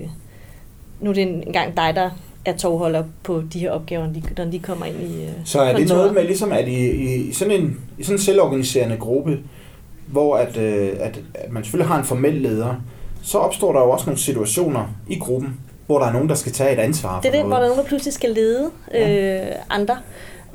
nu 0.99 1.09
er 1.09 1.13
det 1.13 1.27
engang 1.27 1.77
dig, 1.77 1.91
der 1.95 2.09
er 2.45 2.57
tovholder 2.57 3.03
på 3.23 3.43
de 3.53 3.59
her 3.59 3.71
opgaver, 3.71 4.05
når 4.05 4.13
de, 4.13 4.21
når 4.37 4.45
de 4.45 4.59
kommer 4.59 4.85
ind 4.85 5.01
i 5.01 5.23
øh, 5.23 5.29
Så 5.45 5.61
er 5.61 5.67
det 5.67 5.75
kontoret. 5.75 5.97
noget 5.97 6.13
med, 6.13 6.23
ligesom 6.23 6.51
at 6.51 6.67
i, 6.67 6.91
i, 6.91 7.15
i 7.15 7.33
sådan 7.33 7.61
en 7.61 7.79
i 7.97 8.03
sådan 8.03 8.15
en 8.15 8.21
selvorganiserende 8.21 8.97
gruppe, 8.97 9.39
hvor 10.07 10.35
at, 10.35 10.57
øh, 10.57 10.89
at, 10.99 11.19
at 11.33 11.51
man 11.51 11.63
selvfølgelig 11.63 11.87
har 11.87 11.97
en 11.97 12.05
formel 12.05 12.33
leder, 12.33 12.75
så 13.21 13.37
opstår 13.37 13.73
der 13.73 13.79
jo 13.79 13.89
også 13.89 14.05
nogle 14.05 14.19
situationer 14.19 14.95
i 15.09 15.19
gruppen, 15.19 15.59
hvor 15.91 15.99
der 15.99 16.07
er 16.07 16.13
nogen, 16.13 16.29
der 16.29 16.35
skal 16.35 16.51
tage 16.51 16.73
et 16.73 16.79
ansvar 16.79 17.21
Det 17.21 17.27
er 17.27 17.31
for 17.31 17.37
det, 17.37 17.45
hvor 17.45 17.55
der 17.55 17.63
er 17.63 17.67
nogen, 17.67 17.83
der 17.83 17.87
pludselig 17.87 18.13
skal 18.13 18.29
lede 18.29 18.71
øh, 18.93 19.55
andre. 19.69 19.97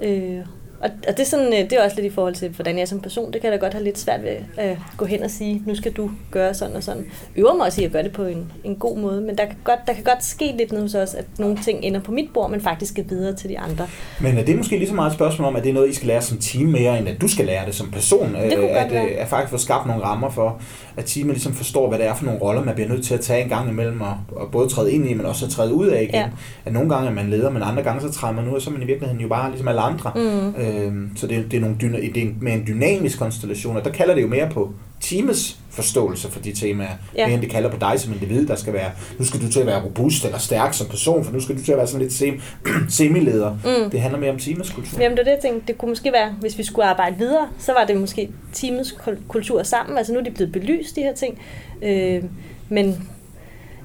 Øh, 0.02 0.38
og, 0.80 0.90
og 1.08 1.16
det, 1.16 1.20
er 1.20 1.24
sådan, 1.24 1.46
øh, 1.46 1.70
det 1.70 1.72
er 1.72 1.84
også 1.84 1.96
lidt 1.96 2.12
i 2.12 2.14
forhold 2.14 2.34
til, 2.34 2.48
hvordan 2.48 2.74
jeg 2.74 2.82
er 2.82 2.86
som 2.86 3.00
person. 3.00 3.32
Det 3.32 3.40
kan 3.40 3.50
jeg 3.50 3.60
da 3.60 3.64
godt 3.64 3.72
have 3.72 3.84
lidt 3.84 3.98
svært 3.98 4.22
ved 4.22 4.30
at 4.56 4.70
øh, 4.70 4.76
gå 4.96 5.04
hen 5.04 5.22
og 5.22 5.30
sige, 5.30 5.62
nu 5.66 5.74
skal 5.74 5.92
du 5.92 6.10
gøre 6.30 6.54
sådan 6.54 6.76
og 6.76 6.82
sådan. 6.82 7.06
Øver 7.36 7.54
mig 7.54 7.66
også 7.66 7.80
i 7.80 7.84
at 7.84 7.92
gøre 7.92 8.02
det 8.02 8.12
på 8.12 8.24
en, 8.24 8.52
en 8.64 8.76
god 8.76 8.98
måde, 8.98 9.20
men 9.20 9.38
der 9.38 9.44
kan, 9.44 9.56
godt, 9.64 9.78
der 9.86 9.92
kan 9.92 10.04
godt 10.04 10.24
ske 10.24 10.54
lidt 10.58 10.80
hos 10.80 10.94
os, 10.94 11.14
at 11.14 11.24
nogle 11.38 11.58
ting 11.64 11.84
ender 11.84 12.00
på 12.00 12.12
mit 12.12 12.28
bord, 12.34 12.50
men 12.50 12.60
faktisk 12.60 12.92
skal 12.92 13.04
videre 13.08 13.34
til 13.34 13.50
de 13.50 13.58
andre. 13.58 13.86
Men 14.20 14.38
er 14.38 14.44
det 14.44 14.56
måske 14.56 14.78
lige 14.78 14.88
så 14.88 14.94
meget 14.94 15.10
et 15.10 15.14
spørgsmål 15.14 15.48
om, 15.48 15.56
at 15.56 15.62
det 15.62 15.70
er 15.70 15.74
noget, 15.74 15.88
I 15.88 15.94
skal 15.94 16.08
lære 16.08 16.22
som 16.22 16.38
team 16.38 16.68
mere, 16.68 16.98
end 16.98 17.08
at 17.08 17.20
du 17.20 17.28
skal 17.28 17.46
lære 17.46 17.66
det 17.66 17.74
som 17.74 17.90
person? 17.90 18.34
Det 18.34 18.58
Øh, 18.58 18.64
at, 18.70 18.92
øh, 18.92 19.10
at 19.18 19.28
faktisk 19.28 19.50
få 19.50 19.58
skabt 19.58 19.86
nogle 19.86 20.04
rammer 20.04 20.30
for, 20.30 20.60
at 20.96 21.04
teamet 21.04 21.34
ligesom 21.34 21.52
forstår, 21.52 21.88
hvad 21.88 21.98
det 21.98 22.06
er 22.06 22.14
for 22.14 22.24
nogle 22.24 22.40
roller, 22.40 22.64
man 22.64 22.74
bliver 22.74 22.88
nødt 22.88 23.04
til 23.04 23.14
at 23.14 23.20
tage 23.20 23.42
en 23.42 23.48
gang 23.48 23.68
imellem, 23.68 24.00
og, 24.00 24.16
og 24.36 24.50
både 24.52 24.68
træde 24.68 24.92
ind 24.92 25.08
i, 25.08 25.14
men 25.14 25.26
også 25.26 25.44
at 25.44 25.50
træde 25.50 25.74
ud 25.74 25.86
af 25.86 26.02
igen. 26.02 26.14
Ja. 26.14 26.26
At 26.64 26.72
nogle 26.72 26.88
gange 26.88 27.08
er 27.08 27.12
man 27.12 27.30
leder, 27.30 27.50
men 27.50 27.62
andre 27.62 27.82
gange 27.82 28.00
så 28.00 28.10
træder 28.10 28.34
man 28.34 28.48
ud, 28.48 28.54
og 28.54 28.62
så 28.62 28.70
er 28.70 28.72
man 28.72 28.82
i 28.82 28.86
virkeligheden 28.86 29.22
jo 29.22 29.28
bare 29.28 29.50
ligesom 29.50 29.68
alle 29.68 29.80
andre. 29.80 30.12
Mm. 30.14 30.54
Øhm, 30.66 31.10
så 31.16 31.26
det, 31.26 31.44
det 31.50 31.56
er, 31.56 31.60
nogle 31.60 31.76
dyna, 31.80 32.00
det 32.00 32.22
er 32.22 32.26
med 32.40 32.52
en 32.52 32.64
dynamisk 32.66 33.18
konstellation, 33.18 33.76
og 33.76 33.84
der 33.84 33.90
kalder 33.90 34.14
det 34.14 34.22
jo 34.22 34.26
mere 34.26 34.50
på 34.50 34.72
teamets 35.00 35.58
forståelse 35.70 36.30
for 36.30 36.40
de 36.40 36.52
temaer, 36.52 36.88
Ja. 37.16 37.26
mere 37.26 37.34
end 37.34 37.42
det 37.42 37.50
kalder 37.50 37.70
på 37.70 37.76
dig 37.80 38.00
som 38.00 38.12
individ, 38.12 38.46
der 38.46 38.56
skal 38.56 38.72
være, 38.72 38.90
nu 39.18 39.24
skal 39.24 39.40
du 39.40 39.48
til 39.52 39.60
at 39.60 39.66
være 39.66 39.84
robust 39.84 40.24
eller 40.24 40.38
stærk 40.38 40.74
som 40.74 40.86
person, 40.86 41.24
for 41.24 41.32
nu 41.32 41.40
skal 41.40 41.56
du 41.58 41.62
til 41.64 41.72
at 41.72 41.78
være 41.78 41.86
sådan 41.86 42.00
lidt 42.02 42.12
sem, 42.12 42.40
semileder. 42.88 43.52
Mm. 43.52 43.90
Det 43.90 44.00
handler 44.00 44.20
mere 44.20 44.30
om 44.30 44.38
teamets 44.38 44.70
kultur. 44.70 45.00
Jamen 45.00 45.16
det 45.18 45.20
er 45.20 45.24
det, 45.24 45.30
jeg 45.42 45.50
tænkte, 45.52 45.66
det 45.66 45.78
kunne 45.78 45.88
måske 45.88 46.12
være, 46.12 46.34
hvis 46.40 46.58
vi 46.58 46.62
skulle 46.62 46.86
arbejde 46.86 47.16
videre, 47.18 47.48
så 47.58 47.72
var 47.72 47.84
det 47.84 47.96
måske 47.96 48.28
teamets 48.52 48.92
kul- 49.06 49.26
kultur 49.28 49.62
sammen. 49.62 49.98
Altså 49.98 50.12
nu 50.12 50.18
er 50.18 50.22
de 50.24 50.30
blevet 50.30 50.52
belyst, 50.52 50.96
de 50.96 51.00
her 51.00 51.14
ting. 51.14 51.38
Øh, 51.82 52.22
men 52.68 53.08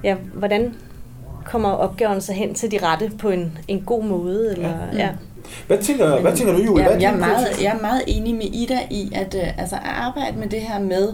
ja, 0.04 0.16
hvordan 0.34 0.74
kommer 1.46 1.70
opgaven 1.70 2.22
så 2.22 2.34
hen 2.34 2.54
til 2.54 2.72
de 2.72 2.78
rette 2.86 3.12
på 3.20 3.30
en, 3.30 3.58
en 3.68 3.82
god 3.82 4.04
måde? 4.04 4.52
Eller, 4.52 4.70
Ja. 4.94 4.98
ja. 5.06 5.10
Hvad 5.68 5.78
tænker, 5.78 6.20
hvad 6.20 6.36
tænker 6.36 6.54
du, 6.54 6.60
Julie? 6.60 6.84
Hvad 6.84 6.98
Ja, 6.98 7.02
jeg, 7.02 7.14
er 7.14 7.18
meget, 7.18 7.48
jeg 7.62 7.76
er 7.78 7.82
meget 7.82 8.04
enig 8.08 8.36
med 8.36 8.46
Ida 8.46 8.80
i, 8.90 9.12
at 9.16 9.36
øh, 9.36 9.60
altså, 9.60 9.76
at 9.76 9.82
arbejde 9.86 10.38
med 10.38 10.48
det 10.48 10.62
her 10.62 10.80
med, 10.80 11.14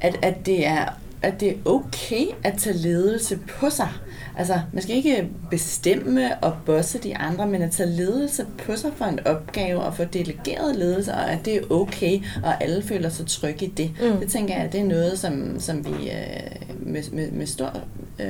at, 0.00 0.16
at, 0.22 0.46
det 0.46 0.66
er, 0.66 0.84
at 1.26 1.40
det 1.40 1.48
er 1.48 1.54
okay 1.64 2.26
at 2.44 2.54
tage 2.58 2.76
ledelse 2.76 3.38
på 3.38 3.70
sig. 3.70 3.88
Altså, 4.38 4.60
man 4.72 4.82
skal 4.82 4.96
ikke 4.96 5.28
bestemme 5.50 6.36
og 6.36 6.54
bosse 6.66 6.98
de 6.98 7.16
andre, 7.16 7.46
men 7.46 7.62
at 7.62 7.70
tage 7.70 7.88
ledelse 7.88 8.46
på 8.66 8.76
sig 8.76 8.90
for 8.96 9.04
en 9.04 9.26
opgave 9.26 9.80
og 9.80 9.96
få 9.96 10.04
delegeret 10.04 10.76
ledelse, 10.76 11.12
og 11.12 11.30
at 11.30 11.44
det 11.44 11.56
er 11.56 11.60
okay, 11.70 12.20
og 12.42 12.62
alle 12.62 12.82
føler 12.82 13.08
sig 13.08 13.26
trygge 13.26 13.66
i 13.66 13.68
det. 13.68 13.90
Mm. 14.00 14.06
Mm. 14.06 14.20
Det 14.20 14.28
tænker 14.28 14.54
jeg, 14.54 14.72
det 14.72 14.80
er 14.80 14.84
noget, 14.84 15.18
som, 15.18 15.60
som 15.60 15.84
vi 15.86 16.10
øh, 16.10 16.86
med, 16.86 17.10
med, 17.12 17.30
med 17.30 17.46
stor... 17.46 17.80
Øh, 18.20 18.26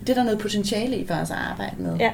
det 0.00 0.08
er 0.08 0.14
der 0.14 0.22
noget 0.22 0.38
potentiale 0.38 0.96
i 0.96 1.06
for 1.06 1.14
os 1.14 1.30
at 1.30 1.36
arbejde 1.36 1.74
med. 1.78 1.96
Ja. 1.96 2.10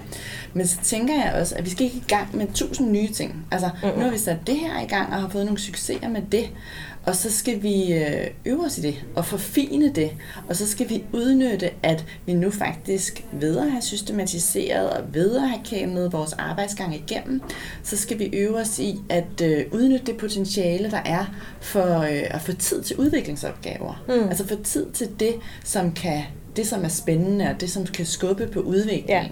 Men 0.53 0.67
så 0.67 0.79
tænker 0.83 1.15
jeg 1.15 1.35
også, 1.41 1.55
at 1.55 1.65
vi 1.65 1.71
skal 1.71 1.85
ikke 1.85 1.97
i 1.97 2.05
gang 2.09 2.37
med 2.37 2.47
tusind 2.55 2.91
nye 2.91 3.09
ting. 3.09 3.47
Altså, 3.51 3.71
mm-hmm. 3.83 3.99
nu 3.99 4.05
har 4.05 4.13
vi 4.13 4.19
sat 4.19 4.39
det 4.47 4.57
her 4.57 4.83
i 4.83 4.87
gang 4.87 5.13
og 5.13 5.21
har 5.21 5.29
fået 5.29 5.45
nogle 5.45 5.61
succeser 5.61 6.09
med 6.09 6.23
det. 6.33 6.51
Og 7.07 7.17
så 7.17 7.33
skal 7.33 7.63
vi 7.63 7.93
øh, 7.93 8.27
øve 8.45 8.65
os 8.65 8.79
i 8.79 8.81
det 8.81 9.05
og 9.15 9.25
forfine 9.25 9.93
det. 9.93 10.11
Og 10.49 10.57
så 10.57 10.69
skal 10.69 10.91
vi 10.91 11.05
udnytte, 11.13 11.71
at 11.83 12.05
vi 12.27 12.35
nu 12.35 12.51
faktisk 12.51 13.25
ved 13.33 13.59
at 13.59 13.71
have 13.71 13.83
systematiseret 13.83 14.91
og 14.91 15.15
ved 15.15 15.37
at 15.37 15.49
have 15.49 15.61
kæmmet 15.65 16.13
vores 16.13 16.33
arbejdsgang 16.33 16.95
igennem, 16.95 17.43
så 17.83 17.97
skal 17.97 18.19
vi 18.19 18.31
øve 18.33 18.57
os 18.57 18.79
i 18.79 19.01
at 19.09 19.41
øh, 19.43 19.65
udnytte 19.73 20.07
det 20.07 20.17
potentiale, 20.17 20.91
der 20.91 21.01
er 21.05 21.25
for 21.61 21.99
øh, 21.99 22.23
at 22.31 22.41
få 22.41 22.53
tid 22.53 22.83
til 22.83 22.97
udviklingsopgaver. 22.97 24.05
Mm. 24.09 24.29
Altså 24.29 24.47
få 24.47 24.55
tid 24.65 24.91
til 24.91 25.09
det, 25.21 25.35
som 25.65 25.93
kan 25.93 26.23
det, 26.57 26.67
som 26.67 26.85
er 26.85 26.89
spændende, 26.89 27.49
og 27.51 27.61
det, 27.61 27.71
som 27.71 27.87
kan 27.87 28.07
skubbe 28.07 28.47
på 28.47 28.61
udviklingen. 28.61 29.09
Ja. 29.09 29.25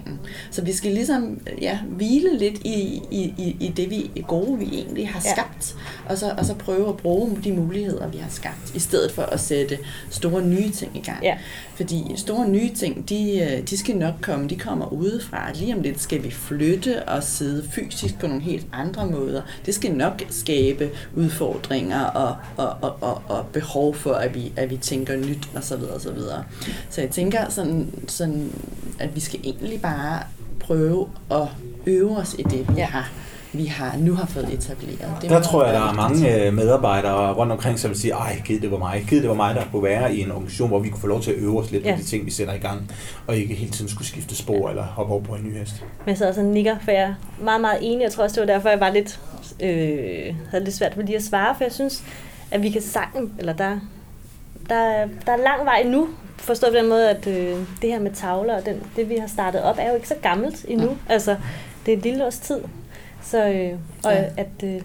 Så 0.51 0.61
vi 0.61 0.73
skal 0.73 0.91
ligesom 0.91 1.39
ja, 1.61 1.79
hvile 1.87 2.37
lidt 2.37 2.57
i, 2.65 3.01
i, 3.11 3.33
i, 3.37 3.57
i 3.59 3.73
det 3.77 3.89
vi 3.89 4.23
gode, 4.27 4.59
vi 4.59 4.65
egentlig 4.65 5.09
har 5.09 5.21
Ja. 5.25 5.31
skabt, 5.33 5.75
og 6.09 6.17
så, 6.17 6.33
og 6.37 6.45
så 6.45 6.53
prøve 6.53 6.89
at 6.89 6.97
bruge 6.97 7.37
de 7.43 7.51
muligheder, 7.53 8.07
vi 8.07 8.17
har 8.17 8.29
skabt, 8.29 8.75
i 8.75 8.79
stedet 8.79 9.11
for 9.11 9.21
at 9.21 9.39
sætte 9.39 9.77
store 10.09 10.41
nye 10.45 10.69
ting 10.71 10.97
i 10.97 11.01
gang. 11.01 11.23
Ja. 11.23 11.37
Fordi 11.75 12.03
store 12.15 12.47
nye 12.49 12.69
ting, 12.75 13.09
de, 13.09 13.39
øh, 13.39 13.67
de 13.69 13.77
skal 13.77 13.95
nok 13.97 14.13
komme, 14.21 14.47
de 14.49 14.55
kommer 14.55 14.93
udefra. 14.93 15.51
Lige 15.55 15.75
om 15.75 15.81
lidt 15.81 16.01
skal 16.01 16.23
vi 16.23 16.31
flytte 16.31 17.03
og 17.03 17.23
sidde 17.23 17.67
fysisk 17.71 18.19
på 18.19 18.27
nogle 18.27 18.41
helt 18.43 18.65
andre 18.73 19.05
måder. 19.07 19.41
Det 19.65 19.75
skal 19.75 19.91
nok 19.91 20.21
skabe 20.29 20.89
udfordringer 21.15 22.01
og, 22.03 22.35
og, 22.57 22.77
og, 22.81 22.97
og, 23.01 23.21
og 23.27 23.45
behov 23.53 23.95
for, 23.95 24.13
at 24.13 24.35
vi, 24.35 24.51
at 24.55 24.69
vi 24.69 24.77
tænker 24.77 25.15
nyt 25.15 25.47
osv. 25.55 25.61
Så, 25.63 25.77
videre, 25.77 25.93
og 25.93 26.01
så, 26.01 26.11
videre. 26.11 26.43
så 26.89 27.01
jeg 27.01 27.09
tænker 27.13 27.49
sådan, 27.49 27.87
sådan, 28.07 28.51
at 28.99 29.15
vi 29.15 29.19
skal 29.19 29.39
egentlig 29.43 29.81
bare 29.81 30.19
prøve 30.59 31.07
at 31.31 31.47
øve 31.85 32.17
os 32.17 32.35
i 32.39 32.43
det, 32.43 32.65
vi 32.69 32.73
Ja. 32.77 32.85
har 32.85 33.09
vi 33.55 33.65
har 33.65 33.97
nu 33.97 34.13
har 34.13 34.25
fået 34.25 34.53
etableret. 34.53 35.11
Det 35.21 35.29
Der 35.29 35.41
tror 35.41 35.65
jeg, 35.65 35.73
der 35.73 35.79
er 35.89 35.93
mange 35.93 36.45
øh, 36.45 36.53
medarbejdere 36.53 37.33
rundt 37.33 37.51
omkring, 37.51 37.79
som 37.79 37.89
vil 37.89 37.99
sige, 37.99 38.13
ej, 38.13 38.41
giv 38.45 38.61
det 38.61 38.71
var 38.71 38.77
mig, 38.77 39.05
giv 39.09 39.21
det 39.21 39.29
var 39.29 39.35
mig, 39.35 39.55
der 39.55 39.61
kunne 39.71 39.83
være 39.83 40.15
i 40.15 40.21
en 40.21 40.31
organisation, 40.31 40.67
hvor 40.69 40.79
vi 40.79 40.89
kunne 40.89 41.01
få 41.01 41.07
lov 41.07 41.21
til 41.21 41.31
at 41.31 41.37
øve 41.37 41.59
os 41.59 41.71
lidt 41.71 41.83
Ja. 41.83 41.89
ja. 41.89 41.95
på 41.95 42.01
de 42.01 42.05
ting, 42.07 42.25
vi 42.25 42.31
sætter 42.31 42.53
i 42.53 42.57
gang, 42.57 42.91
og 43.27 43.35
ikke 43.37 43.53
hele 43.53 43.71
tiden 43.71 43.89
skulle 43.89 44.07
skifte 44.07 44.35
spor 44.35 44.69
eller 44.69 44.83
hoppe 44.83 45.13
over 45.13 45.23
på 45.23 45.35
en 45.35 45.43
ny 45.43 45.57
hest. 45.57 45.73
Men 45.99 46.09
jeg 46.09 46.17
sad 46.17 46.27
også 46.27 46.41
og 46.41 46.47
nikker, 46.47 46.75
for 46.83 46.91
jeg 46.91 47.01
er 47.01 47.13
meget, 47.43 47.61
meget 47.61 47.77
enig. 47.81 48.03
Jeg 48.03 48.11
tror 48.11 48.23
også, 48.23 48.41
det 48.41 48.47
var 48.47 48.53
derfor, 48.53 48.69
jeg 48.69 48.79
var 48.79 48.89
lidt, 48.89 49.19
øh, 49.59 50.35
havde 50.51 50.63
lidt 50.63 50.75
svært 50.75 50.97
ved 50.97 51.03
lige 51.03 51.15
at 51.17 51.23
svare, 51.23 51.55
for 51.57 51.63
jeg 51.63 51.71
synes, 51.73 52.03
at 52.51 52.63
vi 52.63 52.69
kan 52.69 52.81
sagtens, 52.81 53.31
eller 53.39 53.53
der, 53.53 53.79
der, 54.69 55.07
der 55.25 55.31
er 55.31 55.37
lang 55.37 55.65
vej 55.65 55.83
nu, 55.83 56.09
forstået 56.37 56.71
på 56.73 56.77
den 56.77 56.89
måde, 56.89 57.09
at 57.09 57.27
øh, 57.27 57.57
det 57.81 57.89
her 57.89 57.99
med 57.99 58.11
tavler 58.11 58.55
og 58.55 58.65
den, 58.65 58.83
det, 58.95 59.09
vi 59.09 59.15
har 59.15 59.27
startet 59.27 59.61
op, 59.63 59.75
er 59.79 59.89
jo 59.89 59.95
ikke 59.95 60.07
så 60.07 60.15
gammelt 60.21 60.65
endnu. 60.67 60.97
Altså, 61.09 61.37
det 61.85 61.93
er 61.93 61.97
et 61.97 62.03
lille 62.03 62.25
års 62.25 62.39
tid. 62.39 62.61
Så, 63.23 63.37
øh, 63.37 63.79
og 64.03 64.11
ja. 64.11 64.23
at, 64.37 64.63
øh, 64.63 64.81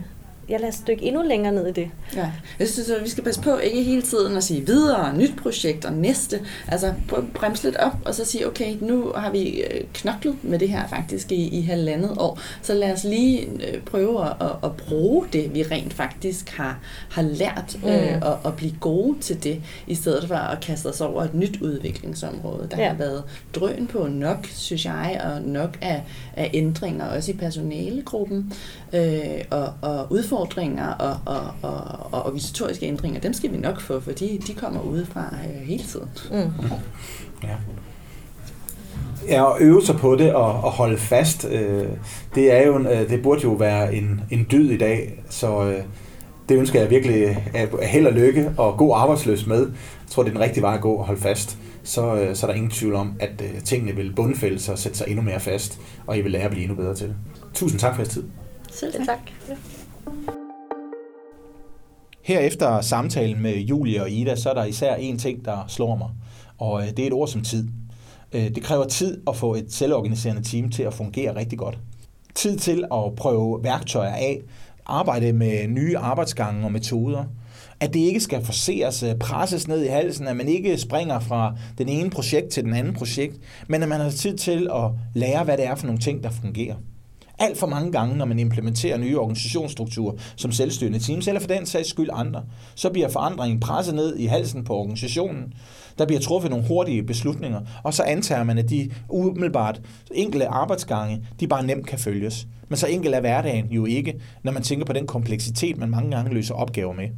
ja, 0.50 0.56
lad 0.56 0.68
os 0.68 0.82
dykke 0.86 1.02
endnu 1.02 1.22
længere 1.22 1.54
ned 1.54 1.66
i 1.66 1.72
det. 1.72 1.90
Ja, 2.16 2.32
jeg 2.58 2.68
synes, 2.68 2.90
at 2.90 3.04
vi 3.04 3.08
skal 3.08 3.24
passe 3.24 3.40
på 3.40 3.56
ikke 3.56 3.82
hele 3.82 4.02
tiden 4.02 4.36
at 4.36 4.44
sige 4.44 4.66
videre, 4.66 5.16
nyt 5.16 5.36
projekt 5.42 5.84
og 5.84 5.92
næste. 5.92 6.40
Altså 6.68 6.94
prøv 7.08 7.18
at 7.18 7.24
bremse 7.34 7.64
lidt 7.64 7.76
op, 7.76 7.92
og 8.04 8.14
så 8.14 8.24
sige, 8.24 8.46
okay, 8.46 8.76
nu 8.80 9.12
har 9.16 9.30
vi 9.30 9.60
øh, 9.60 9.84
knoklet 9.94 10.36
med 10.42 10.58
det 10.58 10.68
her 10.68 10.88
faktisk 10.88 11.32
i, 11.32 11.48
i 11.48 11.62
halvandet 11.62 12.10
år, 12.18 12.40
så 12.62 12.74
lad 12.74 12.92
os 12.92 13.04
lige 13.04 13.40
øh, 13.40 13.80
prøve 13.80 14.24
at, 14.24 14.32
at, 14.40 14.50
at 14.64 14.76
bruge 14.76 15.26
det, 15.32 15.54
vi 15.54 15.62
rent 15.62 15.92
faktisk 15.92 16.50
har, 16.50 16.78
har 17.10 17.22
lært, 17.22 17.78
mm. 17.82 17.88
øh, 17.88 18.18
og, 18.22 18.38
og 18.44 18.56
blive 18.56 18.74
gode 18.80 19.20
til 19.20 19.44
det, 19.44 19.62
i 19.86 19.94
stedet 19.94 20.28
for 20.28 20.34
at 20.34 20.60
kaste 20.60 20.86
os 20.86 21.00
over 21.00 21.22
et 21.22 21.34
nyt 21.34 21.60
udviklingsområde. 21.60 22.68
Der 22.70 22.82
ja. 22.82 22.88
har 22.88 22.96
været 22.96 23.22
drøn 23.54 23.88
på 23.92 24.06
nok, 24.06 24.46
synes 24.46 24.84
jeg, 24.84 25.20
og 25.24 25.42
nok 25.42 25.78
af, 25.80 26.02
af 26.36 26.50
ændringer, 26.54 27.04
også 27.04 27.30
i 27.30 27.34
personalegruppen, 27.34 28.52
øh, 28.92 29.44
og, 29.50 29.72
og 29.82 30.06
udfordringer 30.12 30.37
og, 30.38 31.16
og, 31.26 31.50
og, 31.62 31.72
og 32.12 32.26
organisatoriske 32.26 32.86
ændringer, 32.86 33.20
dem 33.20 33.32
skal 33.32 33.52
vi 33.52 33.56
nok 33.56 33.80
få, 33.80 34.00
for 34.00 34.12
de, 34.12 34.38
de 34.46 34.54
kommer 34.54 34.80
udefra 34.80 35.34
øh, 35.34 35.66
hele 35.66 35.84
tiden. 35.84 36.08
Mm. 36.30 36.66
Ja. 37.42 37.54
Ja, 39.28 39.42
og 39.42 39.56
øve 39.60 39.84
sig 39.84 39.96
på 39.96 40.16
det 40.16 40.34
og, 40.34 40.52
og 40.52 40.70
holde 40.70 40.98
fast, 40.98 41.44
øh, 41.50 41.88
det 42.34 42.52
er 42.52 42.66
jo, 42.66 42.78
øh, 42.78 43.08
det 43.08 43.22
burde 43.22 43.40
jo 43.44 43.50
være 43.50 43.94
en, 43.94 44.20
en 44.30 44.46
dyd 44.50 44.70
i 44.70 44.76
dag, 44.76 45.22
så 45.30 45.64
øh, 45.64 45.82
det 46.48 46.58
ønsker 46.58 46.80
jeg 46.80 46.90
virkelig 46.90 47.50
af 47.54 47.68
held 47.88 48.06
og 48.06 48.12
lykke 48.12 48.50
og 48.56 48.76
god 48.76 48.92
arbejdsløs 48.96 49.46
med. 49.46 49.60
Jeg 49.60 50.10
tror, 50.10 50.22
det 50.22 50.30
er 50.30 50.34
den 50.34 50.42
rigtige 50.42 50.62
vej 50.62 50.74
at 50.74 50.80
gå 50.80 50.92
og 50.92 51.04
holde 51.04 51.20
fast. 51.20 51.58
Så, 51.82 52.14
øh, 52.14 52.36
så 52.36 52.46
er 52.46 52.50
der 52.50 52.56
ingen 52.56 52.70
tvivl 52.70 52.94
om, 52.94 53.12
at 53.20 53.42
øh, 53.42 53.62
tingene 53.64 53.96
vil 53.96 54.12
bundfælde 54.12 54.58
sig 54.58 54.72
og 54.72 54.78
sætte 54.78 54.98
sig 54.98 55.08
endnu 55.08 55.22
mere 55.22 55.40
fast, 55.40 55.80
og 56.06 56.18
I 56.18 56.20
vil 56.20 56.32
lære 56.32 56.42
at 56.42 56.50
blive 56.50 56.62
endnu 56.62 56.76
bedre 56.76 56.94
til 56.94 57.06
det. 57.08 57.16
Tusind 57.54 57.80
tak 57.80 57.94
for 57.94 58.02
jeres 58.02 58.14
tid. 58.14 58.24
Selv 58.72 58.92
tak. 58.92 59.06
tak. 59.06 59.58
Herefter 60.08 60.32
Her 62.22 62.38
efter 62.38 62.80
samtalen 62.80 63.42
med 63.42 63.56
Julie 63.56 64.02
og 64.02 64.10
Ida, 64.10 64.36
så 64.36 64.50
er 64.50 64.54
der 64.54 64.64
især 64.64 64.94
en 64.94 65.18
ting, 65.18 65.44
der 65.44 65.64
slår 65.68 65.96
mig, 65.96 66.08
og 66.58 66.82
øh, 66.82 66.88
det 66.88 66.98
er 66.98 67.06
et 67.06 67.12
ord 67.12 67.28
som 67.28 67.42
tid. 67.42 67.68
Øh, 68.32 68.54
det 68.54 68.62
kræver 68.62 68.84
tid 68.84 69.22
at 69.28 69.36
få 69.36 69.54
et 69.54 69.72
selvorganiserende 69.72 70.42
team 70.42 70.70
til 70.70 70.82
at 70.82 70.94
fungere 70.94 71.36
rigtig 71.36 71.58
godt. 71.58 71.78
Tid 72.34 72.58
til 72.58 72.84
at 72.94 73.14
prøve 73.16 73.64
værktøjer 73.64 74.14
af, 74.14 74.40
arbejde 74.86 75.32
med 75.32 75.68
nye 75.68 75.98
arbejdsgange 75.98 76.64
og 76.64 76.72
metoder, 76.72 77.24
at 77.80 77.94
det 77.94 78.00
ikke 78.00 78.20
skal 78.20 78.44
forseres, 78.44 79.02
øh, 79.02 79.14
presses 79.14 79.68
ned 79.68 79.84
i 79.84 79.88
halsen, 79.88 80.26
at 80.26 80.36
man 80.36 80.48
ikke 80.48 80.78
springer 80.78 81.20
fra 81.20 81.56
den 81.78 81.88
ene 81.88 82.10
projekt 82.10 82.48
til 82.48 82.64
den 82.64 82.74
anden 82.74 82.94
projekt, 82.94 83.38
men 83.68 83.82
at 83.82 83.88
man 83.88 84.00
har 84.00 84.10
tid 84.10 84.36
til 84.36 84.68
at 84.74 84.90
lære, 85.14 85.44
hvad 85.44 85.56
det 85.56 85.66
er 85.66 85.74
for 85.74 85.86
nogle 85.86 86.00
ting, 86.00 86.22
der 86.22 86.30
fungerer 86.30 86.74
alt 87.38 87.58
for 87.58 87.66
mange 87.66 87.92
gange, 87.92 88.16
når 88.16 88.24
man 88.24 88.38
implementerer 88.38 88.98
nye 88.98 89.18
organisationsstrukturer 89.18 90.14
som 90.36 90.52
selvstyrende 90.52 90.98
teams, 90.98 91.28
eller 91.28 91.40
for 91.40 91.48
den 91.48 91.66
sags 91.66 91.88
skyld 91.88 92.10
andre, 92.12 92.42
så 92.74 92.90
bliver 92.90 93.08
forandringen 93.08 93.60
presset 93.60 93.94
ned 93.94 94.16
i 94.16 94.26
halsen 94.26 94.64
på 94.64 94.74
organisationen. 94.74 95.52
Der 95.98 96.06
bliver 96.06 96.20
truffet 96.20 96.50
nogle 96.50 96.66
hurtige 96.68 97.02
beslutninger, 97.02 97.60
og 97.82 97.94
så 97.94 98.02
antager 98.02 98.44
man, 98.44 98.58
at 98.58 98.70
de 98.70 98.90
umiddelbart 99.08 99.80
enkelte 100.14 100.48
arbejdsgange, 100.48 101.26
de 101.40 101.48
bare 101.48 101.66
nemt 101.66 101.86
kan 101.86 101.98
følges. 101.98 102.46
Men 102.68 102.76
så 102.76 102.86
enkelt 102.86 103.14
er 103.14 103.20
hverdagen 103.20 103.66
jo 103.70 103.86
ikke, 103.86 104.20
når 104.42 104.52
man 104.52 104.62
tænker 104.62 104.86
på 104.86 104.92
den 104.92 105.06
kompleksitet, 105.06 105.78
man 105.78 105.90
mange 105.90 106.10
gange 106.10 106.34
løser 106.34 106.54
opgaver 106.54 106.92
med. 106.92 107.08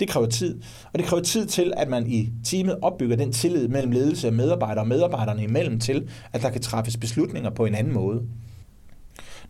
Det 0.00 0.08
kræver 0.08 0.26
tid, 0.26 0.60
og 0.92 0.98
det 0.98 1.06
kræver 1.06 1.22
tid 1.22 1.46
til, 1.46 1.72
at 1.76 1.88
man 1.88 2.06
i 2.06 2.28
teamet 2.44 2.76
opbygger 2.82 3.16
den 3.16 3.32
tillid 3.32 3.68
mellem 3.68 3.92
ledelse 3.92 4.28
og 4.28 4.34
medarbejdere 4.34 4.82
og 4.82 4.88
medarbejderne 4.88 5.42
imellem 5.42 5.80
til, 5.80 6.08
at 6.32 6.42
der 6.42 6.50
kan 6.50 6.60
træffes 6.60 6.96
beslutninger 6.96 7.50
på 7.50 7.66
en 7.66 7.74
anden 7.74 7.94
måde. 7.94 8.22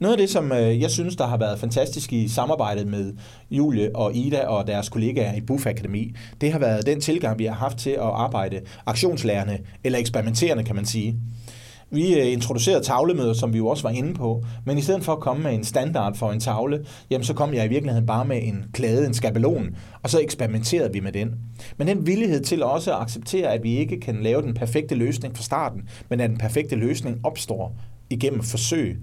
Noget 0.00 0.14
af 0.14 0.18
det, 0.18 0.30
som 0.30 0.52
øh, 0.52 0.80
jeg 0.80 0.90
synes, 0.90 1.16
der 1.16 1.26
har 1.26 1.36
været 1.36 1.58
fantastisk 1.58 2.12
i 2.12 2.28
samarbejdet 2.28 2.86
med 2.86 3.12
Julie 3.50 3.96
og 3.96 4.14
Ida 4.14 4.46
og 4.46 4.66
deres 4.66 4.88
kollegaer 4.88 5.34
i 5.34 5.40
Buff 5.40 5.66
Akademi, 5.66 6.14
det 6.40 6.52
har 6.52 6.58
været 6.58 6.86
den 6.86 7.00
tilgang, 7.00 7.38
vi 7.38 7.44
har 7.44 7.54
haft 7.54 7.78
til 7.78 7.90
at 7.90 8.00
arbejde 8.00 8.60
aktionslærerne, 8.86 9.58
eller 9.84 9.98
eksperimenterende, 9.98 10.64
kan 10.64 10.76
man 10.76 10.86
sige. 10.86 11.16
Vi 11.90 12.20
øh, 12.20 12.32
introducerede 12.32 12.84
tavlemøder, 12.84 13.32
som 13.32 13.52
vi 13.52 13.58
jo 13.58 13.66
også 13.66 13.82
var 13.82 13.90
inde 13.90 14.14
på, 14.14 14.44
men 14.64 14.78
i 14.78 14.80
stedet 14.80 15.04
for 15.04 15.12
at 15.12 15.20
komme 15.20 15.42
med 15.42 15.54
en 15.54 15.64
standard 15.64 16.16
for 16.16 16.32
en 16.32 16.40
tavle, 16.40 16.84
jamen 17.10 17.24
så 17.24 17.34
kom 17.34 17.54
jeg 17.54 17.64
i 17.64 17.68
virkeligheden 17.68 18.06
bare 18.06 18.24
med 18.24 18.40
en 18.42 18.64
klæde, 18.72 19.06
en 19.06 19.14
skabelon, 19.14 19.76
og 20.02 20.10
så 20.10 20.20
eksperimenterede 20.20 20.92
vi 20.92 21.00
med 21.00 21.12
den. 21.12 21.34
Men 21.76 21.88
den 21.88 22.06
villighed 22.06 22.40
til 22.40 22.62
også 22.62 22.94
at 22.94 23.00
acceptere, 23.00 23.52
at 23.52 23.62
vi 23.62 23.76
ikke 23.76 24.00
kan 24.00 24.22
lave 24.22 24.42
den 24.42 24.54
perfekte 24.54 24.94
løsning 24.94 25.36
fra 25.36 25.42
starten, 25.42 25.88
men 26.08 26.20
at 26.20 26.30
den 26.30 26.38
perfekte 26.38 26.76
løsning 26.76 27.20
opstår 27.24 27.76
igennem 28.10 28.42
forsøg, 28.42 28.98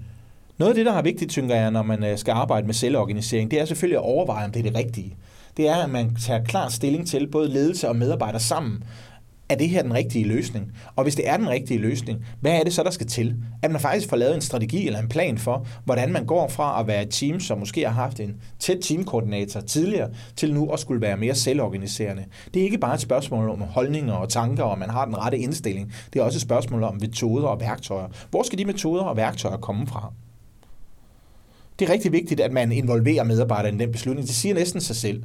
noget 0.58 0.72
af 0.72 0.76
det, 0.76 0.86
der 0.86 0.94
er 0.94 1.02
vigtigt, 1.02 1.32
tænker 1.32 1.56
jeg, 1.56 1.72
når 1.72 1.84
man 1.84 2.04
øh, 2.04 2.18
skal 2.18 2.32
arbejde 2.32 2.66
med 2.66 2.74
selvorganisering, 2.74 3.52
det 3.52 3.62
er 3.62 3.66
selvfølgelig 3.66 3.98
at 3.98 4.04
overveje, 4.04 4.46
om 4.46 4.52
det 4.52 4.60
er 4.60 4.64
det 4.64 4.76
rigtige. 4.76 5.16
Det 5.58 5.70
er, 5.70 5.76
at 5.76 5.90
man 5.90 6.16
tager 6.16 6.44
klar 6.44 6.70
stilling 6.70 7.08
til, 7.08 7.28
både 7.28 7.50
ledelse 7.50 7.90
og 7.90 7.96
medarbejdere 7.96 8.40
sammen, 8.40 8.84
er 9.50 9.56
det 9.56 9.70
her 9.70 9.82
den 9.82 9.94
rigtige 9.94 10.28
løsning? 10.28 10.72
Og 10.96 11.04
hvis 11.04 11.16
det 11.16 11.30
er 11.30 11.38
den 11.38 11.50
rigtige 11.50 11.80
løsning, 11.80 12.26
hvad 12.42 12.52
er 12.52 12.64
det 12.64 12.74
så, 12.74 12.84
der 12.84 12.90
skal 12.90 13.08
til? 13.08 13.36
At 13.62 13.72
man 13.72 13.82
faktisk 13.82 14.10
får 14.10 14.18
lavet 14.18 14.36
en 14.36 14.42
strategi 14.42 14.88
eller 14.88 15.00
en 15.00 15.08
plan 15.08 15.38
for, 15.38 15.68
hvordan 15.86 16.12
man 16.12 16.26
går 16.26 16.48
fra 16.48 16.80
at 16.80 16.88
være 16.88 17.04
et 17.04 17.10
team, 17.10 17.40
som 17.40 17.60
måske 17.60 17.82
har 17.82 17.94
haft 17.94 18.20
en 18.20 18.36
tæt 18.60 18.78
teamkoordinator 18.82 19.62
tidligere, 19.62 20.10
til 20.36 20.54
nu 20.54 20.70
at 20.70 20.80
skulle 20.80 21.02
være 21.02 21.18
mere 21.18 21.36
selvorganiserende. 21.36 22.26
Det 22.54 22.60
er 22.60 22.64
ikke 22.64 22.78
bare 22.78 22.94
et 22.94 23.02
spørgsmål 23.02 23.50
om 23.50 23.62
holdninger 23.62 24.14
og 24.14 24.30
tanker, 24.30 24.64
og 24.64 24.80
man 24.80 24.90
har 24.90 25.06
den 25.06 25.18
rette 25.18 25.38
indstilling. 25.38 25.94
Det 26.14 26.20
er 26.20 26.24
også 26.24 26.38
et 26.38 26.42
spørgsmål 26.42 26.84
om 26.84 26.98
metoder 27.02 27.48
og 27.48 27.60
værktøjer. 27.60 28.08
Hvor 28.30 28.44
skal 28.44 28.60
de 28.60 28.66
metoder 28.66 29.04
og 29.04 29.18
værktøjer 29.18 29.58
komme 29.58 29.88
fra? 29.88 30.14
Det 31.80 31.90
er 31.90 31.94
rigtig 31.94 32.12
vigtigt, 32.12 32.40
at 32.40 32.52
man 32.52 32.72
involverer 32.72 33.24
medarbejderne 33.24 33.78
i 33.78 33.80
den 33.80 33.92
beslutning. 33.92 34.28
Det 34.28 34.36
siger 34.36 34.56
næsten 34.56 34.82
sig 34.82 34.96
selv. 34.96 35.24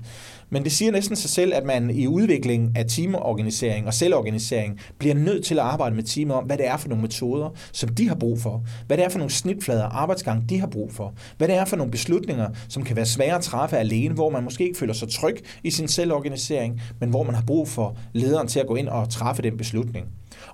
Men 0.50 0.64
det 0.64 0.72
siger 0.72 0.92
næsten 0.92 1.16
sig 1.16 1.30
selv, 1.30 1.54
at 1.54 1.64
man 1.64 1.90
i 1.90 2.06
udviklingen 2.06 2.72
af 2.76 2.84
teamorganisering 2.88 3.86
og 3.86 3.94
selvorganisering 3.94 4.80
bliver 4.98 5.14
nødt 5.14 5.44
til 5.44 5.54
at 5.54 5.60
arbejde 5.64 5.96
med 5.96 6.02
teamet 6.02 6.36
om, 6.36 6.44
hvad 6.44 6.58
det 6.58 6.66
er 6.66 6.76
for 6.76 6.88
nogle 6.88 7.02
metoder, 7.02 7.50
som 7.72 7.88
de 7.88 8.08
har 8.08 8.14
brug 8.14 8.40
for. 8.40 8.64
Hvad 8.86 8.96
det 8.96 9.04
er 9.04 9.08
for 9.08 9.18
nogle 9.18 9.30
snitflader 9.30 9.84
arbejdsgang, 9.84 10.48
de 10.48 10.60
har 10.60 10.66
brug 10.66 10.92
for. 10.92 11.14
Hvad 11.38 11.48
det 11.48 11.56
er 11.56 11.64
for 11.64 11.76
nogle 11.76 11.90
beslutninger, 11.90 12.48
som 12.68 12.82
kan 12.82 12.96
være 12.96 13.06
svære 13.06 13.34
at 13.34 13.42
træffe 13.42 13.78
alene, 13.78 14.14
hvor 14.14 14.30
man 14.30 14.44
måske 14.44 14.64
ikke 14.64 14.78
føler 14.78 14.94
sig 14.94 15.08
tryg 15.08 15.36
i 15.64 15.70
sin 15.70 15.88
selvorganisering, 15.88 16.80
men 17.00 17.10
hvor 17.10 17.22
man 17.22 17.34
har 17.34 17.42
brug 17.42 17.68
for 17.68 17.96
lederen 18.12 18.48
til 18.48 18.60
at 18.60 18.66
gå 18.66 18.74
ind 18.74 18.88
og 18.88 19.10
træffe 19.10 19.42
den 19.42 19.56
beslutning. 19.56 20.06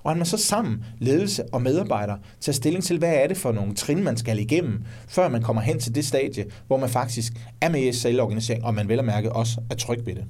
Og 0.03 0.11
at 0.11 0.17
man 0.17 0.25
så 0.25 0.37
sammen, 0.37 0.85
ledelse 0.99 1.43
og 1.53 1.61
medarbejdere, 1.61 2.17
tager 2.39 2.53
stilling 2.53 2.83
til, 2.83 2.97
hvad 2.97 3.13
er 3.13 3.27
det 3.27 3.37
for 3.37 3.51
nogle 3.51 3.75
trin, 3.75 4.03
man 4.03 4.17
skal 4.17 4.39
igennem, 4.39 4.83
før 5.07 5.29
man 5.29 5.41
kommer 5.41 5.61
hen 5.61 5.79
til 5.79 5.95
det 5.95 6.05
stadie, 6.05 6.45
hvor 6.67 6.77
man 6.77 6.89
faktisk 6.89 7.33
er 7.61 7.69
med 7.69 7.81
i 7.81 7.93
selvorganisering, 7.93 8.65
og 8.65 8.73
man 8.73 8.87
vel 8.87 8.99
at 8.99 9.05
mærke 9.05 9.31
også 9.31 9.61
er 9.69 9.75
tryg 9.75 10.05
ved 10.05 10.15
det. 10.15 10.25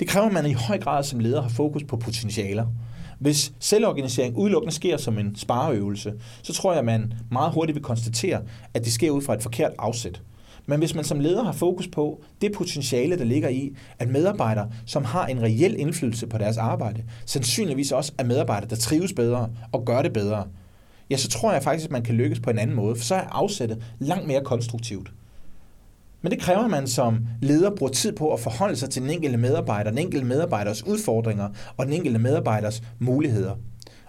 Det 0.00 0.08
kræver, 0.08 0.26
at 0.26 0.32
man 0.32 0.46
i 0.46 0.52
høj 0.52 0.78
grad 0.78 1.04
som 1.04 1.18
leder 1.18 1.42
har 1.42 1.48
fokus 1.48 1.84
på 1.84 1.96
potentialer. 1.96 2.66
Hvis 3.18 3.52
selvorganisering 3.58 4.36
udelukkende 4.36 4.74
sker 4.74 4.96
som 4.96 5.18
en 5.18 5.36
spareøvelse, 5.36 6.12
så 6.42 6.52
tror 6.52 6.72
jeg, 6.72 6.78
at 6.78 6.84
man 6.84 7.14
meget 7.30 7.52
hurtigt 7.52 7.74
vil 7.74 7.82
konstatere, 7.82 8.42
at 8.74 8.84
det 8.84 8.92
sker 8.92 9.10
ud 9.10 9.22
fra 9.22 9.34
et 9.34 9.42
forkert 9.42 9.72
afsæt. 9.78 10.20
Men 10.66 10.78
hvis 10.78 10.94
man 10.94 11.04
som 11.04 11.20
leder 11.20 11.44
har 11.44 11.52
fokus 11.52 11.88
på 11.88 12.22
det 12.40 12.52
potentiale, 12.52 13.18
der 13.18 13.24
ligger 13.24 13.48
i, 13.48 13.76
at 13.98 14.08
medarbejdere, 14.08 14.70
som 14.86 15.04
har 15.04 15.26
en 15.26 15.42
reel 15.42 15.76
indflydelse 15.78 16.26
på 16.26 16.38
deres 16.38 16.56
arbejde, 16.56 17.04
sandsynligvis 17.26 17.92
også 17.92 18.12
er 18.18 18.24
medarbejdere, 18.24 18.70
der 18.70 18.76
trives 18.76 19.12
bedre 19.12 19.50
og 19.72 19.84
gør 19.84 20.02
det 20.02 20.12
bedre, 20.12 20.44
ja, 21.10 21.16
så 21.16 21.28
tror 21.28 21.52
jeg 21.52 21.62
faktisk, 21.62 21.84
at 21.84 21.92
man 21.92 22.02
kan 22.02 22.14
lykkes 22.14 22.40
på 22.40 22.50
en 22.50 22.58
anden 22.58 22.76
måde, 22.76 22.96
for 22.96 23.04
så 23.04 23.14
er 23.14 23.28
afsættet 23.30 23.82
langt 23.98 24.26
mere 24.26 24.44
konstruktivt. 24.44 25.12
Men 26.22 26.32
det 26.32 26.40
kræver, 26.40 26.64
at 26.64 26.70
man 26.70 26.86
som 26.86 27.26
leder 27.40 27.70
bruger 27.70 27.92
tid 27.92 28.12
på 28.12 28.32
at 28.32 28.40
forholde 28.40 28.76
sig 28.76 28.90
til 28.90 29.02
den 29.02 29.10
enkelte 29.10 29.38
medarbejder, 29.38 29.90
den 29.90 29.98
enkelte 29.98 30.26
medarbejders 30.26 30.86
udfordringer 30.86 31.48
og 31.76 31.86
den 31.86 31.94
enkelte 31.94 32.18
medarbejders 32.18 32.82
muligheder. 32.98 33.56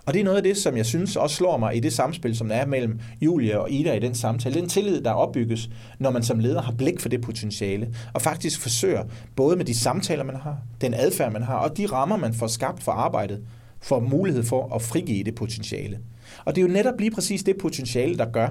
Og 0.05 0.13
det 0.13 0.19
er 0.19 0.23
noget 0.23 0.37
af 0.37 0.43
det, 0.43 0.57
som 0.57 0.77
jeg 0.77 0.85
synes 0.85 1.15
også 1.15 1.35
slår 1.35 1.57
mig 1.57 1.75
i 1.75 1.79
det 1.79 1.93
samspil, 1.93 2.35
som 2.35 2.47
der 2.49 2.55
er 2.55 2.65
mellem 2.65 2.99
Julia 3.21 3.57
og 3.57 3.71
Ida 3.71 3.93
i 3.93 3.99
den 3.99 4.15
samtale. 4.15 4.55
Den 4.55 4.69
tillid, 4.69 5.01
der 5.01 5.11
opbygges, 5.11 5.69
når 5.99 6.11
man 6.11 6.23
som 6.23 6.39
leder 6.39 6.61
har 6.61 6.71
blik 6.71 6.99
for 6.99 7.09
det 7.09 7.21
potentiale, 7.21 7.93
og 8.13 8.21
faktisk 8.21 8.59
forsøger, 8.59 9.03
både 9.35 9.55
med 9.55 9.65
de 9.65 9.73
samtaler, 9.73 10.23
man 10.23 10.35
har, 10.35 10.57
den 10.81 10.93
adfærd, 10.93 11.31
man 11.31 11.43
har, 11.43 11.55
og 11.55 11.77
de 11.77 11.85
rammer, 11.85 12.17
man 12.17 12.33
får 12.33 12.47
skabt 12.47 12.83
for 12.83 12.91
arbejdet, 12.91 13.41
for 13.81 13.99
mulighed 13.99 14.43
for 14.43 14.75
at 14.75 14.81
frigive 14.81 15.23
det 15.23 15.35
potentiale. 15.35 15.99
Og 16.45 16.55
det 16.55 16.61
er 16.61 16.67
jo 16.67 16.73
netop 16.73 16.99
lige 16.99 17.11
præcis 17.11 17.43
det 17.43 17.55
potentiale, 17.61 18.17
der 18.17 18.31
gør, 18.31 18.49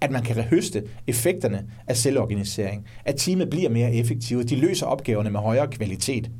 at 0.00 0.10
man 0.10 0.22
kan 0.22 0.36
høste 0.36 0.82
effekterne 1.06 1.64
af 1.86 1.96
selvorganisering, 1.96 2.86
at 3.04 3.14
teamet 3.16 3.50
bliver 3.50 3.70
mere 3.70 3.94
effektivt, 3.94 4.50
de 4.50 4.56
løser 4.56 4.86
opgaverne 4.86 5.30
med 5.30 5.40
højere 5.40 5.68
kvalitet. 5.68 6.30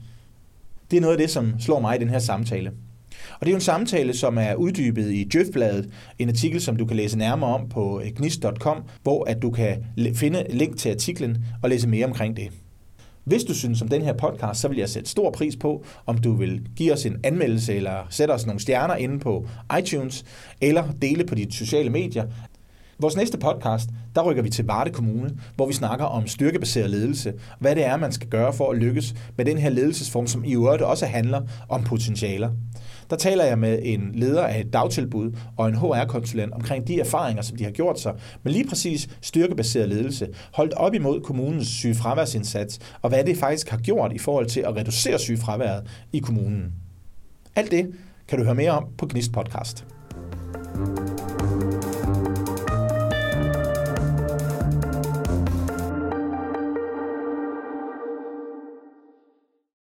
Det 0.91 0.97
er 0.97 1.01
noget 1.01 1.15
af 1.15 1.19
det, 1.19 1.31
som 1.31 1.61
slår 1.61 1.81
mig 1.81 1.97
i 1.97 1.99
den 1.99 2.11
her 2.11 2.19
samtale. 2.19 2.73
Og 3.33 3.41
det 3.41 3.47
er 3.47 3.51
jo 3.51 3.57
en 3.57 3.61
samtale, 3.61 4.17
som 4.17 4.39
er 4.39 4.55
uddybet 4.55 5.13
i 5.13 5.25
Djøfbladet, 5.25 5.91
en 6.19 6.29
artikel, 6.29 6.61
som 6.61 6.77
du 6.77 6.87
kan 6.87 6.97
læse 6.97 7.19
nærmere 7.19 7.55
om 7.55 7.69
på 7.69 8.03
gnist.com, 8.17 8.83
hvor 9.03 9.25
at 9.25 9.43
du 9.43 9.51
kan 9.51 9.85
finde 10.15 10.47
link 10.51 10.79
til 10.79 10.91
artiklen 10.91 11.45
og 11.63 11.71
læse 11.71 11.89
mere 11.89 12.07
omkring 12.07 12.37
det. 12.37 12.51
Hvis 13.25 13.45
du 13.45 13.55
synes 13.55 13.83
om 13.83 13.89
den 13.89 14.03
her 14.03 14.13
podcast, 14.13 14.61
så 14.61 14.69
vil 14.69 14.79
jeg 14.79 14.89
sætte 14.89 15.11
stor 15.11 15.31
pris 15.31 15.57
på, 15.57 15.85
om 16.07 16.19
du 16.19 16.33
vil 16.33 16.63
give 16.77 16.93
os 16.93 17.07
en 17.07 17.17
anmeldelse 17.25 17.75
eller 17.75 18.07
sætte 18.11 18.33
os 18.33 18.47
nogle 18.47 18.61
stjerner 18.61 18.97
inde 18.97 19.19
på 19.19 19.47
iTunes, 19.79 20.25
eller 20.61 20.85
dele 21.03 21.25
på 21.25 21.35
de 21.35 21.47
sociale 21.53 21.91
medier. 21.91 22.25
Vores 22.99 23.17
næste 23.17 23.39
podcast, 23.39 23.91
der 24.15 24.23
rykker 24.23 24.43
vi 24.43 24.51
til 24.51 24.67
Varde 24.67 24.91
Kommune, 24.91 25.31
hvor 25.57 25.67
vi 25.67 25.73
snakker 25.73 26.05
om 26.05 26.27
styrkebaseret 26.27 26.91
ledelse, 26.91 27.33
hvad 27.59 27.75
det 27.75 27.85
er, 27.85 27.97
man 27.97 28.13
skal 28.13 28.29
gøre 28.29 28.53
for 28.53 28.71
at 28.71 28.79
lykkes 28.79 29.15
med 29.37 29.45
den 29.45 29.59
her 29.59 29.71
ledelsesform, 29.71 30.27
som 30.27 30.45
i 30.45 30.55
øvrigt 30.55 30.83
også 30.83 31.07
handler 31.07 31.43
om 31.69 31.85
potentialer. 31.85 32.51
Der 33.11 33.17
taler 33.17 33.45
jeg 33.45 33.59
med 33.59 33.79
en 33.83 34.11
leder 34.15 34.43
af 34.43 34.61
et 34.61 34.73
dagtilbud 34.73 35.33
og 35.57 35.69
en 35.69 35.75
HR-konsulent 35.75 36.53
omkring 36.53 36.89
de 36.89 37.01
erfaringer, 37.01 37.43
som 37.43 37.57
de 37.57 37.65
har 37.65 37.71
gjort 37.71 38.01
sig 38.01 38.15
med 38.43 38.53
lige 38.53 38.69
præcis 38.69 39.09
styrkebaseret 39.21 39.89
ledelse, 39.89 40.29
holdt 40.53 40.73
op 40.73 40.95
imod 40.95 41.21
kommunens 41.21 41.69
sygefraværsindsats, 41.69 42.79
og 43.03 43.09
hvad 43.09 43.25
det 43.25 43.37
faktisk 43.37 43.69
har 43.69 43.79
gjort 43.79 44.13
i 44.13 44.19
forhold 44.19 44.47
til 44.47 44.61
at 44.61 44.77
reducere 44.77 45.19
sygefraværet 45.19 45.83
i 46.13 46.19
kommunen. 46.19 46.73
Alt 47.57 47.71
det 47.71 47.95
kan 48.29 48.39
du 48.39 48.45
høre 48.45 48.55
mere 48.55 48.71
om 48.71 48.87
på 48.99 49.07
Gnist 49.07 49.33
Podcast. 49.33 49.85
thank 50.75 51.41
you 51.41 51.44